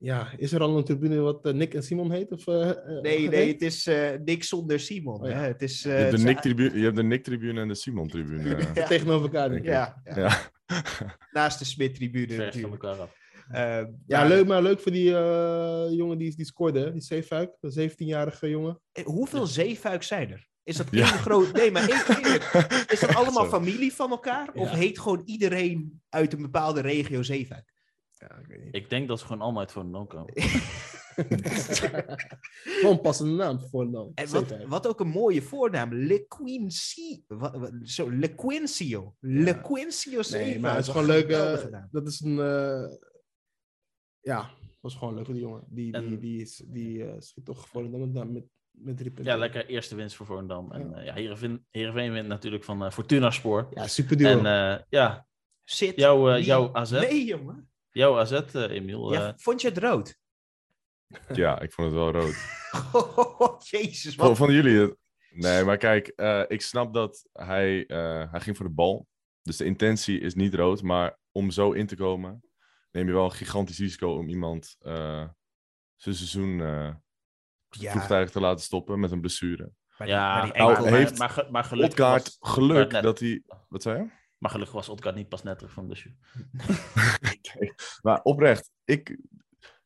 Ja, 0.00 0.32
is 0.36 0.52
er 0.52 0.60
al 0.60 0.76
een 0.78 0.84
tribune 0.84 1.16
wat 1.20 1.46
eh, 1.46 1.52
Nick 1.52 1.74
en 1.74 1.82
Simon 1.82 2.10
heet? 2.12 2.32
Of, 2.32 2.46
eh, 2.46 2.68
eh, 2.70 2.76
Nee, 3.02 3.28
nee, 3.28 3.52
het 3.52 3.62
is 3.62 3.86
eh 3.86 4.10
niks 4.24 4.48
zonder 4.48 4.80
Simon. 4.80 5.20
Oh, 5.22 5.28
ja. 5.30 5.34
hè. 5.36 5.46
Het 5.46 5.62
is, 5.62 5.82
Je 5.82 5.92
eh, 5.92 5.96
hebt, 5.98 6.10
de 6.10 6.16
is- 6.16 6.22
Nick-tribune, 6.22 6.78
je 6.78 6.84
hebt 6.84 6.96
de 6.96 7.02
Nick-tribune 7.02 7.60
en 7.60 7.68
de 7.68 7.74
Simon-tribune. 7.74 8.56
Ja. 8.74 8.86
Tegenover 8.86 9.22
elkaar, 9.26 9.48
denk 9.48 9.60
ik. 9.62 9.68
ja, 9.68 10.00
ja, 10.04 10.16
ja. 10.16 10.50
naast 11.32 11.58
de 11.58 11.64
Smit-tribune 11.64 12.36
natuurlijk. 12.36 12.82
Ehm, 12.82 13.06
Ja, 13.50 14.18
maar- 14.18 14.28
leuk, 14.28 14.46
maar 14.46 14.62
leuk 14.62 14.80
voor 14.80 14.92
die 14.92 15.14
eh, 15.16 15.86
jongen 15.90 16.18
die, 16.18 16.36
die 16.36 16.44
scoorde, 16.46 16.92
die 16.92 17.00
Zeefuik, 17.02 17.50
de 17.60 17.90
17-jarige 17.90 18.48
jongen. 18.50 18.80
Hoeveel 19.04 19.46
zeefuiks 19.46 20.06
zijn 20.06 20.30
er? 20.30 20.46
Is 20.62 20.76
dat 20.76 20.86
Ja. 20.90 20.98
één 21.10 21.18
groot... 21.18 21.52
Nee, 21.52 21.70
maar 21.70 21.88
één, 21.88 22.22
eerlijk, 22.24 22.44
Is 22.92 23.00
dat 23.00 23.14
allemaal 23.14 23.46
familie 23.46 23.92
van 23.92 24.10
elkaar? 24.10 24.48
Of 24.54 24.70
Ja. 24.70 24.76
heet 24.76 24.98
gewoon 24.98 25.22
iedereen 25.24 26.00
uit 26.08 26.32
een 26.32 26.42
bepaalde 26.42 26.80
regio 26.80 27.22
zeefuik? 27.22 27.72
Ja, 28.18 28.36
ik 28.38 28.46
weet 28.46 28.64
niet. 28.64 28.74
Ik 28.74 28.90
denk 28.90 29.08
dat 29.08 29.18
ze 29.18 29.26
gewoon 29.26 29.40
allemaal 29.42 29.60
uit 29.60 29.72
Volendam 29.72 30.06
komen. 30.06 30.32
Gewoon 32.64 32.92
een 32.92 33.00
passende 33.00 33.32
naam 33.32 33.60
voor 33.60 33.90
dan. 33.90 34.12
En 34.14 34.28
wat, 34.30 34.56
wat 34.66 34.86
ook 34.86 35.00
een 35.00 35.08
mooie 35.08 35.42
voornaam. 35.42 35.94
Le 35.94 36.24
Quincy. 36.28 37.22
Wat, 37.26 37.56
wat- 37.56 37.72
zo, 37.82 38.10
Le 38.10 38.34
Quincio. 38.34 39.14
Le 39.20 39.44
Ja. 39.44 39.52
Quincio 39.52 40.20
Nee, 40.30 40.58
maar 40.60 40.74
het 40.76 40.84
is 40.86 40.90
gewoon 40.90 41.06
leuk. 41.06 41.28
naam. 41.70 41.88
dat 41.90 42.06
is 42.06 42.20
een. 42.20 42.38
eh, 42.40 42.96
ja, 44.20 44.50
was 44.80 44.94
gewoon 44.94 45.14
leuk 45.14 45.24
voor 45.24 45.34
die 45.34 45.42
jongen. 45.42 45.64
Die, 45.68 45.92
die, 45.92 46.02
En- 46.02 46.18
die, 46.20 46.40
is- 46.40 46.62
die 46.66 47.04
eh, 47.04 47.14
schiet 47.18 47.44
toch 47.44 47.68
voor 47.68 47.88
met, 47.90 48.12
met, 48.32 48.44
met 48.70 48.96
drie 48.96 49.10
punten. 49.10 49.32
Ja, 49.32 49.38
lekker 49.38 49.66
eerste 49.66 49.94
winst 49.94 50.16
voor 50.16 50.26
Volendam. 50.26 50.72
En 50.72 50.90
Ja. 50.90 51.00
ja, 51.00 51.14
Heerenveen, 51.14 51.66
Heerenveen 51.70 52.12
wint 52.12 52.28
natuurlijk 52.28 52.64
van 52.64 52.92
Fortuna 52.92 53.30
Spoor. 53.30 53.68
Ja, 53.74 53.86
super 53.86 54.16
duo. 54.16 54.28
En 54.38 54.46
eh, 54.46 54.82
ja, 54.88 55.26
Zit. 55.64 55.96
jouw, 55.96 56.38
jouw 56.38 56.72
AZ, 56.74 56.90
Nee, 56.90 57.24
jongen. 57.24 57.70
Jouw 57.98 58.18
AZ 58.18 58.32
eh, 58.32 58.62
Emiel. 58.70 59.12
Ja, 59.12 59.28
eh, 59.28 59.32
vond 59.36 59.60
je 59.60 59.68
het 59.68 59.78
rood? 59.78 60.16
ja, 61.32 61.60
ik 61.60 61.72
vond 61.72 61.88
het 61.88 61.96
wel 61.96 62.10
rood. 62.10 62.34
Jezus, 63.70 64.14
Van, 64.14 64.28
wat... 64.28 64.36
van 64.36 64.52
jullie 64.52 64.80
het? 64.80 64.96
Nee, 65.30 65.64
maar 65.64 65.76
kijk, 65.76 66.06
eh, 66.08 66.42
ik 66.48 66.62
snap 66.62 66.94
dat 66.94 67.28
hij, 67.32 67.86
eh, 67.86 68.30
hij 68.30 68.40
ging 68.40 68.56
voor 68.56 68.66
de 68.66 68.72
bal. 68.72 69.06
Dus 69.42 69.56
de 69.56 69.64
intentie 69.64 70.20
is 70.20 70.34
niet 70.34 70.54
rood. 70.54 70.82
Maar 70.82 71.18
om 71.32 71.50
zo 71.50 71.72
in 71.72 71.86
te 71.86 71.96
komen, 71.96 72.42
neem 72.90 73.06
je 73.06 73.12
wel 73.12 73.24
een 73.24 73.32
gigantisch 73.32 73.78
risico 73.78 74.16
om 74.16 74.28
iemand 74.28 74.76
eh, 74.78 75.28
zijn 75.96 76.14
seizoen 76.14 76.60
eh, 76.60 76.94
Ja, 77.68 77.90
vroegtijdig 77.90 78.30
te 78.30 78.40
laten 78.40 78.64
stoppen 78.64 79.00
met 79.00 79.10
een 79.10 79.20
blessure. 79.20 79.70
maar 79.98 80.08
ja, 80.08 80.34
maar 80.34 80.42
die 80.44 80.52
Nou, 80.52 80.68
enkel- 80.70 80.84
maar, 80.90 80.98
heeft 80.98 81.18
maar, 81.18 81.46
maar 81.50 81.62
was, 81.62 82.36
geluk 82.40 82.92
net. 82.92 83.02
dat 83.02 83.18
hij... 83.18 83.42
Wat 83.68 83.82
zei 83.82 83.98
je? 83.98 84.10
Maar 84.38 84.50
gelukkig 84.50 84.74
was 84.74 84.88
Odgaard 84.88 85.14
niet 85.14 85.28
pas 85.28 85.42
net 85.42 85.58
terug 85.58 85.72
van 85.72 85.88
de 85.88 85.88
blessure. 85.88 86.14
Maar 88.02 88.22
oprecht, 88.22 88.70
ik, 88.84 89.18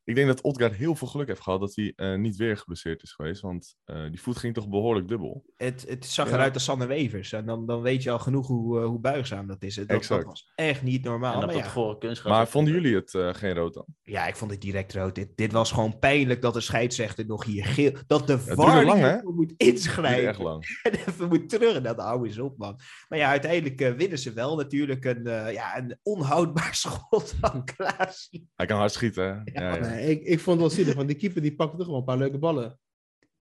ik 0.04 0.14
denk 0.14 0.26
dat 0.26 0.40
Odgaard 0.40 0.74
heel 0.74 0.94
veel 0.94 1.08
geluk 1.08 1.26
heeft 1.26 1.40
gehad 1.40 1.60
dat 1.60 1.74
hij 1.74 1.92
eh, 1.96 2.14
niet 2.14 2.36
weer 2.36 2.56
geblesseerd 2.56 3.02
is 3.02 3.12
geweest. 3.12 3.40
Want 3.40 3.76
eh, 3.84 4.02
die 4.10 4.20
voet 4.20 4.36
ging 4.36 4.54
toch 4.54 4.68
behoorlijk 4.68 5.08
dubbel. 5.08 5.44
Het, 5.56 5.84
het 5.88 6.06
zag 6.06 6.28
Ja. 6.28 6.34
eruit 6.34 6.54
als 6.54 6.64
Sanne 6.64 6.86
Wevers. 6.86 7.32
En 7.32 7.46
dan, 7.46 7.66
dan 7.66 7.82
weet 7.82 8.02
je 8.02 8.10
al 8.10 8.18
genoeg 8.18 8.46
hoe, 8.46 8.80
eh, 8.80 8.86
hoe 8.86 9.00
buigzaam 9.00 9.46
dat 9.46 9.62
is. 9.62 9.74
Dat, 9.74 10.06
was 10.06 10.52
echt 10.54 10.82
niet 10.82 11.04
normaal. 11.04 11.32
en 11.32 11.46
Maar 11.46 11.54
dat 11.54 11.74
ja, 11.74 11.96
kunstgras. 11.98 12.32
Maar 12.32 12.48
vonden 12.48 12.72
jullie 12.72 12.94
het 12.94 13.14
eh, 13.14 13.34
geen 13.34 13.54
rood 13.54 13.74
dan? 13.74 13.86
ja, 14.02 14.26
ik 14.26 14.36
vond 14.36 14.50
het 14.50 14.60
direct 14.60 14.94
rood. 14.94 15.14
Dit, 15.14 15.36
dit 15.36 15.52
was 15.52 15.72
gewoon 15.72 15.98
pijnlijk 15.98 16.42
dat 16.42 16.54
de 16.54 16.60
scheidsrechter 16.60 17.26
nog 17.26 17.44
hier 17.44 17.64
geel... 17.64 17.92
Dat 18.06 18.26
de 18.26 18.36
duurde 18.36 18.54
VAR 18.54 18.84
lang, 18.84 19.22
moet 19.22 19.54
inschrijven. 19.56 20.28
echt 20.28 20.38
lang. 20.38 20.64
En 20.82 20.92
even 20.92 21.28
moet 21.28 21.48
terug. 21.48 21.74
En 21.76 21.82
dat 21.82 21.98
hou 21.98 22.26
eens 22.26 22.38
op, 22.38 22.58
man. 22.58 22.80
Maar 23.08 23.18
ja, 23.18 23.28
uiteindelijk 23.28 23.96
winnen 23.96 24.18
ze 24.18 24.32
wel 24.32 24.56
natuurlijk 24.56 25.04
een, 25.04 25.26
eh, 25.26 25.52
ja, 25.52 25.78
een 25.78 25.98
onhoudbaar 26.02 26.74
schot 26.84 27.34
van 27.40 27.64
Klaas. 27.64 28.30
Hij 28.56 28.66
kan 28.66 28.78
hard 28.78 28.92
schieten, 28.92 29.24
hè? 29.24 29.60
Ja, 29.60 29.76
ja. 29.76 29.91
Nee, 29.94 30.10
ik, 30.10 30.22
ik 30.22 30.40
vond 30.40 30.60
het 30.60 30.66
wel 30.66 30.76
zielig, 30.76 30.94
want 30.94 31.08
die 31.08 31.16
keeper 31.16 31.42
die 31.42 31.54
pakte 31.54 31.76
toch 31.76 31.86
wel 31.86 31.96
een 31.96 32.04
paar 32.04 32.18
leuke 32.18 32.38
ballen. 32.38 32.78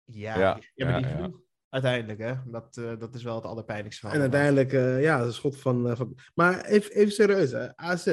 Ja, 0.03 0.39
Ja, 0.39 0.59
ja, 0.75 0.85
maar 0.85 1.01
die 1.01 1.11
vroeg 1.11 1.41
uiteindelijk, 1.69 2.19
hè. 2.19 2.33
Dat, 2.45 2.77
eh, 2.77 2.99
dat 2.99 3.15
is 3.15 3.23
wel 3.23 3.35
het 3.35 3.43
allerpijnlijkste 3.43 4.05
van 4.05 4.15
En 4.15 4.21
uiteindelijk, 4.21 4.73
eh, 4.73 5.01
ja, 5.01 5.21
een 5.21 5.33
schot 5.33 5.57
van. 5.57 5.89
eh, 5.89 5.95
van... 5.95 6.17
Maar 6.33 6.65
even, 6.65 6.91
even 6.91 7.13
serieus, 7.13 7.51
hè. 7.51 7.77
AZ. 7.77 8.05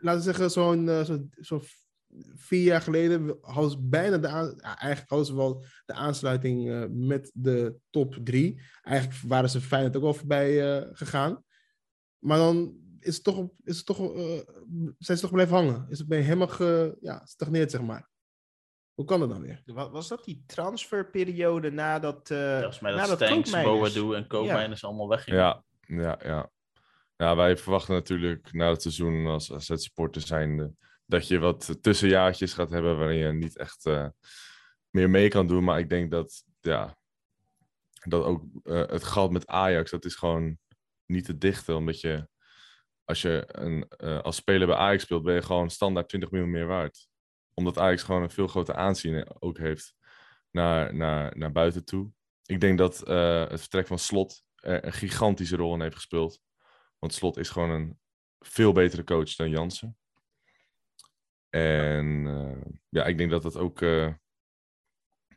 laten 0.00 0.16
we 0.16 0.20
zeggen, 0.20 0.50
zo'n 0.50 1.30
zo'n 1.40 1.62
vier 2.34 2.62
jaar 2.62 2.80
geleden 2.80 3.38
hadden 3.40 3.70
ze 3.70 3.78
bijna 3.80 4.18
de 4.18 4.28
aan... 4.28 4.54
ja, 4.56 4.78
eigenlijk 4.78 5.08
hadden 5.08 5.26
ze 5.26 5.34
wel 5.36 5.64
de 5.86 5.92
aansluiting 5.92 6.70
eh, 6.70 6.84
met 6.90 7.30
de 7.34 7.74
top 7.90 8.14
drie. 8.22 8.60
Eigenlijk 8.82 9.20
waren 9.26 9.50
ze 9.50 9.60
Feyenoord 9.60 9.96
ook 9.96 10.02
al 10.02 10.14
voorbij 10.14 10.76
eh, 10.76 10.88
gegaan. 10.92 11.44
Maar 12.18 12.38
dan 12.38 12.76
is 13.04 13.14
het 13.14 13.24
toch, 13.24 13.48
is 13.64 13.76
het 13.76 13.86
toch, 13.86 13.98
eh, 14.14 14.40
zijn 14.98 15.16
ze 15.18 15.20
toch 15.20 15.30
blijven 15.32 15.56
hangen. 15.56 15.86
Is 15.88 15.98
het 15.98 16.08
ben 16.08 16.18
je 16.18 16.24
helemaal 16.24 16.48
ge, 16.48 16.96
ja, 17.00 17.26
stagneerd, 17.26 17.70
zeg 17.70 17.80
maar. 17.82 18.08
Hoe 18.94 19.04
kan 19.04 19.20
dat 19.20 19.28
dan 19.28 19.40
weer? 19.40 19.62
Wa- 19.64 19.90
Was 19.90 20.08
dat 20.08 20.24
die 20.24 20.42
transferperiode 20.46 21.70
nadat... 21.70 22.30
eh 22.30 22.54
Volgens 22.58 22.80
mij 22.80 22.90
dat 22.92 23.00
nadat 23.00 23.16
Stanks, 23.16 23.50
Boadu 23.50 24.14
en 24.14 24.26
Koopmeiners 24.26 24.84
allemaal 24.84 25.08
weggingen. 25.08 25.38
Ja, 25.38 25.64
ja, 25.86 26.18
ja. 26.22 26.50
Ja, 27.16 27.36
wij 27.36 27.56
verwachten 27.56 27.94
natuurlijk 27.94 28.52
na 28.52 28.70
het 28.70 28.82
seizoen 28.82 29.26
als 29.26 29.52
AZ-supporter 29.52 30.22
zijnde 30.22 30.72
dat 31.06 31.28
je 31.28 31.38
wat 31.38 31.78
tussenjaartjes 31.82 32.52
gaat 32.52 32.70
hebben 32.70 32.98
waarin 32.98 33.16
je 33.18 33.32
niet 33.32 33.56
echt 33.58 33.86
eh, 33.86 34.08
meer 34.90 35.10
mee 35.10 35.28
kan 35.28 35.46
doen. 35.46 35.64
Maar 35.64 35.78
ik 35.78 35.88
denk 35.88 36.10
dat, 36.10 36.44
ja, 36.60 36.96
dat 38.08 38.24
ook 38.24 38.44
eh, 38.62 38.86
het 38.86 39.04
gat 39.04 39.30
met 39.30 39.46
Ajax, 39.46 39.90
dat 39.90 40.04
is 40.04 40.14
gewoon 40.14 40.58
niet 41.06 41.24
te 41.24 41.38
dichten. 41.38 41.76
Omdat 41.76 42.00
je, 42.00 42.28
als 43.04 43.22
je 43.22 43.44
een, 43.46 43.88
eh, 43.88 44.20
als 44.20 44.36
speler 44.36 44.66
bij 44.66 44.76
Ajax 44.76 45.02
speelt, 45.02 45.22
ben 45.22 45.34
je 45.34 45.42
gewoon 45.42 45.70
standaard 45.70 46.08
20 46.08 46.30
miljoen 46.30 46.50
meer 46.50 46.66
waard. 46.66 47.08
Omdat 47.54 47.78
Ajax 47.78 48.02
gewoon 48.02 48.22
een 48.22 48.30
veel 48.30 48.46
groter 48.48 48.74
aanzien 48.74 49.42
ook 49.42 49.58
heeft 49.58 49.94
naar, 50.50 50.94
naar, 50.94 51.38
naar 51.38 51.52
buiten 51.52 51.84
toe. 51.84 52.10
Ik 52.46 52.60
denk 52.60 52.78
dat 52.78 53.02
eh, 53.02 53.48
het 53.48 53.60
vertrek 53.60 53.86
van 53.86 53.98
Slot 53.98 54.42
er 54.54 54.84
een 54.84 54.92
gigantische 54.92 55.56
rol 55.56 55.74
in 55.74 55.80
heeft 55.80 55.94
gespeeld. 55.94 56.40
Want 56.98 57.14
Slot 57.14 57.36
is 57.36 57.48
gewoon 57.48 57.70
een 57.70 57.98
veel 58.38 58.72
betere 58.72 59.04
coach 59.04 59.34
dan 59.34 59.50
Jansen. 59.50 59.96
En 61.54 62.26
eh, 62.26 62.72
ja, 62.88 63.04
ik 63.04 63.18
denk 63.18 63.30
dat 63.30 63.42
dat 63.42 63.56
ook 63.56 63.82
eh, 63.82 64.12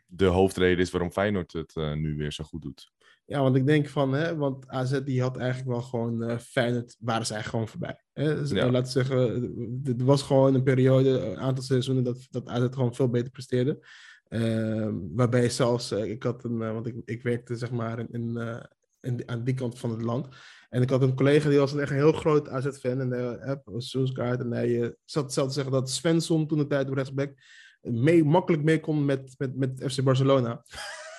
de 0.06 0.26
hoofdreden 0.26 0.80
is 0.80 0.92
waarom 0.92 1.12
Feyenoord 1.12 1.54
het 1.54 1.76
eh, 1.76 1.94
nu 1.94 2.16
weer 2.16 2.32
zo 2.32 2.44
goed 2.44 2.62
doet. 2.62 2.92
Ja, 3.30 3.42
want 3.42 3.56
ik 3.56 3.66
denk 3.66 3.88
van, 3.88 4.14
hè, 4.14 4.36
want 4.36 4.68
AZ 4.68 5.00
die 5.04 5.22
had 5.22 5.38
eigenlijk 5.38 5.70
wel 5.70 5.82
gewoon 5.82 6.24
eh 6.24 6.38
Feyenoord, 6.38 6.96
waren 7.00 7.26
ze 7.26 7.34
eigenlijk 7.34 7.50
gewoon 7.64 7.68
voorbij. 7.68 8.04
Hè? 8.14 8.40
Dus, 8.40 8.50
Ja. 8.52 8.66
eh, 8.66 8.72
laten 8.72 8.94
we 8.94 9.06
zeggen, 9.06 9.94
er 10.00 10.06
was 10.06 10.22
gewoon 10.22 10.54
een 10.54 10.64
periode, 10.64 11.10
een 11.10 11.38
aantal 11.38 11.64
seizoenen, 11.64 12.04
dat, 12.04 12.28
dat 12.30 12.48
AZ 12.48 12.68
gewoon 12.72 12.96
veel 12.96 13.10
beter 13.10 13.32
presteerde. 13.32 13.86
Ehm, 14.28 14.94
waarbij 15.16 15.50
zelfs, 15.50 15.92
eh, 15.92 16.04
ik 16.10 16.24
had 16.24 16.44
een, 16.44 16.62
eh, 16.62 16.72
want 16.74 16.88
ik, 16.88 16.96
ik 17.06 17.24
werkte 17.24 17.56
zeg 17.56 17.72
maar 17.72 18.00
in, 18.00 18.08
in, 18.12 18.38
eh, 18.38 18.64
in- 19.02 19.24
aan 19.30 19.44
die 19.44 19.54
kant 19.54 19.80
van 19.80 19.90
het 19.92 20.02
land. 20.02 20.28
En 20.70 20.82
ik 20.82 20.90
had 20.90 21.02
een 21.02 21.16
collega 21.16 21.50
die 21.50 21.58
was 21.60 21.74
een 21.74 21.80
echt 21.80 21.90
een 21.92 21.96
heel 21.96 22.12
groot 22.12 22.50
AZ-fan. 22.50 23.00
En 23.02 23.14
uh, 23.46 23.56
Soeskaart. 23.78 24.40
En 24.40 24.52
hij 24.52 24.82
eh, 24.82 24.90
zat 25.06 25.34
zelf 25.34 25.48
te 25.48 25.54
zeggen 25.54 25.74
dat 25.74 25.90
Svensson 25.90 26.48
toen 26.48 26.58
de 26.58 26.68
tijd 26.68 26.90
op 26.90 26.96
rechtsback 26.96 27.34
mee, 27.82 28.24
makkelijk 28.24 28.64
mee 28.64 28.80
kon 28.80 29.06
met, 29.06 29.36
met, 29.38 29.56
met 29.58 29.84
FC 29.92 30.04
Barcelona. 30.04 30.64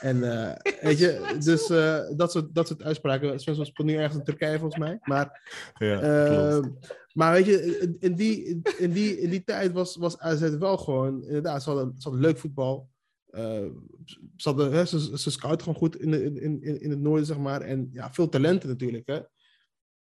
En 0.01 0.23
eh, 0.33 0.73
weet 0.89 0.99
je, 0.99 1.37
dus 1.45 1.71
eh, 1.71 2.01
dat, 2.17 2.33
soort, 2.33 2.55
dat 2.55 2.67
soort 2.69 2.83
uitspraken. 2.83 3.41
Svensson 3.41 3.67
speelt 3.67 3.89
nu 3.89 3.95
ergens 3.97 4.19
in 4.19 4.25
Turkije 4.25 4.59
volgens 4.59 4.81
mij. 4.81 4.99
Maar 5.03 5.51
Ja, 5.79 6.01
eh, 6.01 6.59
klopt. 6.59 6.97
maar 7.13 7.33
weet 7.33 7.47
je, 7.47 7.79
in- 7.81 7.97
in 8.01 8.15
die, 8.15 8.61
in 8.79 8.93
die, 8.93 9.21
in 9.21 9.31
die 9.31 9.45
tijd 9.45 9.73
was, 9.73 9.97
was 9.97 10.19
AZ 10.19 10.49
wel 10.59 10.77
gewoon, 10.77 11.25
inderdaad, 11.25 11.63
ze 11.63 11.71
hadden, 11.71 11.95
ze 11.97 12.03
hadden 12.09 12.21
leuk 12.27 12.39
voetbal. 12.39 12.89
Eh, 13.29 13.65
ze, 14.37 14.49
hadden, 14.49 14.73
hè, 14.73 14.85
ze, 14.85 15.19
ze 15.19 15.31
scouten 15.31 15.61
gewoon 15.63 15.79
goed 15.79 15.97
in, 16.01 16.11
de, 16.11 16.25
in, 16.25 16.63
in, 16.63 16.81
in 16.81 16.91
het 16.91 17.01
noorden, 17.01 17.27
zeg 17.27 17.39
maar. 17.39 17.61
En 17.61 17.89
ja, 17.93 18.13
veel 18.13 18.29
talenten 18.29 18.69
natuurlijk, 18.69 19.07
hè. 19.07 19.19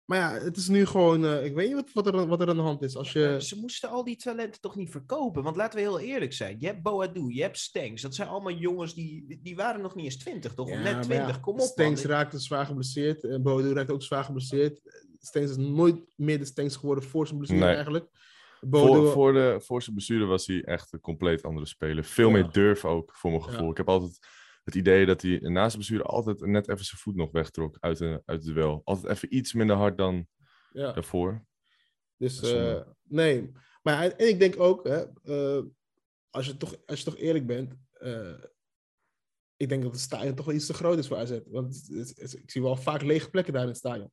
Maar 0.04 0.18
ja, 0.18 0.44
het 0.44 0.56
is 0.56 0.68
nu 0.68 0.86
gewoon, 0.86 1.24
eh, 1.24 1.44
ik 1.44 1.54
weet 1.54 1.66
niet 1.66 1.74
wat, 1.74 1.90
wat, 1.92 2.06
er, 2.14 2.26
wat 2.26 2.40
er 2.40 2.48
aan 2.48 2.56
de 2.56 2.62
hand 2.62 2.82
is. 2.82 2.96
Als 2.96 3.12
je, 3.12 3.36
Ze 3.40 3.58
moesten 3.60 3.88
al 3.88 4.04
die 4.04 4.16
talenten 4.16 4.60
toch 4.60 4.76
niet 4.76 4.90
verkopen? 4.90 5.42
Want 5.42 5.56
laten 5.56 5.74
we 5.78 5.84
heel 5.84 5.98
eerlijk 6.00 6.32
zijn. 6.32 6.56
Je 6.60 6.66
hebt 6.66 6.82
Boadu, 6.82 7.34
je 7.34 7.42
hebt 7.42 7.58
Stengs. 7.58 8.02
Dat 8.02 8.14
zijn 8.14 8.28
allemaal 8.28 8.52
jongens 8.52 8.94
die, 8.94 9.40
die 9.42 9.56
waren 9.56 9.80
nog 9.82 9.94
niet 9.94 10.04
eens 10.04 10.16
20, 10.16 10.54
toch? 10.54 10.68
Ja, 10.68 10.78
net 10.82 10.92
maar 10.94 11.02
20, 11.02 11.34
ja, 11.34 11.40
kom 11.40 11.54
op 11.54 11.60
Stengs 11.60 12.02
man. 12.02 12.10
raakte 12.12 12.38
zwaar 12.38 12.66
geblesseerd. 12.66 13.24
En 13.24 13.42
Bodo 13.42 13.72
raakte 13.72 13.92
ook 13.92 14.02
zwaar 14.02 14.24
geblesseerd. 14.24 14.80
Stengs 15.20 15.50
is 15.50 15.56
nooit 15.56 15.96
meer 16.16 16.38
de 16.38 16.44
Stengs 16.44 16.76
geworden 16.76 17.04
voor 17.04 17.26
zijn 17.26 17.38
blessure 17.38 17.64
Nee. 17.64 17.74
eigenlijk. 17.74 18.08
Voor, 18.60 18.68
Bodo, 18.68 19.10
voor, 19.10 19.32
de, 19.32 19.56
voor 19.60 19.82
zijn 19.82 19.94
blessure 19.96 20.24
was 20.24 20.46
hij 20.46 20.62
echt 20.64 20.92
een 20.92 21.00
compleet 21.00 21.42
andere 21.42 21.66
speler. 21.66 22.04
Veel 22.04 22.26
Ja. 22.28 22.32
meer 22.32 22.50
durf 22.50 22.84
ook, 22.84 23.14
voor 23.14 23.30
mijn 23.30 23.42
gevoel. 23.42 23.64
Ja. 23.64 23.70
Ik 23.70 23.76
heb 23.76 23.88
altijd 23.88 24.18
het 24.64 24.74
idee 24.74 25.06
dat 25.06 25.22
hij 25.22 25.38
na 25.38 25.68
zijn 25.68 25.72
blessure 25.72 26.02
altijd 26.02 26.40
net 26.40 26.68
even 26.68 26.84
zijn 26.84 27.00
voet 27.00 27.16
nog 27.16 27.30
wegtrok 27.30 27.76
uit, 27.80 27.98
de, 27.98 28.22
uit 28.24 28.44
het 28.44 28.54
duel. 28.54 28.80
Altijd 28.84 29.12
even 29.12 29.36
iets 29.36 29.52
minder 29.52 29.76
hard 29.76 29.98
dan 29.98 30.26
ja. 30.72 30.92
daarvoor. 30.92 31.46
Dus 32.16 32.40
eh, 32.40 32.80
nee. 33.02 33.52
Maar 33.82 34.02
en 34.02 34.28
ik 34.28 34.38
denk 34.38 34.60
ook, 34.60 34.84
hè, 34.84 35.04
eh, 35.22 35.64
als, 36.30 36.46
je 36.46 36.56
toch, 36.56 36.76
als 36.86 36.98
je 36.98 37.04
toch 37.04 37.16
eerlijk 37.16 37.46
bent, 37.46 37.74
eh, 37.92 38.34
ik 39.56 39.68
denk 39.68 39.82
dat 39.82 39.92
het 39.92 40.00
stadion 40.00 40.34
toch 40.34 40.46
wel 40.46 40.54
iets 40.54 40.66
te 40.66 40.74
groot 40.74 40.98
is 40.98 41.06
voor 41.06 41.16
AZ. 41.16 41.38
Want 41.46 41.74
het- 41.74 41.86
het- 41.98 42.18
het- 42.20 42.42
ik 42.42 42.50
zie 42.50 42.62
wel 42.62 42.76
vaak 42.76 43.02
lege 43.02 43.30
plekken 43.30 43.52
daar 43.52 43.62
in 43.62 43.68
het 43.68 43.76
stadion. 43.76 44.12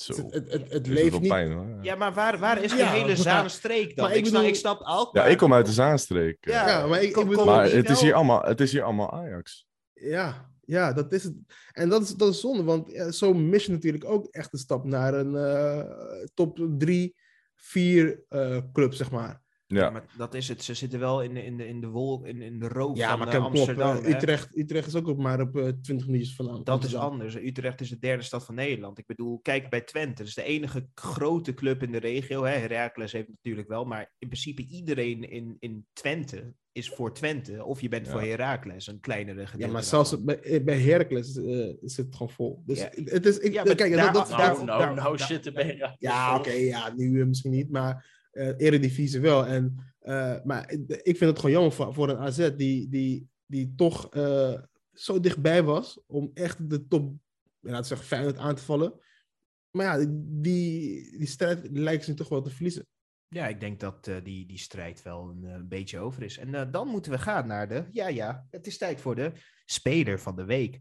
Zo. 0.00 0.14
Het, 0.14 0.32
het, 0.32 0.52
het, 0.52 0.72
het 0.72 0.86
Is 0.86 0.92
leeft 0.92 1.20
niet. 1.20 1.28
pijn 1.28 1.52
hoor. 1.52 1.66
Ja, 1.82 1.94
maar 1.94 2.12
waar, 2.14 2.38
waar 2.38 2.62
is 2.62 2.70
die 2.70 2.78
Ja, 2.80 2.90
hele 2.90 3.16
Zaanstreek 3.16 3.96
dan? 3.96 4.04
maar 4.04 4.14
ik 4.16 4.18
ik, 4.20 4.24
snap, 4.26 4.34
bedoel- 4.40 4.48
ik 4.54 4.60
snap 4.60 4.80
Alkmaar. 4.80 5.24
Ja, 5.24 5.30
ik 5.30 5.38
kom 5.38 5.52
uit 5.54 5.66
de 5.66 5.72
Zaanstreek. 5.72 6.36
eh. 6.40 6.52
Ja, 6.52 6.68
Ja, 6.68 6.86
maar 6.86 7.00
ik- 7.02 7.06
ik 7.08 7.12
kom- 7.12 7.24
bedoel- 7.28 7.44
kom 7.44 7.52
maar 7.54 7.70
het 7.70 7.90
is, 7.90 8.00
hier 8.00 8.14
allemaal, 8.14 8.42
het 8.42 8.60
is 8.60 8.72
hier 8.72 8.82
allemaal 8.82 9.12
Ajax. 9.12 9.66
Ja, 9.92 10.50
ja, 10.60 10.92
dat 10.92 11.12
is 11.12 11.22
het. 11.24 11.34
En 11.72 11.88
dat 11.88 12.02
is, 12.02 12.14
dat 12.14 12.28
is 12.28 12.40
zonde, 12.40 12.62
want 12.62 12.90
ja, 12.90 13.10
zo 13.10 13.34
mis 13.34 13.64
je 13.66 13.72
natuurlijk 13.72 14.04
ook 14.04 14.26
echt 14.30 14.50
de 14.50 14.58
stap 14.58 14.84
naar 14.84 15.14
een 15.14 15.36
eh, 15.36 15.84
top 16.34 16.58
drie, 16.78 17.16
vier 17.54 18.24
eh, 18.28 18.58
club, 18.72 18.94
zeg 18.94 19.10
maar. 19.10 19.42
Ja, 19.68 19.80
Ja, 19.82 19.90
maar 19.90 20.04
dat 20.16 20.34
is 20.34 20.48
het. 20.48 20.62
Ze 20.64 20.74
zitten 20.74 20.98
wel 20.98 21.22
in 21.22 21.34
de, 21.34 21.44
in 21.44 21.56
de, 21.56 21.66
in 21.68 21.80
de 21.80 21.86
wol, 21.86 22.24
in, 22.24 22.42
in 22.42 22.58
de 22.58 22.68
roof 22.68 22.96
Ja, 22.96 23.08
van 23.08 23.18
maar 23.18 23.28
eh, 23.34 23.44
Amsterdam. 23.44 23.96
eh. 24.04 24.14
Utrecht, 24.14 24.56
Utrecht 24.56 24.86
is 24.86 24.94
ook 24.94 25.06
op 25.08 25.18
maar 25.18 25.40
op 25.40 25.56
eh, 25.56 25.68
20 25.82 26.06
minuutjes 26.06 26.34
van 26.36 26.48
Am- 26.50 26.64
Dat 26.64 26.84
is 26.84 26.94
anders. 26.94 27.34
Utrecht 27.36 27.80
is 27.80 27.88
de 27.88 27.98
derde 27.98 28.22
stad 28.22 28.44
van 28.44 28.54
Nederland. 28.54 28.98
Ik 28.98 29.06
bedoel, 29.06 29.38
kijk 29.42 29.70
bij 29.70 29.80
Twente. 29.80 30.14
Dat 30.16 30.26
is 30.26 30.34
de 30.34 30.42
enige 30.42 30.86
grote 30.94 31.54
club 31.54 31.82
in 31.82 31.92
de 31.92 31.98
regio. 31.98 32.44
Hè. 32.44 32.52
Heracles 32.56 33.12
heeft 33.12 33.26
het 33.26 33.34
natuurlijk 33.36 33.68
wel. 33.68 33.84
Maar 33.84 34.12
in 34.18 34.28
principe 34.28 34.66
iedereen 34.66 35.30
in, 35.30 35.56
in 35.58 35.86
Twente 35.92 36.54
is 36.72 36.88
voor 36.90 37.14
Twente. 37.14 37.64
Of 37.64 37.80
je 37.80 37.88
bent 37.88 38.06
Ja. 38.06 38.12
voor 38.12 38.20
Heracles, 38.22 38.86
een 38.86 39.00
kleinere 39.00 39.40
Ja, 39.40 39.46
gedeelte. 39.46 39.72
maar 39.72 39.82
zelfs 39.82 40.22
bij, 40.24 40.40
eh, 40.40 40.64
bij 40.64 40.80
Heracles 40.80 41.36
eh, 41.36 41.44
zit 41.82 42.06
het 42.06 42.16
gewoon 42.16 42.32
vol. 42.32 42.62
Dus 42.66 42.78
Ja. 42.78 42.88
het 43.04 43.26
is, 43.26 43.38
ik, 43.38 43.52
Ja, 43.52 43.62
kijk, 43.62 43.78
daar- 43.78 44.12
dat, 44.12 44.14
dat, 44.14 44.28
daar- 44.28 44.38
Nou, 44.38 44.56
daar- 44.56 44.64
nou, 44.66 44.78
daar- 44.80 44.94
nou 44.94 45.16
daar- 45.16 45.26
shit, 45.26 45.52
ben 45.54 45.66
je 45.66 45.94
ja, 45.98 46.38
oké, 46.38 46.50
ja, 46.52 46.92
nu 46.96 47.20
eh, 47.20 47.26
misschien 47.26 47.50
niet, 47.50 47.70
maar 47.70 48.14
eh 48.36 48.66
Eredivisie 48.66 49.20
wel. 49.20 49.46
En, 49.46 49.94
eh, 49.98 50.36
maar 50.44 50.70
ik 50.86 51.16
vind 51.16 51.20
het 51.20 51.38
gewoon 51.38 51.50
jammer 51.50 51.94
voor, 51.94 52.08
een 52.08 52.18
AZ 52.18 52.50
die, 52.56 52.88
die, 52.88 53.28
die 53.46 53.74
toch 53.76 54.10
eh, 54.10 54.62
zo 54.92 55.20
dichtbij 55.20 55.62
was 55.62 56.00
om 56.06 56.30
echt 56.34 56.70
de 56.70 56.86
top, 56.86 57.14
laten 57.60 57.80
we 57.80 57.86
zeggen, 57.86 58.06
Feyenoord 58.06 58.38
aan 58.38 58.54
te 58.54 58.62
vallen. 58.62 59.00
Maar 59.70 60.00
ja, 60.00 60.06
die, 60.18 61.18
die 61.18 61.26
strijd 61.26 61.68
lijkt 61.70 62.04
ze 62.04 62.14
toch 62.14 62.28
wel 62.28 62.42
te 62.42 62.50
verliezen. 62.50 62.86
Ja, 63.28 63.46
ik 63.46 63.60
denk 63.60 63.80
dat 63.80 64.04
die, 64.22 64.46
die 64.46 64.58
strijd 64.58 65.02
wel 65.02 65.36
een, 65.42 65.68
beetje 65.68 65.98
over 65.98 66.22
is. 66.22 66.38
En 66.38 66.70
dan 66.70 66.88
moeten 66.88 67.12
we 67.12 67.18
gaan 67.18 67.46
naar 67.46 67.68
de. 67.68 67.84
Ja, 67.90 68.08
ja, 68.08 68.46
het 68.50 68.66
is 68.66 68.78
tijd 68.78 69.00
voor 69.00 69.14
de 69.14 69.32
speler 69.64 70.20
van 70.20 70.36
de 70.36 70.44
week. 70.44 70.80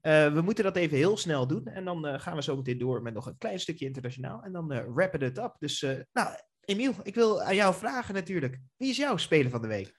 We 0.00 0.40
moeten 0.44 0.64
dat 0.64 0.76
even 0.76 0.96
heel 0.96 1.16
snel 1.16 1.46
doen. 1.46 1.66
En 1.66 1.84
dan 1.84 2.20
gaan 2.20 2.36
we 2.36 2.42
zo 2.42 2.56
meteen 2.56 2.78
door 2.78 3.02
met 3.02 3.14
nog 3.14 3.26
een 3.26 3.38
klein 3.38 3.60
stukje 3.60 3.86
internationaal. 3.86 4.42
En 4.42 4.52
dan 4.52 4.72
eh 4.72 4.86
rappen 4.94 5.22
het 5.22 5.38
up. 5.38 5.56
Dus, 5.58 5.80
nou, 6.12 6.36
Emiel, 6.64 6.94
ik 7.02 7.14
wil 7.14 7.42
aan 7.42 7.54
jou 7.54 7.74
vragen 7.74 8.14
natuurlijk. 8.14 8.60
Wie 8.76 8.90
is 8.90 8.96
jouw 8.96 9.16
speler 9.16 9.50
van 9.50 9.62
de 9.62 9.68
week? 9.68 9.94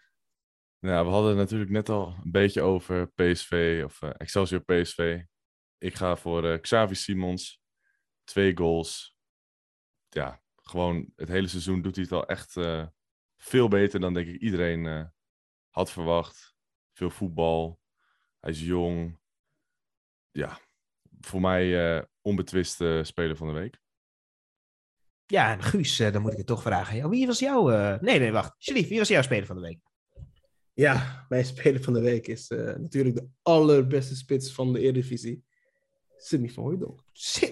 Nou, 0.79 1.05
we 1.05 1.11
hadden 1.11 1.35
natuurlijk 1.35 1.71
net 1.71 1.89
al 1.89 2.07
een 2.23 2.31
beetje 2.31 2.61
over 2.61 3.07
PSV 3.07 3.81
of 3.85 4.01
eh, 4.01 4.09
Excelsior 4.17 4.63
PSV. 4.63 5.23
Ik 5.77 5.95
ga 5.95 6.15
voor 6.15 6.51
eh, 6.51 6.61
Xavi 6.61 6.95
Simons. 6.95 7.61
Twee 8.23 8.57
goals. 8.57 9.17
Ja, 10.09 10.41
gewoon 10.55 11.11
het 11.15 11.29
hele 11.29 11.47
seizoen 11.47 11.81
doet 11.81 11.95
hij 11.95 12.03
het 12.03 12.13
al 12.13 12.25
echt 12.25 12.57
eh, 12.57 12.87
veel 13.37 13.67
beter 13.67 13.99
dan 13.99 14.13
denk 14.13 14.27
ik 14.27 14.41
iedereen 14.41 15.11
had 15.69 15.91
verwacht. 15.91 16.55
Veel 16.93 17.09
voetbal. 17.09 17.79
Hij 18.39 18.51
is 18.51 18.61
jong. 18.61 19.19
Ja, 20.31 20.59
voor 21.19 21.41
mij 21.41 22.07
onbetwiste 22.21 23.01
speler 23.03 23.35
van 23.35 23.47
de 23.47 23.53
week. 23.53 23.83
Ja, 25.27 25.51
en 25.53 25.63
Guus, 25.63 25.99
eh, 25.99 26.11
dan 26.13 26.21
moet 26.21 26.31
ik 26.31 26.37
het 26.37 26.47
toch 26.47 26.61
vragen. 26.61 26.97
Ja, 26.97 27.09
wie 27.09 27.27
was 27.27 27.39
jouw... 27.39 27.71
eh, 27.71 27.99
Nee, 28.01 28.19
nee, 28.19 28.31
wacht. 28.31 28.53
Sharif, 28.59 28.87
wie 28.87 28.97
was 28.97 29.07
jouw 29.07 29.21
speler 29.21 29.45
van 29.45 29.55
de 29.55 29.61
week? 29.61 29.79
Ja, 30.73 31.25
mijn 31.29 31.45
speler 31.45 31.81
van 31.83 31.93
de 31.93 32.01
week 32.01 32.27
is 32.27 32.47
eh, 32.47 32.75
natuurlijk 32.75 33.15
de 33.15 33.27
allerbeste 33.41 34.15
spits 34.15 34.51
van 34.53 34.73
de 34.73 34.79
Eredivisie. 34.79 35.43
Sidney 36.17 36.49
van 36.49 36.63
Hooijdonk. 36.63 37.03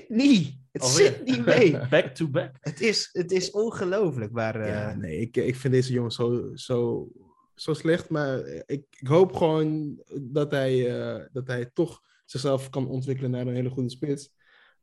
Niet. 0.08 0.58
Het 0.72 0.84
zit 0.86 1.26
niet 1.26 1.46
mee. 1.46 1.78
Back 1.90 2.06
to 2.16 2.28
back. 2.28 2.56
Het 2.60 2.82
is, 2.82 3.10
het 3.12 3.32
is 3.32 3.52
ongelooflijk, 3.52 4.32
maar... 4.32 4.56
eh, 4.62 4.68
Ja, 4.70 4.96
nee, 4.96 5.20
ik, 5.20 5.38
ik 5.38 5.56
vind 5.56 5.74
deze 5.74 5.94
jongen 5.94 6.12
zo, 6.12 6.52
zo, 6.56 7.08
zo 7.56 7.74
slecht. 7.74 8.10
Maar 8.10 8.46
ik, 8.48 8.86
ik 9.00 9.08
hoop 9.08 9.34
gewoon 9.36 10.02
dat 10.22 10.52
hij, 10.52 11.02
eh, 11.02 11.26
dat 11.32 11.48
hij 11.48 11.66
toch 11.74 12.02
zichzelf 12.26 12.70
kan 12.70 12.88
ontwikkelen 12.88 13.32
naar 13.32 13.48
een 13.48 13.56
hele 13.56 13.70
goede 13.70 13.90
spits. 13.90 14.32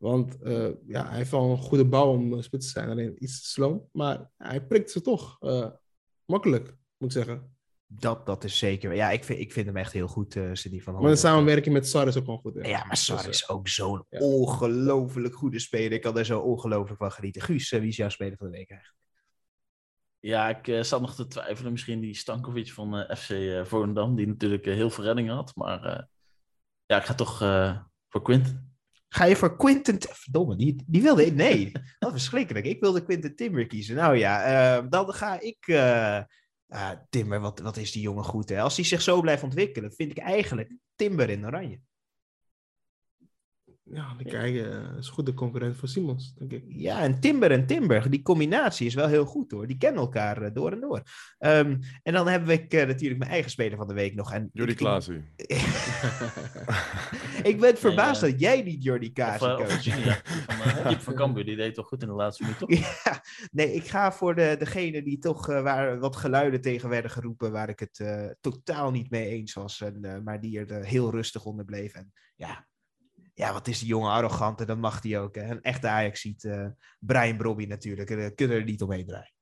Want 0.00 0.42
eh, 0.42 0.68
ja, 0.86 1.08
hij 1.08 1.16
heeft 1.16 1.30
wel 1.30 1.50
een 1.50 1.56
goede 1.58 1.84
bouw 1.84 2.12
om 2.12 2.32
een 2.32 2.42
spits 2.42 2.66
te 2.66 2.72
zijn. 2.72 2.88
Alleen 2.90 3.24
iets 3.24 3.42
te 3.42 3.48
sloom. 3.48 3.88
Maar 3.92 4.30
hij 4.36 4.66
prikt 4.66 4.90
ze 4.90 5.00
toch. 5.00 5.36
eh, 5.40 5.70
makkelijk, 6.24 6.66
moet 6.96 7.14
ik 7.14 7.24
zeggen. 7.24 7.54
Dat, 7.86 8.26
dat 8.26 8.44
is 8.44 8.58
zeker. 8.58 8.94
Ja, 8.94 9.10
ik 9.10 9.24
vind, 9.24 9.38
ik 9.40 9.52
vind 9.52 9.66
hem 9.66 9.76
echt 9.76 9.92
heel 9.92 10.06
goed, 10.08 10.36
eh 10.36 10.50
Sidney 10.52 10.80
van 10.80 10.94
Maar 10.94 11.10
de 11.10 11.16
samenwerking 11.16 11.74
met 11.74 11.88
Sar 11.88 12.06
is 12.06 12.16
ook 12.16 12.24
gewoon 12.24 12.40
goed. 12.40 12.66
Ja, 12.66 12.84
maar 12.84 12.96
Sar 12.96 13.16
Dus, 13.16 13.24
eh, 13.26 13.30
is 13.32 13.48
ook 13.48 13.68
zo'n 13.68 14.04
ja. 14.08 14.18
ongelooflijk 14.18 15.34
goede 15.34 15.58
speler. 15.58 15.92
Ik 15.92 16.00
kan 16.00 16.18
er 16.18 16.24
zo 16.24 16.40
ongelooflijk 16.40 16.98
van 16.98 17.12
genieten. 17.12 17.42
Guus, 17.42 17.72
eh, 17.72 17.80
wie 17.80 17.88
is 17.88 17.96
jouw 17.96 18.08
speler 18.08 18.36
van 18.36 18.50
de 18.50 18.56
week 18.56 18.70
eigenlijk? 18.70 18.98
Ja, 20.18 20.48
ik 20.48 20.68
eh, 20.68 20.82
zat 20.82 21.00
nog 21.00 21.14
te 21.14 21.26
twijfelen. 21.26 21.72
Misschien 21.72 22.00
die 22.00 22.14
Stankovic 22.14 22.72
van 22.72 22.96
eh, 22.96 23.16
FC 23.16 23.30
eh 23.30 23.64
Volendam, 23.64 24.16
die 24.16 24.26
natuurlijk 24.26 24.66
eh, 24.66 24.74
heel 24.74 24.90
veel 24.90 25.04
reddingen 25.04 25.34
had. 25.34 25.54
Maar 25.54 25.84
eh, 25.84 26.02
ja, 26.86 26.96
ik 26.96 27.04
ga 27.04 27.14
toch 27.14 27.42
eh, 27.42 27.80
voor 28.08 28.22
Quint. 28.22 28.60
Ga 29.12 29.24
je 29.24 29.36
voor 29.36 29.56
Quinten... 29.56 29.96
Verdomme, 30.00 30.56
die, 30.56 30.84
die 30.86 31.02
wilde. 31.02 31.30
Nee, 31.30 31.72
wat 31.98 32.10
verschrikkelijk. 32.10 32.66
Ik 32.66 32.80
wilde 32.80 33.02
Quinten 33.02 33.36
Timber 33.36 33.66
kiezen. 33.66 33.96
Nou 33.96 34.16
ja, 34.16 34.42
eh, 34.42 34.84
dan 34.88 35.12
ga 35.12 35.40
ik... 35.40 35.66
eh, 35.66 36.20
ah, 36.68 36.90
Timber, 37.08 37.40
wat, 37.40 37.60
wat 37.60 37.76
is 37.76 37.92
die 37.92 38.02
jongen 38.02 38.24
goed, 38.24 38.48
hè? 38.48 38.60
Als 38.60 38.76
hij 38.76 38.84
zich 38.84 39.02
zo 39.02 39.20
blijft 39.20 39.42
ontwikkelen, 39.42 39.92
vind 39.92 40.10
ik 40.10 40.18
eigenlijk 40.18 40.76
Timber 40.96 41.30
in 41.30 41.46
oranje. 41.46 41.80
Ja, 43.92 44.14
die 44.18 44.26
kijken 44.26 44.96
is 44.98 45.08
goed 45.08 45.26
de 45.26 45.34
concurrent 45.34 45.76
voor 45.76 45.88
Simons, 45.88 46.34
denk 46.34 46.52
ik. 46.52 46.64
Ja, 46.68 47.00
en 47.00 47.20
Timber 47.20 47.50
en 47.50 47.66
Timber, 47.66 48.10
die 48.10 48.22
combinatie 48.22 48.86
is 48.86 48.94
wel 48.94 49.08
heel 49.08 49.24
goed 49.24 49.50
hoor. 49.50 49.66
Die 49.66 49.76
kennen 49.78 50.00
elkaar 50.00 50.42
eh, 50.42 50.50
door 50.54 50.72
en 50.72 50.80
door. 50.80 51.02
Ehm, 51.38 51.76
en 52.02 52.12
dan 52.12 52.28
heb 52.28 52.48
ik 52.48 52.72
eh, 52.72 52.86
natuurlijk 52.86 53.18
mijn 53.20 53.30
eigen 53.30 53.50
speler 53.50 53.76
van 53.78 53.88
de 53.88 53.94
week 53.94 54.14
nog. 54.14 54.32
En 54.32 54.50
Jordi 54.52 54.72
ik- 54.72 54.78
Klaasie. 54.78 55.24
Ik 57.42 57.60
ben 57.60 57.78
verbaasd 57.78 58.22
eh, 58.22 58.30
dat 58.30 58.40
jij 58.40 58.62
niet 58.62 58.82
Jordi 58.82 59.10
eh, 59.14 59.26
of 59.26 59.38
koos. 59.38 59.72
Virginia, 59.72 60.20
van, 60.24 60.68
uh, 60.68 60.86
Diep 60.88 61.00
van 61.00 61.14
Cambuur, 61.14 61.44
die 61.44 61.56
deed 61.56 61.74
toch 61.74 61.86
goed 61.88 62.02
in 62.02 62.08
de 62.08 62.14
laatste 62.14 62.42
minuut, 62.42 62.58
toch? 62.58 62.70
Ja, 63.04 63.22
nee, 63.50 63.72
ik 63.74 63.84
ga 63.88 64.12
voor 64.12 64.34
de, 64.34 64.56
degene 64.58 65.02
die 65.02 65.18
toch 65.18 65.48
eh, 65.48 65.62
waar 65.62 65.98
wat 65.98 66.16
geluiden 66.16 66.60
tegen 66.60 66.88
werden 66.88 67.10
geroepen, 67.10 67.52
waar 67.52 67.68
ik 67.68 67.78
het 67.80 67.98
eh, 67.98 68.26
totaal 68.40 68.90
niet 68.90 69.10
mee 69.10 69.28
eens 69.28 69.52
was, 69.52 69.80
en, 69.80 70.04
eh, 70.04 70.18
maar 70.24 70.40
die 70.40 70.58
er 70.58 70.70
eh, 70.70 70.86
heel 70.86 71.10
rustig 71.10 71.44
onder 71.44 71.64
bleef. 71.64 71.92
En 71.92 72.12
ja, 72.36 72.68
ja, 73.40 73.52
wat 73.52 73.68
is 73.68 73.78
die 73.78 73.88
jongen 73.88 74.10
arrogant 74.10 74.60
en 74.60 74.66
dat 74.66 74.78
mag 74.78 75.02
hij 75.02 75.20
ook. 75.20 75.34
Hè? 75.34 75.50
Een 75.50 75.62
echte 75.62 75.88
Ajax 75.88 76.20
ziet 76.20 76.48
Brian 76.98 77.36
Brobby 77.36 77.64
natuurlijk, 77.64 78.08
daar 78.08 78.34
kunnen 78.34 78.56
er 78.56 78.64
niet 78.64 78.82
omheen 78.82 79.06
draaien. 79.06 79.34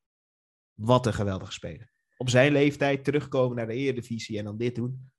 Wat 0.74 1.06
een 1.06 1.14
geweldige 1.14 1.52
speler. 1.52 1.92
Op 2.16 2.28
zijn 2.28 2.52
leeftijd 2.52 3.04
terugkomen 3.04 3.56
naar 3.56 3.66
de 3.66 3.74
Eredivisie 3.74 4.38
en 4.38 4.44
dan 4.44 4.56
dit 4.56 4.74
doen. 4.74 5.10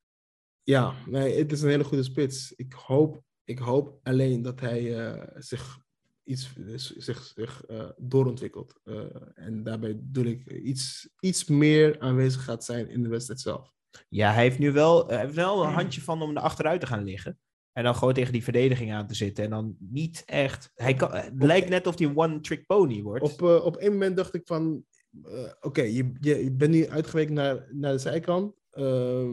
Ja, 0.63 0.93
nee, 1.05 1.37
het 1.37 1.51
is 1.51 1.61
een 1.61 1.69
hele 1.69 1.83
goede 1.83 2.03
spits. 2.03 2.53
Ik 2.55 2.73
hoop 2.73 3.23
Ik 3.43 3.59
hoop 3.59 3.99
alleen 4.03 4.41
dat 4.41 4.59
hij 4.59 5.07
eh, 5.07 5.27
zich 5.35 5.79
iets 6.23 6.53
zich, 6.97 7.23
zich 7.35 7.65
eh, 7.65 7.89
doorontwikkelt. 7.97 8.79
Eh, 8.83 9.03
en 9.35 9.63
daarbij 9.63 9.95
bedoel 9.95 10.25
ik 10.25 10.51
iets, 10.51 11.09
iets 11.19 11.45
meer 11.45 11.99
aanwezig 11.99 12.43
gaat 12.43 12.63
zijn 12.63 12.89
in 12.89 13.03
de 13.03 13.09
wedstrijd 13.09 13.39
zelf. 13.39 13.73
Ja, 14.09 14.33
hij 14.33 14.43
heeft 14.43 14.59
nu 14.59 14.71
wel, 14.71 15.07
hij 15.07 15.19
heeft 15.19 15.33
wel 15.33 15.63
een 15.63 15.73
handje 15.73 16.01
van 16.01 16.21
om 16.21 16.35
er 16.35 16.41
achteruit 16.41 16.81
te 16.81 16.87
gaan 16.87 17.03
liggen. 17.03 17.39
En 17.79 17.85
dan 17.85 17.95
gewoon 17.95 18.13
tegen 18.13 18.33
die 18.33 18.43
verdediging 18.43 18.93
aan 18.93 19.07
te 19.07 19.15
zitten. 19.15 19.43
En 19.43 19.49
dan 19.49 19.75
niet 19.79 20.23
echt. 20.25 20.71
Hij 20.75 20.93
kan, 20.93 21.13
het 21.13 21.43
lijkt 21.43 21.69
net 21.69 21.87
of 21.87 21.97
hij 21.97 22.07
een 22.07 22.17
one-trick 22.17 22.65
pony 22.65 23.01
wordt. 23.01 23.23
Op, 23.23 23.41
uh, 23.41 23.65
op 23.65 23.77
één 23.77 23.91
moment 23.91 24.17
dacht 24.17 24.33
ik 24.33 24.41
van. 24.45 24.83
Uh, 25.25 25.39
Oké, 25.39 25.67
okay, 25.67 25.91
je, 25.91 26.11
je, 26.19 26.43
je, 26.43 26.51
bent 26.51 26.71
nu 26.71 26.87
uitgeweken 26.87 27.33
naar, 27.33 27.67
naar 27.71 27.91
de 27.91 27.97
zijkant. 27.97 28.55
Uh, 28.73 29.29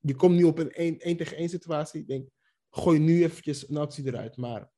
je 0.00 0.14
komt 0.16 0.36
nu 0.36 0.44
op 0.44 0.58
een 0.58 0.70
1 0.70 1.16
tegen 1.16 1.36
1 1.36 1.48
situatie. 1.48 2.00
Ik 2.00 2.06
denk, 2.06 2.28
gooi 2.70 2.98
nu 2.98 3.22
eventjes 3.22 3.68
een 3.68 3.76
actie 3.76 4.06
eruit. 4.06 4.36
Maar 4.36 4.70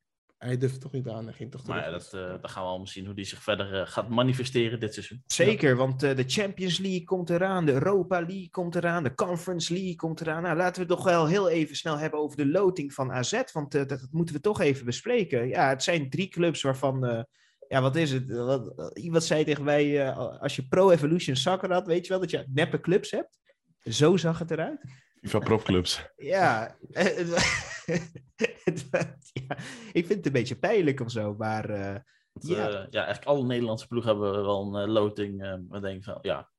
hij 0.43 0.59
durft 0.59 0.81
toch 0.81 0.93
niet 0.93 1.09
aan. 1.09 1.25
Hij 1.25 1.33
ging 1.33 1.51
toch 1.51 1.67
maar 1.67 1.85
ja, 1.85 1.91
dat, 1.91 2.13
uh, 2.15 2.29
dan 2.29 2.49
gaan 2.49 2.63
we 2.63 2.69
allemaal 2.69 2.87
zien 2.87 3.05
hoe 3.05 3.15
hij 3.15 3.25
zich 3.25 3.43
verder 3.43 3.81
uh, 3.81 3.87
gaat 3.87 4.09
manifesteren 4.09 4.81
dit 4.81 4.95
seizoen. 4.95 5.23
Zeker, 5.27 5.69
ja. 5.69 5.77
want 5.77 6.03
uh, 6.03 6.17
de 6.17 6.25
Champions 6.27 6.79
League 6.79 7.05
komt 7.05 7.31
eraan, 7.31 7.67
de 7.67 7.73
Europa 7.73 8.19
League 8.19 8.51
komt 8.51 8.75
eraan, 8.75 9.03
de 9.03 9.15
Conference 9.15 9.73
League 9.73 9.95
komt 9.95 10.21
eraan. 10.21 10.43
Nou, 10.43 10.57
laten 10.57 10.75
we 10.75 10.89
het 10.89 10.89
toch 10.89 11.05
wel 11.05 11.27
heel 11.27 11.49
even 11.49 11.77
snel 11.77 11.99
hebben 11.99 12.21
over 12.21 12.37
de 12.37 12.47
loting 12.47 12.93
van 12.93 13.13
AZ, 13.13 13.43
want 13.53 13.73
dat, 13.73 13.89
dat, 13.89 14.09
moeten 14.11 14.35
we 14.35 14.41
toch 14.41 14.61
even 14.61 14.85
bespreken. 14.85 15.49
Ja, 15.49 15.69
het 15.69 15.83
zijn 15.83 16.11
drie 16.11 16.29
clubs 16.29 16.63
waarvan, 16.63 17.27
ja, 17.69 17.81
wat 17.81 17.97
is 17.97 18.13
het? 18.13 18.31
Wat, 18.31 18.91
iemand 18.99 19.25
zei 19.25 19.45
tegen 19.45 19.65
mij, 19.65 20.13
als 20.15 20.57
je 20.57 20.69
Pro 20.69 20.91
Evolution 20.91 21.37
Soccer 21.37 21.73
had, 21.73 21.87
weet 21.87 22.07
je 22.07 22.13
wel 22.13 22.21
dat 22.21 22.31
je 22.31 22.45
neppe 22.49 22.81
clubs 22.81 23.11
hebt? 23.11 23.39
Zo 23.85 24.17
zag 24.17 24.39
het 24.39 24.51
eruit. 24.51 24.81
Van 25.23 25.41
profclubs. 25.41 26.07
Ja, 26.17 26.77
ja, 29.49 29.57
ik 29.93 30.07
vind 30.07 30.09
het 30.09 30.27
een 30.27 30.33
beetje 30.33 30.59
pijnlijk 30.59 31.01
of 31.01 31.11
zo, 31.11 31.35
maar 31.39 31.71
uh, 31.71 31.97
Want, 32.33 32.49
ja. 32.49 32.69
Uh, 32.69 32.87
ja, 32.91 33.05
eigenlijk 33.05 33.25
alle 33.25 33.47
Nederlandse 33.47 33.87
ploegen 33.87 34.11
hebben 34.11 34.45
wel 34.45 34.75
een 34.75 34.89
uh, 34.89 34.93
loting. 34.93 35.43
Uh, 35.43 35.55
we 35.69 35.81
denken 35.81 36.03
van, 36.03 36.19
ja. 36.23 36.51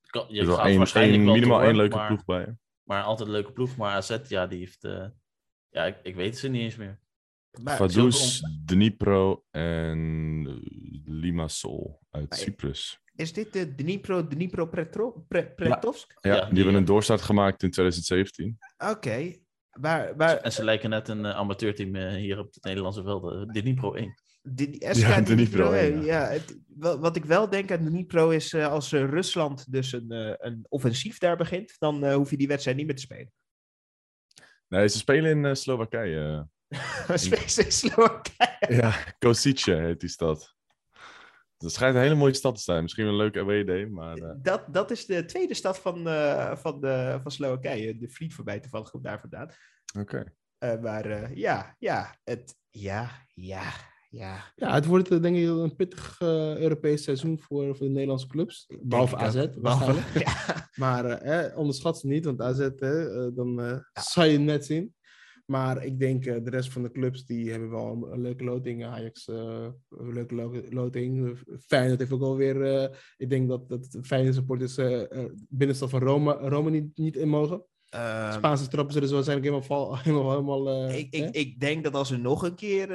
Kan, 0.00 0.26
je 0.28 0.40
er 0.40 0.66
is 0.66 0.92
één, 0.92 1.10
één, 1.10 1.24
minimaal 1.24 1.58
door, 1.58 1.66
één 1.66 1.76
leuke 1.76 1.96
maar, 1.96 2.06
ploeg 2.06 2.24
bij. 2.24 2.56
Maar 2.82 3.02
altijd 3.02 3.28
een 3.28 3.34
leuke 3.34 3.52
ploeg. 3.52 3.76
Maar 3.76 3.94
AZ, 3.94 4.18
ja, 4.28 4.46
die 4.46 4.58
heeft... 4.58 4.82
ja, 5.68 5.84
ik, 5.84 5.96
ik 6.02 6.14
weet 6.14 6.38
ze 6.38 6.48
niet 6.48 6.62
eens 6.62 6.76
meer. 6.76 7.02
Vaduz, 7.50 8.42
om... 8.42 8.60
Dnipro 8.64 9.44
en 9.50 10.60
Limassol 11.04 12.00
uit 12.10 12.28
maar 12.28 12.38
Cyprus. 12.38 12.98
Is 13.16 13.32
dit 13.32 13.52
de 13.52 13.74
Dnipro, 13.74 14.26
Dnipro 14.26 14.66
Pretro, 14.66 15.24
Pre, 15.28 15.46
Pretovsk? 15.46 16.18
Ja, 16.20 16.34
ja, 16.34 16.40
die, 16.40 16.48
die 16.48 16.62
hebben 16.62 16.80
een 16.80 16.86
doorstart 16.86 17.22
gemaakt 17.22 17.62
in 17.62 17.70
2017. 17.70 18.58
Oké. 18.76 18.90
Okay. 18.90 19.43
Maar, 19.80 20.16
maar... 20.16 20.36
En 20.36 20.52
ze 20.52 20.64
lijken 20.64 20.90
net 20.90 21.08
een 21.08 21.24
uh, 21.24 21.36
amateurteam 21.36 21.94
uh, 21.94 22.12
hier 22.14 22.38
op 22.38 22.54
het 22.54 22.64
Nederlandse 22.64 23.02
veld, 23.02 23.32
uh, 23.32 23.62
Dnipro 23.62 23.94
1. 23.94 24.14
De, 24.42 24.76
SK 24.78 25.06
ja, 25.06 25.20
Dnipro 25.20 25.72
1. 25.72 26.04
Ja. 26.04 26.04
ja 26.04 26.28
het, 26.28 26.58
wat 26.76 27.16
ik 27.16 27.24
wel 27.24 27.48
denk 27.48 27.72
aan 27.72 27.84
Dnipro 27.84 28.30
is 28.30 28.54
als 28.54 28.92
Rusland 28.92 29.72
dus 29.72 29.92
een, 29.92 30.36
een 30.46 30.66
offensief 30.68 31.18
daar 31.18 31.36
begint, 31.36 31.76
dan 31.78 32.12
hoef 32.12 32.30
je 32.30 32.36
die 32.36 32.48
wedstrijd 32.48 32.76
niet 32.76 32.86
meer 32.86 32.96
te 32.96 33.02
spelen. 33.02 33.32
Nee, 34.68 34.88
ze 34.88 34.98
spelen 34.98 35.44
in 35.44 35.56
Slowakije. 35.56 36.48
spelen 37.14 37.50
ze 37.50 37.64
in 37.64 37.72
Slowakije? 37.72 38.74
Ja, 38.74 39.14
Kosice 39.18 39.74
heet 39.74 40.00
die 40.00 40.08
stad. 40.08 40.53
Het 41.64 41.72
schijnt 41.72 41.94
een 41.94 42.02
hele 42.02 42.14
mooie 42.14 42.34
stad 42.34 42.54
te 42.54 42.62
zijn. 42.62 42.82
Misschien 42.82 43.06
een 43.06 43.16
leuke 43.16 43.40
away 43.40 43.86
maar... 43.86 44.18
Uh... 44.18 44.30
Dat, 44.42 44.64
dat 44.70 44.90
is 44.90 45.06
de 45.06 45.24
tweede 45.24 45.54
stad 45.54 45.78
van, 45.78 46.08
uh, 46.08 46.56
van, 46.56 46.80
de, 46.80 47.18
van 47.22 47.30
Slowakije. 47.30 47.98
De 47.98 48.08
vriend 48.08 48.34
voorbij 48.34 48.60
toevallig 48.60 48.90
komt 48.90 49.04
daar 49.04 49.20
vandaan. 49.20 49.48
Oké. 49.98 50.00
Okay. 50.00 50.74
Uh, 50.74 50.82
maar 50.82 51.36
ja, 51.36 51.76
ja, 51.78 52.18
het, 52.24 52.56
ja, 52.70 53.10
ja, 53.34 53.72
ja. 54.10 54.52
Ja, 54.54 54.74
het 54.74 54.86
wordt 54.86 55.22
denk 55.22 55.36
ik 55.36 55.48
een 55.48 55.76
pittig 55.76 56.20
Europees 56.20 57.02
seizoen 57.02 57.40
voor, 57.40 57.76
voor 57.76 57.86
de 57.86 57.92
Nederlandse 57.92 58.26
clubs. 58.26 58.66
Behalve 58.82 59.16
AZ, 59.16 59.46
waarschijnlijk. 59.56 60.18
ja. 60.26 60.68
Maar 60.74 61.04
eh, 61.04 61.58
onderschat 61.58 61.98
ze 61.98 62.06
niet, 62.06 62.24
want 62.24 62.40
AZ, 62.40 62.68
dan 63.34 63.54
ja. 63.54 63.84
zal 63.92 64.24
je 64.24 64.32
het 64.32 64.40
net 64.40 64.64
zien. 64.64 64.93
Maar 65.44 65.84
ik 65.84 65.98
denk 65.98 66.26
uh, 66.26 66.36
de 66.42 66.50
rest 66.50 66.72
van 66.72 66.82
de 66.82 66.90
clubs 66.90 67.26
die 67.26 67.50
hebben 67.50 67.70
wel 67.70 68.08
een 68.10 68.20
leuke 68.20 68.44
loting. 68.44 68.84
Ajax, 68.84 69.28
uh, 69.28 69.66
een 69.88 70.12
leuke 70.12 70.34
lo 70.34 70.62
loting. 70.70 71.38
Feyenoord 71.66 71.98
heeft 71.98 72.12
ook 72.12 72.22
alweer... 72.22 72.56
Uh, 72.56 72.96
ik 73.16 73.30
denk 73.30 73.48
dat, 73.48 73.68
dat 73.68 73.98
Feyenoord 74.02 74.34
supporters 74.34 74.74
binnenstad 75.48 75.90
van 75.90 76.00
Rome, 76.00 76.32
Rome 76.32 76.70
niet, 76.70 76.96
niet 76.96 77.16
in 77.16 77.28
mogen. 77.28 77.64
Uh, 77.94 78.32
Spaanse 78.32 78.68
trappen 78.68 78.92
zullen 78.92 79.08
ze 79.08 79.14
waarschijnlijk 79.14 79.54
helemaal... 79.54 79.96
helemaal, 80.02 80.30
helemaal 80.30 80.90
ik, 80.90 81.14
ik, 81.14 81.34
ik, 81.34 81.60
denk 81.60 81.84
dat 81.84 81.94
als 81.94 82.10
we 82.10 82.16
nog 82.16 82.42
een 82.42 82.54
keer, 82.54 82.86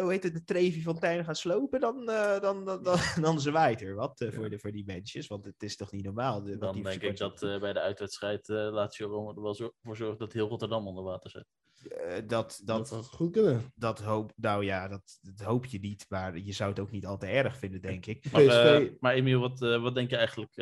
hoe 0.00 0.12
heet 0.12 0.22
het, 0.22 0.34
de 0.34 0.44
Trevi 0.44 0.82
Fontein 0.82 1.24
gaan 1.24 1.34
slopen, 1.34 1.80
dan, 1.80 2.06
dan, 2.40 2.64
dan, 2.64 2.82
dan, 2.82 2.98
dan 3.20 3.40
zwaait 3.40 3.80
er 3.82 3.94
wat 3.94 4.18
ja. 4.18 4.32
voor, 4.32 4.50
de, 4.50 4.58
voor 4.58 4.72
die 4.72 4.84
mensjes. 4.86 5.26
Want 5.26 5.44
het 5.44 5.62
is 5.62 5.76
toch 5.76 5.92
niet 5.92 6.04
normaal. 6.04 6.42
De, 6.42 6.58
dan 6.58 6.82
denk 6.82 7.02
ik 7.02 7.16
dat 7.16 7.40
bij 7.40 7.72
de 7.72 7.80
uitwedstrijd 7.80 8.48
Lazio 8.48 9.08
Rome 9.08 9.34
er 9.34 9.42
wel 9.42 9.54
zo, 9.54 9.72
voor 9.82 9.96
zorgt 9.96 10.18
dat 10.18 10.32
heel 10.32 10.48
Rotterdam 10.48 10.86
onder 10.86 11.04
water 11.04 11.30
zit. 11.30 11.46
Uh, 11.86 12.12
dat, 12.26 12.60
dat, 12.64 12.88
dat 12.88 13.06
goed 13.06 13.32
kunnen. 13.32 13.72
Dat 13.74 14.00
hoop, 14.00 14.32
nou 14.36 14.64
ja, 14.64 14.88
dat, 14.88 15.18
dat, 15.20 15.46
hoop 15.46 15.64
je 15.64 15.78
niet, 15.78 16.06
maar 16.08 16.38
je 16.38 16.52
zou 16.52 16.70
het 16.70 16.80
ook 16.80 16.90
niet 16.90 17.06
al 17.06 17.18
te 17.18 17.26
erg 17.26 17.56
vinden, 17.56 17.80
denk 17.80 18.06
ik. 18.06 18.30
Maar, 18.32 18.42
uh, 18.80 18.90
maar 19.00 19.14
Emiel, 19.14 19.40
wat, 19.40 19.62
uh, 19.62 19.82
wat 19.82 19.94
denk 19.94 20.10
je 20.10 20.16
eigenlijk 20.16 20.54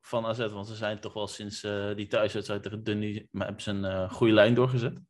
van 0.00 0.26
AZ? 0.26 0.38
Want 0.38 0.66
ze 0.66 0.74
zijn 0.74 1.00
toch 1.00 1.12
wel 1.12 1.26
sinds 1.26 1.60
die 1.96 2.06
thuiswedstrijd 2.06 2.62
tegen 2.62 2.82
Dunny 2.82 3.28
hebben 3.32 3.62
ze 3.62 3.70
een 3.70 4.10
goede 4.10 4.32
lijn 4.32 4.54
doorgezet. 4.54 5.00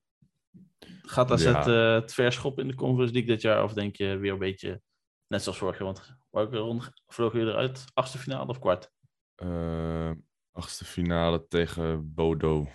Gaat 1.02 1.30
AZ 1.30 1.44
ja. 1.44 1.70
het 1.94 2.14
verschop 2.14 2.58
in 2.58 2.68
de 2.68 2.74
Conference 2.74 3.12
League 3.12 3.30
dit 3.30 3.42
jaar? 3.42 3.64
Of 3.64 3.72
denk 3.72 3.96
je 3.96 4.16
weer 4.16 4.32
een 4.32 4.38
beetje 4.38 4.80
net 5.26 5.42
zoals 5.42 5.58
vorig 5.58 5.78
jaar? 5.78 5.86
Want 5.86 6.16
welke 6.30 6.56
ronde 6.56 6.84
vlogen 7.06 7.38
jullie 7.38 7.54
eruit? 7.54 7.84
Achtste 7.94 8.18
finale 8.18 8.46
of 8.46 8.58
kwart? 8.58 8.90
achtste 10.52 10.84
finale 10.84 11.46
tegen 11.48 12.14
Bodo 12.14 12.66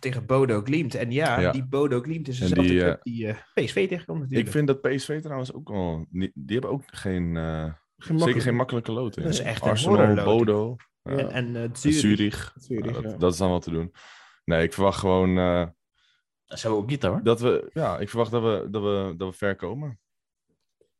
tegen 0.00 0.26
Bodo 0.26 0.60
Glimt. 0.62 0.94
En 0.94 1.10
ja, 1.10 1.40
ja. 1.40 1.52
die 1.52 1.64
Bodo 1.64 2.00
Glimt 2.00 2.28
is 2.28 2.38
dezelfde 2.38 2.68
die, 2.68 2.78
club 2.78 3.02
die 3.02 3.26
uh, 3.26 3.34
PSV 3.54 3.88
tegenkomt 3.88 4.20
natuurlijk. 4.20 4.46
Ik 4.46 4.52
vind 4.52 4.66
dat 4.66 4.80
PSV 4.80 5.20
trouwens 5.20 5.52
ook 5.52 5.68
wel... 5.68 6.06
Die, 6.10 6.30
die 6.34 6.52
hebben 6.58 6.70
ook 6.70 6.82
geen... 6.86 7.34
Uh, 7.34 7.72
geen 7.96 8.18
zeker 8.18 8.40
geen 8.40 8.54
makkelijke 8.54 8.92
loting. 8.92 9.24
Dat 9.24 9.34
is 9.34 9.40
echt 9.40 9.62
Arsenal, 9.62 10.00
een 10.00 10.24
Bodo. 10.24 10.76
Uh, 11.02 11.18
en, 11.18 11.30
en 11.30 11.54
uh, 11.54 11.68
Zurich. 11.72 11.92
Zurich. 11.92 12.52
Zurich 12.56 13.00
dat, 13.00 13.20
dat, 13.20 13.32
is 13.32 13.38
dan 13.38 13.48
wel 13.48 13.60
te 13.60 13.70
doen. 13.70 13.92
Nee, 14.44 14.62
ik 14.62 14.72
verwacht 14.72 14.98
gewoon... 14.98 15.34
dat 16.44 16.62
we 16.62 16.68
ook 16.68 16.88
niet 16.88 17.02
hoor. 17.02 17.20
Dat 17.22 17.40
we, 17.40 17.70
ja, 17.72 17.98
ik 17.98 18.08
verwacht 18.08 18.30
dat 18.30 18.42
we, 18.42 18.68
dat 18.70 18.82
we, 18.82 19.14
dat 19.16 19.28
we 19.28 19.36
ver 19.36 19.56
komen. 19.56 20.00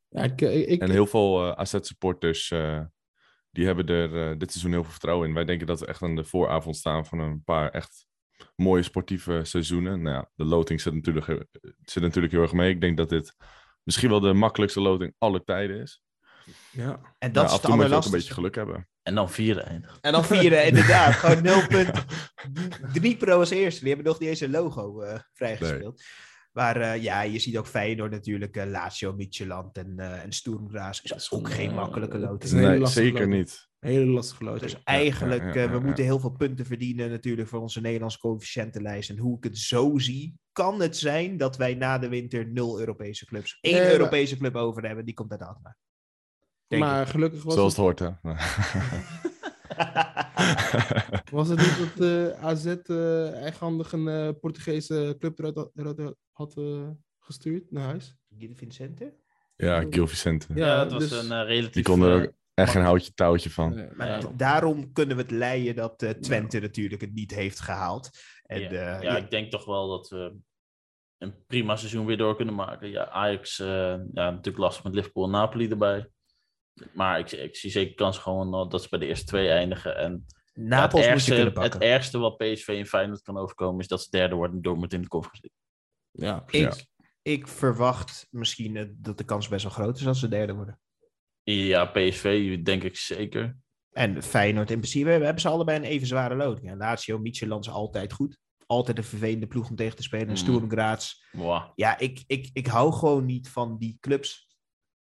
Ja, 0.09 0.22
ik, 0.22 0.40
ik, 0.40 0.80
en 0.80 0.90
heel 0.90 1.07
veel 1.07 1.57
AZ-supporters 1.57 2.53
die 3.51 3.66
hebben 3.66 3.86
er 3.86 4.38
dit 4.38 4.51
seizoen 4.51 4.72
heel 4.72 4.82
veel 4.82 4.90
vertrouwen 4.92 5.28
in. 5.28 5.34
Wij 5.34 5.44
denken 5.44 5.66
dat 5.66 5.80
we 5.80 5.86
echt 5.86 6.03
aan 6.03 6.16
de 6.16 6.24
vooravond 6.24 6.76
staan 6.76 7.07
van 7.07 7.18
een 7.18 7.44
paar 7.44 7.70
echt 7.70 8.09
mooie 8.61 8.82
sportieve 8.82 9.40
seizoenen. 9.42 10.02
Nou 10.02 10.16
ja, 10.16 10.30
de 10.34 10.44
loting 10.44 10.80
zit 10.80 10.94
natuurlijk, 10.94 11.46
zit 11.84 12.02
natuurlijk 12.02 12.32
heel 12.32 12.42
erg 12.42 12.52
mee. 12.52 12.70
Ik 12.70 12.80
denk 12.80 12.96
dat 12.96 13.08
dit 13.08 13.36
misschien 13.82 14.11
wel 14.11 14.20
de 14.20 14.32
makkelijkste 14.32 14.80
loting 14.80 15.14
aller 15.18 15.44
tijden 15.44 15.80
is. 15.80 16.02
Ja, 16.70 17.00
en 17.18 17.32
dat 17.32 17.50
ja, 17.50 17.56
is 17.56 17.76
moet 17.76 17.88
je 17.88 17.94
ook 17.94 18.04
een 18.04 18.11
beetje 18.11 18.34
geluk 18.34 18.54
hebben. 18.54 18.88
En 19.02 19.14
dan 19.14 19.30
vierde 19.30 19.61
eindigen. 19.61 19.98
En 20.00 20.12
dan 20.12 20.24
vierde, 20.24 20.62
inderdaad. 20.70 21.14
Gewoon 21.14 21.42
nul 21.42 21.66
punten. 21.66 22.04
Drie 22.92 23.16
pro 23.16 23.38
als 23.38 23.50
eerste. 23.50 23.80
Die 23.80 23.88
hebben 23.88 24.06
nog 24.06 24.20
niet 24.20 24.28
eens 24.28 24.40
een 24.40 24.50
logo 24.50 25.02
uh, 25.02 25.18
vrijgespeeld. 25.32 25.96
Nee. 25.96 26.28
Maar 26.52 26.80
uh, 26.80 27.02
ja, 27.02 27.22
je 27.22 27.38
ziet 27.38 27.58
ook 27.58 27.66
Feyenoord 27.66 28.11
natuurlijk, 28.11 28.56
uh, 28.56 28.64
Lazio, 28.64 29.12
Midtjylland 29.12 29.76
en, 29.76 29.94
uh, 29.96 30.22
en 30.22 30.32
Sturm 30.32 30.68
Graz. 30.68 31.00
Dat 31.00 31.18
is 31.18 31.32
ook 31.32 31.50
geen 31.50 31.74
makkelijke 31.74 32.18
loting. 32.18 32.52
Nee, 32.52 32.86
zeker 32.86 33.12
loting. 33.12 33.34
niet. 33.34 33.68
Hele 33.80 34.06
lastige 34.06 34.44
loting. 34.44 34.62
Dus 34.62 34.82
eigenlijk, 34.82 35.42
ja, 35.42 35.52
ja, 35.54 35.60
ja, 35.60 35.70
we 35.70 35.78
moeten 35.78 36.04
heel 36.04 36.18
veel 36.18 36.30
punten 36.30 36.66
verdienen 36.66 37.10
natuurlijk 37.10 37.48
voor 37.48 37.60
onze 37.60 37.80
Nederlandse 37.80 38.18
coëfficiëntenlijst. 38.18 39.10
En 39.10 39.18
hoe 39.18 39.36
ik 39.36 39.44
het 39.44 39.58
zo 39.58 39.98
zie, 39.98 40.38
kan 40.52 40.80
het 40.80 40.96
zijn 40.96 41.36
dat 41.36 41.56
wij 41.56 41.74
na 41.74 41.98
de 41.98 42.08
winter 42.08 42.46
nul 42.46 42.80
Europese 42.80 43.26
clubs, 43.26 43.58
één 43.60 43.74
nee, 43.74 43.92
Europese 43.92 44.36
club 44.36 44.56
over 44.56 44.86
hebben. 44.86 45.04
Die 45.04 45.14
komt 45.14 45.30
uit 45.30 45.42
Alkmaar. 45.42 45.76
Maar 46.68 47.06
gelukkig 47.06 47.42
was 47.42 47.54
Zoals 47.54 47.76
het, 47.76 47.86
het 47.86 47.98
hoort, 47.98 48.18
hè. 48.22 48.32
was 51.36 51.48
het 51.48 51.58
niet 51.58 51.78
dat 51.78 52.06
uh, 52.06 52.44
AZ 52.44 52.76
uh, 52.86 53.32
eigenhandig 53.32 53.92
een 53.92 54.06
uh, 54.06 54.28
Portugese 54.40 55.16
club 55.18 55.38
eruit, 55.38 55.70
eruit 55.74 56.14
had 56.32 56.54
gestuurd 57.18 57.70
naar 57.70 57.84
huis? 57.84 58.16
Gil 58.38 58.54
Vicente? 58.54 59.14
Ja, 59.56 59.84
Gil 59.90 60.06
Vicente. 60.06 60.46
Ja, 60.54 60.78
het 60.78 60.92
was 60.92 61.08
dus... 61.08 61.28
een 61.28 61.44
relatief... 61.44 61.72
Die 61.72 61.82
konden 61.82 62.34
echt 62.61 62.72
geen 62.72 62.82
houtje 62.82 63.12
touwtje 63.14 63.50
van. 63.50 63.74
Nee, 63.74 63.88
maar 63.94 64.08
ja. 64.08 64.30
daarom 64.36 64.92
kunnen 64.92 65.16
we 65.16 65.22
het 65.22 65.30
leiden 65.30 65.74
dat 65.74 65.98
Twente 65.98 66.56
ja. 66.56 66.62
natuurlijk 66.62 67.00
het 67.00 67.14
niet 67.14 67.34
heeft 67.34 67.61
gehaald. 67.61 68.11
En, 68.42 68.61
ja. 68.61 69.02
ja, 69.02 69.16
ik 69.16 69.30
denk 69.30 69.50
toch 69.50 69.64
wel 69.64 69.88
dat 69.88 70.08
we 70.08 70.36
een 71.18 71.44
prima 71.46 71.76
seizoen 71.76 72.06
weer 72.06 72.16
door 72.16 72.36
kunnen 72.36 72.54
maken. 72.54 72.90
Ja, 72.90 73.08
Ajax, 73.08 73.56
ja, 73.56 73.96
natuurlijk 74.12 74.58
lastig 74.58 74.84
met 74.84 74.94
Liverpool 74.94 75.24
en 75.24 75.30
Napoli 75.30 75.68
erbij. 75.68 76.11
Maar 76.94 77.18
ik, 77.18 77.32
ik 77.32 77.56
zie 77.56 77.70
zeker 77.70 77.94
kans 77.94 78.18
gewoon 78.18 78.68
dat 78.68 78.82
ze 78.82 78.88
bij 78.88 78.98
de 78.98 79.06
eerste 79.06 79.26
twee 79.26 79.48
eindigen. 79.48 79.96
En 79.96 80.24
Ja, 80.52 80.82
het, 80.82 80.92
Napels 80.92 81.08
moet 81.08 81.24
je 81.24 81.34
ergste, 81.34 81.61
het 81.61 81.78
ergste 81.78 82.18
wat 82.18 82.36
PSV 82.36 82.68
en 82.68 82.86
Feyenoord 82.86 83.22
kan 83.22 83.36
overkomen 83.36 83.80
is 83.80 83.88
dat 83.88 84.02
ze 84.02 84.11
derde 84.11 84.34
worden 84.34 84.62
door 84.62 84.76
moeten 84.76 84.96
in 84.96 85.02
de 85.02 85.11
Conference. 85.11 85.50
Ja, 86.11 86.42
ik, 86.46 86.52
Ja. 86.52 86.72
ik 87.22 87.48
verwacht 87.48 88.26
misschien 88.30 88.76
eh, 88.76 88.84
dat 88.90 89.18
de 89.18 89.24
kans 89.24 89.48
best 89.48 89.62
wel 89.62 89.72
groot 89.72 89.98
is 89.98 90.06
als 90.06 90.20
ze 90.20 90.28
derde 90.28 90.52
worden. 90.52 90.80
Ja, 91.43 91.84
PSV 91.84 92.59
denk 92.62 92.82
ik 92.82 92.97
zeker. 92.97 93.57
En 93.91 94.22
Feyenoord 94.22 94.70
in 94.70 94.78
principe 94.78 95.09
hebben 95.09 95.41
ze 95.41 95.49
allebei 95.49 95.78
een 95.78 95.84
even 95.84 96.07
zware 96.07 96.34
loting. 96.34 96.70
En 96.70 96.76
Lazio, 96.76 97.18
Midtjylland 97.18 97.64
is 97.66 97.70
altijd 97.72 98.12
goed. 98.12 98.38
Altijd 98.66 98.99
een 98.99 99.05
vervelende 99.05 99.47
ploeg 99.47 99.70
om 99.70 99.76
tegen 99.76 99.97
te 99.97 100.03
spelen. 100.03 100.24
En 100.26 100.30
Mm. 100.30 100.36
Sturm 100.36 100.70
Graz. 100.70 101.12
Ja, 101.74 101.99
ik, 101.99 102.22
ik, 102.26 102.51
ik 102.53 102.66
hou 102.66 102.93
gewoon 102.93 103.24
niet 103.24 103.49
van 103.49 103.78
die 103.78 103.97
clubs. 104.01 104.49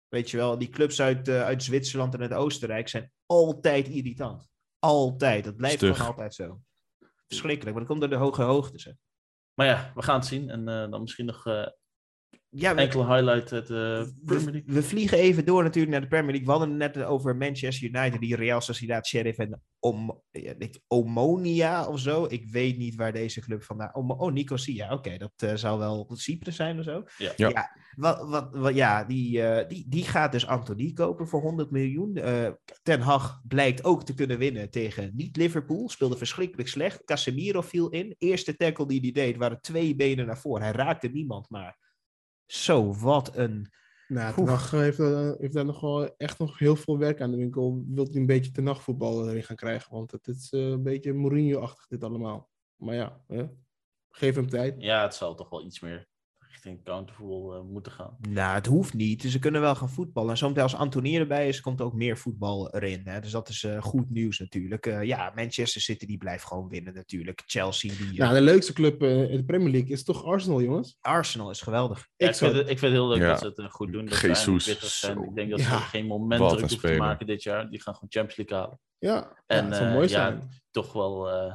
Weet 0.08 0.30
je 0.32 0.38
wel, 0.38 0.58
die 0.58 0.70
clubs 0.70 1.02
uit, 1.02 1.28
eh, 1.28 1.42
uit 1.44 1.64
Zwitserland 1.64 2.14
en 2.14 2.22
uit 2.22 2.34
Oostenrijk 2.34 2.88
zijn 2.88 3.12
altijd 3.26 3.88
irritant. 3.88 4.48
Altijd. 4.80 5.44
Dat 5.44 5.56
blijft 5.56 5.76
Stug. 5.78 5.96
gewoon 5.96 6.12
altijd 6.12 6.36
zo. 6.36 6.62
Verschrikkelijk, 7.28 7.76
maar 7.78 7.86
dat 7.86 7.88
komt 7.98 8.00
door 8.00 8.20
de 8.20 8.26
hoge 8.26 8.42
hoogtes. 8.42 8.84
hè. 8.84 8.92
Maar 9.54 9.68
ja, 9.68 9.92
we 9.96 10.02
gaan 10.02 10.16
het 10.20 10.26
zien. 10.28 10.50
En 10.50 10.68
eh, 10.68 10.90
dan 10.92 11.02
misschien 11.02 11.26
nog 11.26 11.46
eh, 11.46 11.68
Ja, 12.49 12.75
we, 12.75 12.82
enkele 12.82 13.05
highlight 13.05 13.53
uit 13.53 13.67
de 13.67 14.13
Premier 14.25 14.45
we, 14.45 14.51
League. 14.51 14.73
we 14.73 14.84
vliegen 14.84 15.17
even 15.17 15.45
door 15.45 15.63
natuurlijk 15.63 15.91
naar 15.91 16.01
de 16.01 16.07
Premier 16.07 16.32
League. 16.32 16.45
We 16.45 16.51
hadden 16.51 16.82
het 16.82 16.95
net 16.95 17.05
over 17.05 17.36
Manchester 17.36 17.88
United, 17.88 18.19
die 18.19 18.36
Real 18.36 18.61
Sociedad 18.61 19.07
Sheriff 19.07 19.38
en 19.38 19.61
Om, 19.80 20.21
Omonia 20.88 21.88
of 21.88 21.99
zo. 21.99 22.25
Ik 22.30 22.49
weet 22.49 22.78
niet 22.78 22.95
waar 22.95 23.13
deze 23.13 23.41
club 23.41 23.63
vandaan... 23.63 23.95
Om, 23.95 24.11
oh, 24.11 24.32
Nicosia, 24.32 24.93
oké. 24.93 25.17
dat 25.17 25.32
eh, 25.36 25.55
zou 25.55 25.80
wel 25.80 26.07
Cyprus 26.13 26.55
zijn 26.55 26.78
of 26.78 26.84
zo. 26.84 27.03
Ja. 27.17 27.32
Ja. 27.36 27.71
wat, 27.95 28.30
wat, 28.30 28.55
wat, 28.55 28.75
ja 28.75 29.03
die, 29.03 29.41
eh, 29.41 29.69
die, 29.69 29.86
die 29.88 30.03
gaat 30.03 30.32
dus 30.32 30.47
Anthony 30.47 30.93
kopen 30.93 31.28
voor 31.28 31.41
100 31.41 31.71
miljoen. 31.71 32.15
Eh, 32.15 32.49
Ten 32.84 33.01
Hag 33.01 33.41
blijkt 33.47 33.84
ook 33.84 34.03
te 34.03 34.13
kunnen 34.13 34.38
winnen 34.38 34.69
tegen 34.69 35.11
niet-Liverpool. 35.13 35.89
Speelde 35.89 36.17
verschrikkelijk 36.17 36.69
slecht. 36.69 37.03
Casemiro 37.03 37.61
viel 37.61 37.89
in. 37.89 38.15
Eerste 38.17 38.55
tackle 38.55 38.88
die 38.88 38.99
hij 38.99 39.11
deed 39.11 39.38
waren 39.38 39.61
twee 39.61 39.95
benen 39.95 40.25
naar 40.25 40.39
voren. 40.39 40.63
Hij 40.63 40.71
raakte 40.71 41.07
niemand, 41.07 41.49
maar 41.49 41.87
zo, 42.48 42.93
wat 42.93 43.36
een... 43.36 43.72
Nou. 44.08 44.34
Ten 44.34 44.48
Hag 44.48 44.72
heeft, 44.72 45.00
eh, 45.00 45.32
heeft 45.38 45.54
daar 45.54 45.66
nog 45.66 45.80
wel 45.80 46.18
echt 46.18 46.39
nog 46.39 46.60
heel 46.60 46.76
veel 46.76 46.98
werk 46.98 47.22
aan 47.22 47.32
de 47.32 47.38
winkel. 47.38 47.84
Wilt 47.88 48.08
hij 48.08 48.20
een 48.20 48.26
beetje 48.26 48.52
ten 48.52 48.64
nachtvoetbal 48.64 49.30
erin 49.30 49.43
gaan 49.43 49.56
krijgen? 49.56 49.93
Want 49.93 50.12
het 50.12 50.28
is 50.28 50.50
eh, 50.50 50.68
een 50.68 50.84
beetje 50.84 51.14
Mourinho-achtig 51.14 51.88
dit 51.88 52.04
allemaal. 52.04 52.50
Maar 52.76 52.95
ja, 52.95 53.22
hè? 53.28 53.45
geef 54.10 54.36
hem 54.36 54.50
tijd. 54.50 54.76
Ja, 54.78 55.02
het 55.02 55.14
zal 55.14 55.36
toch 55.36 55.50
wel 55.50 55.66
iets 55.66 55.80
meer 55.80 56.08
richting 56.68 56.86
countervoetbal 56.86 57.53
eh, 57.55 57.61
moeten 57.61 57.91
gaan. 57.91 58.18
Nou, 58.30 58.55
het 58.55 58.65
hoeft 58.65 58.93
niet. 58.93 59.22
Ze 59.22 59.39
kunnen 59.39 59.61
wel 59.61 59.76
gaan 59.76 59.89
voetballen. 59.89 60.30
En 60.32 60.38
zometeen 60.38 60.63
als 60.63 60.76
Anthony 60.76 61.18
erbij 61.18 61.47
is, 61.47 61.61
komt 61.61 61.80
er 61.80 61.86
ook 61.86 61.93
meer 61.93 62.18
voetbal 62.18 62.74
erin. 62.74 63.01
Hè? 63.03 63.20
Dus 63.20 63.32
dat 63.32 63.49
is 63.49 63.63
eh, 63.63 63.82
goed 63.82 64.09
nieuws 64.09 64.39
natuurlijk. 64.39 64.86
Eh, 64.86 65.03
ja, 65.03 65.32
Manchester 65.36 65.82
City 65.82 66.05
die 66.05 66.18
blijft 66.18 66.45
gewoon 66.45 66.70
winnen 66.70 66.93
natuurlijk. 66.93 67.43
Chelsea, 67.45 67.93
die, 67.97 68.20
Nou, 68.20 68.34
de 68.34 68.41
leukste 68.41 68.74
club 68.74 69.01
eh, 69.01 69.32
in 69.32 69.38
de 69.38 69.45
Premier 69.45 69.72
League 69.72 69.89
is 69.89 70.03
toch 70.03 70.24
Arsenal, 70.24 70.61
jongens? 70.61 70.97
Arsenal 71.01 71.49
is 71.49 71.61
geweldig. 71.61 72.07
Ja, 72.15 72.28
Ik 72.28 72.34
ik, 72.34 72.38
vind 72.38 72.53
het, 72.53 72.61
ik 72.61 72.80
vind 72.80 72.82
het 72.82 72.91
heel 72.91 73.07
leuk 73.07 73.18
Ja. 73.18 73.28
dat 73.28 73.39
ze 73.39 73.61
het 73.61 73.72
goed 73.72 73.91
doen. 73.91 74.05
Dat 74.05 74.20
Jesus. 74.20 74.68
Ik 74.68 75.36
denk 75.36 75.49
dat 75.49 75.59
Ja. 75.59 75.65
ze 75.65 75.84
geen 75.84 76.05
moment 76.05 76.49
druk 76.49 76.59
hoeven 76.59 76.89
te 76.89 76.97
maken 76.97 77.26
dit 77.26 77.43
jaar. 77.43 77.70
Die 77.70 77.82
gaan 77.82 77.93
gewoon 77.93 78.09
Champions 78.11 78.38
League 78.38 78.57
halen. 78.57 78.80
Ja, 78.97 79.15
ja 79.15 79.38
En, 79.45 79.65
het 79.65 79.76
zou 79.76 79.91
mooi 79.91 80.01
ja, 80.01 80.07
zijn. 80.07 80.49
Toch 80.72 80.93
wel 80.93 81.30
eh, 81.30 81.53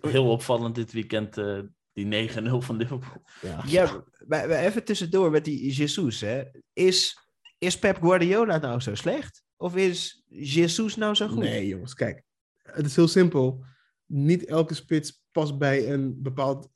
heel 0.00 0.30
opvallend 0.30 0.74
dit 0.74 0.92
weekend 0.92 1.38
eh, 1.38 1.58
die 1.92 2.28
9-0 2.30 2.34
van 2.58 2.76
Liverpool. 2.76 3.22
Ja. 3.40 3.62
Ja, 3.66 4.04
maar, 4.26 4.48
maar 4.48 4.58
even 4.58 4.84
tussendoor 4.84 5.30
met 5.30 5.44
die 5.44 5.72
Jesus. 5.72 6.20
Hè. 6.20 6.42
Is, 6.72 7.18
is 7.58 7.78
Pep 7.78 7.96
Guardiola 8.00 8.58
nou 8.58 8.80
zo 8.80 8.94
slecht? 8.94 9.42
Of 9.56 9.76
is 9.76 10.24
Jesus 10.28 10.96
nou 10.96 11.14
zo 11.14 11.28
goed? 11.28 11.38
Nee, 11.38 11.66
jongens, 11.66 11.94
kijk. 11.94 12.22
Het 12.62 12.86
is 12.86 12.96
heel 12.96 13.08
simpel. 13.08 13.64
Niet 14.06 14.44
elke 14.44 14.74
spits 14.74 15.22
past 15.30 15.58
bij 15.58 15.92
een 15.92 16.22
bepaald 16.22 16.68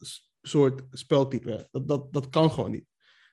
soort 0.42 0.82
speltype. 0.90 1.68
Dat, 1.70 1.88
dat, 1.88 2.12
dat 2.12 2.28
kan 2.28 2.50
gewoon 2.50 2.70
niet. 2.70 2.86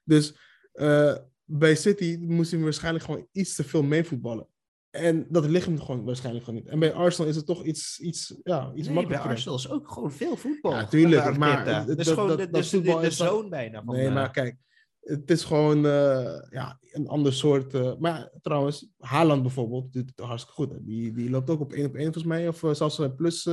Dus 0.04 0.38
eh, 0.72 1.16
bij 1.44 1.76
City 1.76 2.18
moest 2.20 2.52
hij 2.52 2.60
waarschijnlijk 2.60 3.06
gewoon 3.06 3.28
iets 3.32 3.56
te 3.56 3.64
veel 3.64 3.84
meevoetballen. 3.84 4.48
En 4.94 5.26
dat 5.30 5.46
ligt 5.46 5.66
hem 5.66 5.80
gewoon 5.82 6.04
waarschijnlijk 6.04 6.46
gewoon 6.46 6.60
niet. 6.60 6.70
En 6.70 6.80
bij 6.80 6.94
Arsenal 6.94 7.30
is 7.30 7.36
het 7.36 7.46
toch 7.46 7.64
iets, 7.64 8.00
iets, 8.00 8.39
ja, 8.44 8.62
iets 8.66 8.74
Nee, 8.76 8.84
bij 8.84 8.94
makkelijker. 8.94 9.30
Arsenal 9.30 9.58
is 9.58 9.70
ook 9.70 9.91
gewoon 9.91 10.12
veel 10.12 10.36
voetbal. 10.36 10.72
Ja, 10.72 10.86
tuurlijk, 10.88 11.38
maar 11.38 11.66
Dat 11.66 12.00
is 12.00 12.06
dat- 12.06 12.14
gewoon 12.14 12.28
dat- 12.30 12.38
de, 12.38 12.50
dat 12.50 13.02
de, 13.02 13.12
zoon 13.12 13.50
bijna. 13.50 13.84
Van, 13.84 13.96
Nee, 13.96 14.08
eh, 14.08 14.14
maar 14.14 14.32
kijk, 14.32 14.58
het 15.00 15.32
is 15.32 15.44
gewoon 15.44 15.86
eh, 15.86 16.41
ja, 16.50 16.80
een 16.91 17.08
ander 17.08 17.34
soort. 17.34 17.74
eh, 17.74 17.94
maar 18.00 18.32
trouwens, 18.41 18.89
Haaland 18.98 19.41
bijvoorbeeld 19.41 19.94
doet 19.94 20.12
het 20.16 20.26
hartstikke 20.26 20.62
goed. 20.62 20.72
Hè. 20.72 20.84
Die, 20.84 21.14
die 21.14 21.30
loopt 21.30 21.50
ook 21.50 21.60
op 21.62 21.72
1 21.72 21.86
op 21.86 21.94
1 21.96 22.04
volgens 22.04 22.24
mij, 22.24 22.48
of 22.48 22.58
zelfs 22.72 22.96
plus, 23.16 23.44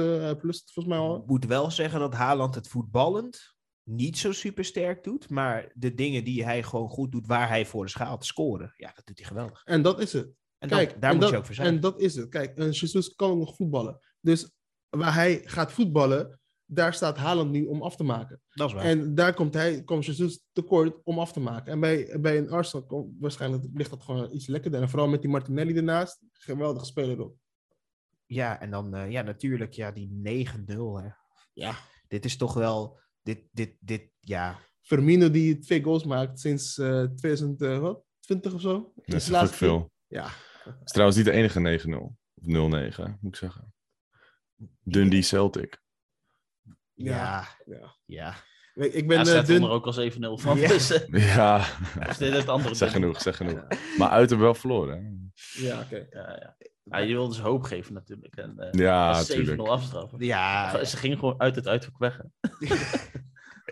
plus 0.41 0.63
volgens 0.73 0.87
mij 0.87 0.99
al. 0.99 1.17
Ik 1.17 1.27
moet 1.27 1.47
wel 1.47 1.71
zeggen 1.71 2.01
dat 2.01 2.15
Haaland 2.15 2.55
het 2.55 2.69
voetballend 2.69 3.55
niet 3.83 4.19
zo 4.19 4.33
super 4.33 4.65
sterk 4.65 5.05
doet. 5.05 5.31
Maar 5.31 5.73
de 5.75 5.95
dingen 5.95 6.25
die 6.25 6.45
hij 6.45 6.63
gewoon 6.63 6.89
goed 6.89 7.13
doet, 7.13 7.27
waar 7.27 7.49
hij 7.49 7.67
voor 7.67 7.85
is 7.85 7.95
gehaald, 7.95 8.25
scoren. 8.25 8.73
Ja, 8.77 8.93
dat 8.95 9.07
doet 9.07 9.19
hij 9.19 9.27
geweldig. 9.27 9.63
En 9.65 9.83
dat 9.83 10.01
is 10.01 10.13
het. 10.13 10.29
En 10.61 10.69
Kijk, 10.69 10.91
dat, 10.91 11.01
daar 11.01 11.11
en 11.11 11.17
moet 11.17 11.25
dat, 11.25 11.33
je 11.33 11.39
ook 11.39 11.47
voor 11.47 11.55
zijn. 11.55 11.69
En 11.69 11.81
dat 11.81 12.01
is 12.01 12.15
het. 12.15 12.29
Kijk, 12.29 12.59
een 12.59 12.71
Jesus 12.71 13.15
kan 13.15 13.31
ook 13.31 13.39
nog 13.39 13.57
voetballen. 13.57 13.99
Dus 14.21 14.51
waar 14.89 15.15
hij 15.15 15.41
gaat 15.45 15.73
voetballen, 15.73 16.41
daar 16.65 16.95
staat 16.95 17.17
Haaland 17.17 17.51
nu 17.51 17.65
om 17.65 17.83
af 17.83 17.97
te 17.97 18.05
maken. 18.05 18.43
dat 18.49 18.69
is 18.69 18.75
waar. 18.75 18.85
En 18.85 19.15
daar 19.15 19.35
komt, 19.35 19.55
hij, 19.55 19.85
komt 19.85 20.05
Jesus 20.05 20.45
tekort 20.53 21.01
om 21.05 21.19
af 21.19 21.33
te 21.33 21.41
maken. 21.41 21.73
En 21.73 21.81
bij, 21.81 22.17
bij 22.21 22.39
een 22.39 22.51
Arsenal 22.51 22.87
komt, 22.87 23.15
waarschijnlijk 23.19 23.65
ligt 23.73 23.91
dat 23.91 24.03
gewoon 24.03 24.33
iets 24.33 24.47
lekkerder. 24.47 24.83
En 24.83 24.89
vooral 24.89 25.09
met 25.09 25.21
die 25.21 25.31
Martinelli 25.31 25.77
ernaast, 25.77 26.23
geweldige 26.33 26.85
speler 26.85 27.21
ook. 27.21 27.37
Ja, 28.27 28.61
en 28.61 28.71
dan 28.71 28.95
eh, 28.95 29.11
ja, 29.11 29.23
natuurlijk 29.23 29.73
ja, 29.73 29.91
die 29.91 30.09
9-0. 30.49 30.53
hè. 30.67 31.09
Ja. 31.53 31.75
Dit 32.09 32.25
is 32.25 32.37
toch 32.37 32.55
wel... 32.55 32.99
Dit, 33.23 33.49
dit, 33.53 33.77
dit, 33.81 34.11
ja, 34.21 34.59
Firmino 34.81 35.31
die 35.31 35.59
twee 35.59 35.83
goals 35.83 36.05
maakt 36.05 36.41
sinds 36.41 36.79
eh 36.79 37.03
2020 37.03 38.55
of 38.55 38.61
zo. 38.61 38.93
Dat 38.95 39.43
Is 39.43 39.51
veel. 39.51 39.91
Ja. 40.07 40.31
Het 40.65 40.75
is 40.85 40.93
trouwens 40.93 41.17
niet 41.19 41.27
de 41.27 41.33
enige 41.33 41.81
9-0. 41.89 41.95
Of 42.35 42.45
0-9, 42.47 42.49
moet 43.21 43.33
ik 43.33 43.37
zeggen. 43.37 43.75
Dundee 44.83 45.23
Celtic. 45.23 45.81
ja, 46.95 47.49
ja. 47.67 47.97
ja. 48.07 48.35
Ik 48.75 48.93
ik 48.93 49.09
ben 49.09 49.25
Ja, 49.25 49.35
eh, 49.35 49.45
dun... 49.45 49.63
er 49.63 49.69
ook 49.71 49.87
als 49.87 49.97
7-0 50.01 50.19
van. 50.43 50.59
Ja. 50.59 50.69
Dus 50.69 50.89
Ja, 51.35 51.67
dit 52.19 52.33
het 52.33 52.49
andere 52.49 52.75
zeg 52.75 52.93
ding. 52.93 53.03
genoeg, 53.03 53.21
zeg 53.23 53.37
genoeg. 53.37 53.67
Maar 53.99 54.09
uit 54.09 54.31
hem 54.31 54.39
wel 54.39 54.55
verloren. 54.55 54.97
hè? 55.05 55.67
Ja, 55.67 55.81
oké. 55.81 56.07
Ja, 56.11 56.29
ja. 56.41 56.57
Ja, 56.83 56.99
je 56.99 57.13
wil 57.15 57.29
dus 57.29 57.39
hoop 57.41 57.63
geven 57.63 57.93
natuurlijk. 57.95 58.37
En, 58.37 58.59
eh, 58.59 58.73
Ja, 58.73 59.09
als 59.09 59.27
7-0 59.27 59.39
natuurlijk. 59.39 59.69
afstraffen. 59.69 60.19
Ja, 60.25 60.85
Ze 60.85 60.97
gingen 60.97 61.19
gewoon 61.19 61.41
uit 61.41 61.55
het 61.55 61.67
uithoek 61.69 61.99
weg. 61.99 62.21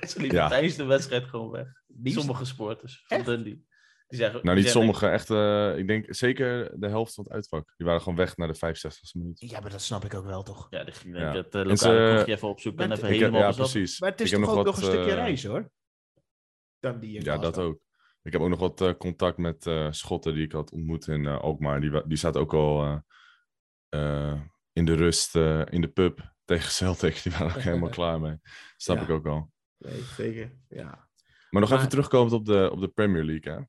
Ze 0.09 0.15
liepen 0.21 0.37
Ja. 0.37 0.49
tijdens 0.49 0.77
de 0.77 0.85
wedstrijd 0.85 1.25
gewoon 1.25 1.51
weg. 1.51 1.67
Sommige 2.05 2.45
sporters 2.45 3.03
van? 3.07 3.23
Dundee. 3.23 3.67
Die 4.09 4.19
zeggen, 4.19 4.41
Nou, 4.45 4.57
niet 4.57 4.69
sommige, 4.69 5.07
echt, 5.09 5.31
eh, 5.31 5.79
ik 5.79 5.87
denk 5.87 6.15
zeker 6.15 6.81
de 6.81 6.89
helft 6.89 7.15
van 7.15 7.25
het 7.25 7.33
uitvak. 7.33 7.75
Die 7.77 7.87
waren 7.87 8.01
gewoon 8.01 8.19
weg 8.19 8.37
naar 8.37 8.49
de 8.49 8.55
65e 8.55 9.19
minuut. 9.19 9.41
ja, 9.41 9.61
maar 9.61 9.71
dat 9.71 9.83
snap 9.83 10.05
ik 10.05 10.15
ook 10.15 10.25
wel, 10.25 10.43
toch? 10.43 10.67
Ja, 10.71 10.85
die 10.85 10.95
ging 10.95 11.15
Ja. 11.17 11.21
denk 11.33 11.47
ik 11.47 11.53
het 11.53 11.65
uh, 11.65 11.71
En 11.71 11.77
ze- 11.77 11.89
lokale 11.89 12.27
even 12.27 12.49
opzoeken 12.49 12.83
en 12.83 12.89
Maar 12.89 12.97
even 12.97 13.09
het- 13.09 13.17
Ik 13.17 13.23
heb, 13.23 13.33
helemaal 13.33 13.53
ja, 13.53 13.57
precies. 13.57 14.01
Maar 14.01 14.11
het 14.11 14.21
is 14.21 14.33
ik 14.33 14.39
toch 14.39 14.49
ook 14.49 14.55
nog 14.55 14.65
wat, 14.65 14.77
een 14.77 14.83
stukje 14.83 15.11
eh, 15.11 15.15
reis, 15.17 15.45
hoor. 15.45 15.71
Dan 16.79 17.01
die 17.01 17.25
Ja, 17.25 17.39
dat 17.39 17.59
ook. 17.59 17.79
Ik 18.23 18.33
heb 18.33 18.43
ook 18.43 18.49
nog 18.49 18.59
wat 18.59 18.81
eh, 18.81 18.93
contact 18.99 19.39
met 19.39 19.67
eh, 19.67 19.87
Schotten 19.91 20.35
die 20.35 20.45
ik 20.45 20.53
had 20.53 20.71
ontmoet 20.73 21.07
in 21.09 21.27
eh 21.27 21.41
Alkmaar. 21.41 21.81
Die, 21.81 21.91
wa- 21.91 22.03
die 22.07 22.17
staat 22.19 22.37
ook 22.37 22.55
al 22.55 22.83
eh, 22.83 22.99
eh, 24.33 24.41
in 24.73 24.85
de 24.85 24.95
rust 24.95 25.37
eh, 25.37 25.63
in 25.71 25.81
de 25.81 25.89
pub 25.89 26.33
tegen 26.45 26.71
Celtic. 26.71 27.21
Die 27.23 27.33
waren 27.33 27.47
ook 27.57 27.63
helemaal 27.63 27.89
klaar 28.01 28.21
mee. 28.21 28.37
Snap 28.77 28.97
Ja. 28.97 29.03
ik 29.03 29.11
ook 29.11 29.27
al. 29.27 29.51
Nee, 29.79 30.01
zeker. 30.03 30.53
Ja. 30.69 31.09
Maar 31.51 31.61
nog 31.61 31.69
Maar- 31.71 31.79
even 31.79 31.91
terugkomend 31.91 32.33
op 32.33 32.45
de, 32.45 32.69
op 32.73 32.81
de 32.81 32.89
Premier 32.89 33.25
League. 33.25 33.53
Hè? 33.53 33.61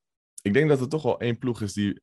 Ik 0.42 0.54
denk 0.54 0.70
dat 0.70 0.82
er 0.82 0.90
toch 0.90 1.04
wel 1.04 1.20
één 1.20 1.38
ploeg 1.38 1.62
is 1.62 1.74
die 1.74 2.02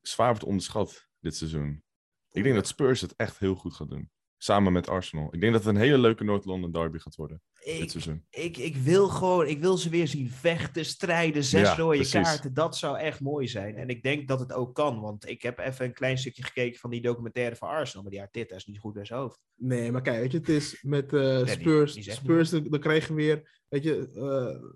zwaar 0.00 0.28
wordt 0.28 0.44
onderschat 0.44 1.08
dit 1.20 1.36
seizoen. 1.36 1.82
Ik 2.30 2.42
denk 2.42 2.54
dat 2.54 2.66
Spurs 2.66 3.00
het 3.00 3.16
echt 3.16 3.38
heel 3.38 3.54
goed 3.54 3.74
gaat 3.74 3.90
doen. 3.90 4.10
Samen 4.36 4.72
met 4.72 4.88
Arsenal. 4.88 5.34
Ik 5.34 5.40
denk 5.40 5.52
dat 5.52 5.64
het 5.64 5.74
een 5.74 5.80
hele 5.80 5.98
leuke 5.98 6.24
Noord-London 6.24 6.72
derby 6.72 6.98
gaat 6.98 7.14
worden 7.14 7.42
dit 7.64 7.80
Ik, 7.80 7.90
seizoen. 7.90 8.24
ik, 8.30 8.56
ik 8.56 8.76
wil 8.76 9.08
gewoon, 9.08 9.46
ik 9.46 9.60
wil 9.60 9.76
ze 9.76 9.88
weer 9.90 10.08
zien 10.08 10.30
vechten, 10.30 10.84
strijden, 10.84 11.44
zes 11.44 11.60
Ja, 11.60 11.74
rode 11.76 11.96
precies. 11.96 12.12
kaarten. 12.12 12.54
Dat 12.54 12.76
zou 12.76 12.98
echt 12.98 13.20
mooi 13.20 13.48
zijn. 13.48 13.76
En 13.76 13.88
ik 13.88 14.02
denk 14.02 14.28
dat 14.28 14.40
het 14.40 14.52
ook 14.52 14.74
kan, 14.74 15.00
want 15.00 15.28
ik 15.28 15.42
heb 15.42 15.58
even 15.58 15.84
een 15.84 15.92
klein 15.92 16.18
stukje 16.18 16.42
gekeken 16.44 16.78
van 16.80 16.90
die 16.90 17.00
documentaire 17.02 17.56
van 17.56 17.68
Arsenal. 17.68 18.02
Maar 18.02 18.12
die 18.12 18.20
Arteta 18.20 18.54
is 18.56 18.66
niet 18.66 18.78
goed 18.78 18.92
bij 18.92 19.04
zijn 19.04 19.20
hoofd. 19.20 19.40
Nee, 19.54 19.92
maar 19.92 20.02
kijk, 20.02 20.20
weet 20.20 20.32
je, 20.32 20.38
het 20.38 20.48
is 20.48 20.82
met 20.82 21.12
eh, 21.12 21.46
Spurs. 21.46 21.94
die 21.94 22.12
Spurs, 22.12 22.50
dan 22.50 22.64
dan 22.68 22.80
krijg 22.80 23.08
je 23.08 23.14
weer, 23.14 23.62
weet 23.68 23.82
je, 23.82 24.10
eh, 24.14 24.70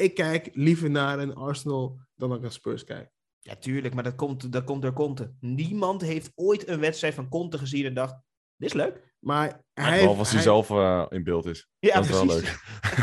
ik 0.00 0.14
kijk 0.14 0.50
liever 0.52 0.90
naar 0.90 1.18
een 1.18 1.34
Arsenal 1.34 1.98
dan 2.14 2.28
dat 2.28 2.36
ik 2.38 2.42
naar 2.44 2.52
Spurs 2.52 2.84
kijk. 2.84 3.10
Ja, 3.38 3.56
tuurlijk, 3.56 3.94
maar 3.94 4.04
dat 4.04 4.14
komt, 4.14 4.52
dat 4.52 4.64
komt 4.64 4.82
door 4.82 4.92
Conte. 4.92 5.32
Niemand 5.40 6.02
heeft 6.02 6.32
ooit 6.34 6.68
een 6.68 6.80
wedstrijd 6.80 7.14
van 7.14 7.28
Conte 7.28 7.58
gezien 7.58 7.84
en 7.84 7.94
dacht, 7.94 8.14
dit 8.56 8.68
is 8.68 8.74
leuk. 8.74 9.14
Maar 9.18 9.64
hij, 9.72 9.98
Behalve 9.98 10.18
als 10.18 10.28
hij 10.28 10.36
hij- 10.36 10.46
zelf 10.46 10.70
eh, 10.70 11.06
in 11.08 11.24
beeld 11.24 11.46
is. 11.46 11.68
Ja, 11.78 11.94
dat 11.94 12.04
is 12.04 12.10
wel 12.10 12.26
precies. 12.26 12.42
leuk. 12.42 12.58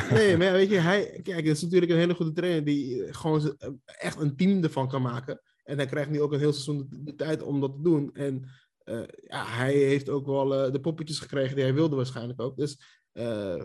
Nee, 0.19 0.37
maar 0.37 0.51
weet 0.51 0.69
je, 0.69 0.77
hij, 0.77 1.19
kijk, 1.23 1.45
het 1.45 1.55
is 1.55 1.61
natuurlijk 1.61 1.91
een 1.91 1.97
hele 1.97 2.13
goede 2.15 2.31
trainer 2.31 2.63
die 2.63 3.03
eh, 3.03 3.13
gewoon 3.13 3.55
eh, 3.57 3.69
echt 3.85 4.19
een 4.19 4.35
team 4.35 4.63
ervan 4.63 4.87
kan 4.87 5.01
maken. 5.01 5.41
En 5.63 5.77
hij 5.77 5.85
krijgt 5.85 6.09
nu 6.09 6.21
ook 6.21 6.31
een 6.33 6.39
heel 6.39 6.53
seizoen 6.53 6.87
de, 6.89 7.03
de 7.03 7.15
tijd 7.15 7.41
om 7.41 7.59
dat 7.61 7.73
te 7.75 7.81
doen. 7.81 8.09
En 8.13 8.49
eh, 8.77 9.03
ja, 9.27 9.45
hij 9.45 9.73
heeft 9.73 10.09
ook 10.09 10.25
wel 10.25 10.55
eh, 10.65 10.71
de 10.71 10.79
poppetjes 10.79 11.19
gekregen 11.19 11.55
die 11.55 11.63
hij 11.63 11.73
wilde 11.73 11.95
waarschijnlijk 11.95 12.41
ook. 12.41 12.57
Dus 12.57 12.79
eh, 13.11 13.63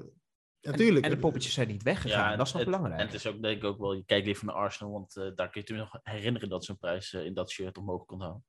natuurlijk. 0.63 1.05
En 1.05 1.11
de 1.11 1.19
poppetjes 1.19 1.55
zijn 1.55 1.69
niet 1.69 1.83
weggegaan. 1.83 2.33
en 2.33 2.39
dat 2.39 2.47
is 2.47 2.53
nog 2.53 2.65
belangrijk. 2.65 3.01
En 3.01 3.07
het 3.07 3.15
is 3.15 3.27
ook 3.27 3.43
denk 3.43 3.57
ik 3.57 3.65
ook 3.65 3.79
wel, 3.79 3.93
je 3.93 4.05
kijkt 4.05 4.27
liever 4.27 4.47
naar 4.47 4.55
Arsenal, 4.55 4.93
want 4.93 5.17
eh, 5.17 5.25
daar 5.35 5.51
kun 5.51 5.63
je 5.65 5.73
je 5.73 5.79
nog 5.79 5.99
herinneren 6.03 6.49
dat 6.49 6.65
zo'n 6.65 6.79
prijs 6.79 7.13
eh, 7.13 7.25
in 7.25 7.35
dat 7.35 7.51
shirt 7.51 7.79
omhoog 7.79 8.05
kon 8.05 8.21
houden. 8.21 8.45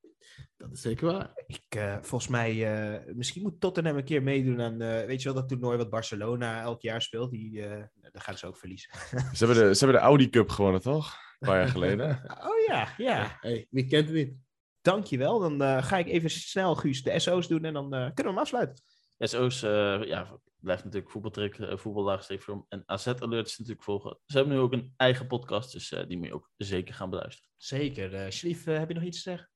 Dat 0.58 0.72
is 0.72 0.82
zeker 0.82 1.06
waar. 1.12 1.32
Ik, 1.46 1.64
eh, 1.70 1.98
volgens 2.02 2.32
mij, 2.32 2.74
eh, 2.74 3.14
misschien 3.16 3.42
moet 3.42 3.60
Tottenham 3.60 3.98
een 3.98 4.04
keer 4.04 4.24
meedoen 4.24 4.62
aan, 4.62 4.82
eh, 4.82 5.06
weet 5.06 5.22
je 5.22 5.34
wel, 5.34 5.42
dat 5.42 5.50
toernooi 5.50 5.78
wat 5.78 5.90
Barcelona 5.90 6.62
elk 6.62 6.82
jaar 6.82 7.02
speelt. 7.02 7.32
Die, 7.32 7.66
eh 7.66 7.84
daar 8.14 8.22
gaan 8.22 8.38
ze 8.38 8.48
ook 8.48 8.58
verliezen. 8.58 8.92
Ze 9.36 9.46
hebben 9.46 9.68
de, 9.68 9.76
ze 9.76 9.86
hebben 9.86 10.02
de 10.02 10.08
Audi 10.08 10.30
Cup 10.30 10.50
gewonnen, 10.50 10.82
toch? 10.82 11.18
Een 11.40 11.48
paar 11.48 11.58
jaar 11.58 11.68
geleden. 11.68 12.22
Oh 12.50 12.68
ja, 12.68 12.94
ja. 12.98 13.38
Hey, 13.40 13.68
wie 13.70 13.86
kent 13.86 14.06
het 14.06 14.16
niet? 14.16 14.34
Dankjewel. 14.82 15.40
Dan 15.40 15.62
eh, 15.62 15.84
ga 15.84 15.98
ik 15.98 16.08
even 16.08 16.30
snel, 16.30 16.76
Guus, 16.76 17.04
de 17.04 17.20
SO's 17.20 17.48
doen 17.48 17.66
en 17.66 17.74
dan 17.74 17.94
eh, 17.94 18.00
kunnen 18.00 18.14
we 18.16 18.30
hem 18.30 18.38
afsluiten. 18.38 18.84
SO's, 19.18 19.64
eh 19.64 20.04
ja, 20.04 20.40
blijft 20.64 20.84
natuurlijk 20.84 21.12
voetbaltrick, 21.12 21.58
uh, 21.58 21.78
voetballaagstreepvorm 21.78 22.66
en 22.70 22.84
AZ 22.86 23.08
Alerts 23.08 23.58
natuurlijk 23.58 23.86
volgen. 23.86 24.20
Ze 24.26 24.38
hebben 24.38 24.56
nu 24.56 24.62
ook 24.62 24.74
een 24.74 24.94
eigen 24.98 25.28
podcast, 25.28 25.72
dus 25.72 25.92
eh, 25.92 26.08
die 26.08 26.18
moet 26.18 26.28
je 26.28 26.34
ook 26.34 26.52
zeker 26.58 26.94
gaan 26.94 27.10
beluisteren. 27.10 27.50
Zeker. 27.58 28.14
Eh 28.14 28.30
Schlief, 28.30 28.68
eh, 28.68 28.78
heb 28.78 28.88
je 28.88 28.94
nog 28.94 29.04
iets 29.04 29.24
te 29.24 29.30
zeggen? 29.30 29.50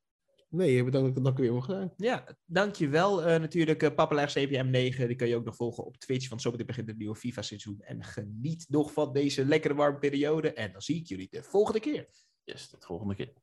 Nee, 0.49 0.83
het 0.83 0.93
dan, 0.93 1.13
dan 1.13 1.35
weer 1.35 1.53
om 1.53 1.61
gedaan. 1.61 1.93
Ja, 1.97 2.37
dankjewel. 2.45 3.23
Eh 3.23 3.39
natuurlijk, 3.39 3.83
uh, 3.83 3.95
Papelaar 3.95 4.29
CPM9, 4.29 5.07
die 5.07 5.15
kan 5.15 5.27
je 5.27 5.35
ook 5.35 5.45
nog 5.45 5.55
volgen 5.55 5.85
op 5.85 5.97
Twitch, 5.97 6.29
want 6.29 6.41
zometeen 6.41 6.65
begint 6.65 6.87
het 6.87 6.97
nieuwe 6.97 7.15
FIFA-seizoen. 7.15 7.81
En 7.81 8.03
geniet 8.03 8.65
nog 8.69 8.91
van 8.93 9.13
deze 9.13 9.45
lekkere 9.45 9.73
warme 9.73 9.99
periode. 9.99 10.53
En 10.53 10.71
dan 10.71 10.81
zie 10.81 10.95
ik 10.95 11.07
jullie 11.07 11.27
de 11.29 11.43
volgende 11.43 11.79
keer. 11.79 12.07
Yes, 12.43 12.69
tot 12.69 12.79
de 12.79 12.85
volgende 12.85 13.15
keer. 13.15 13.33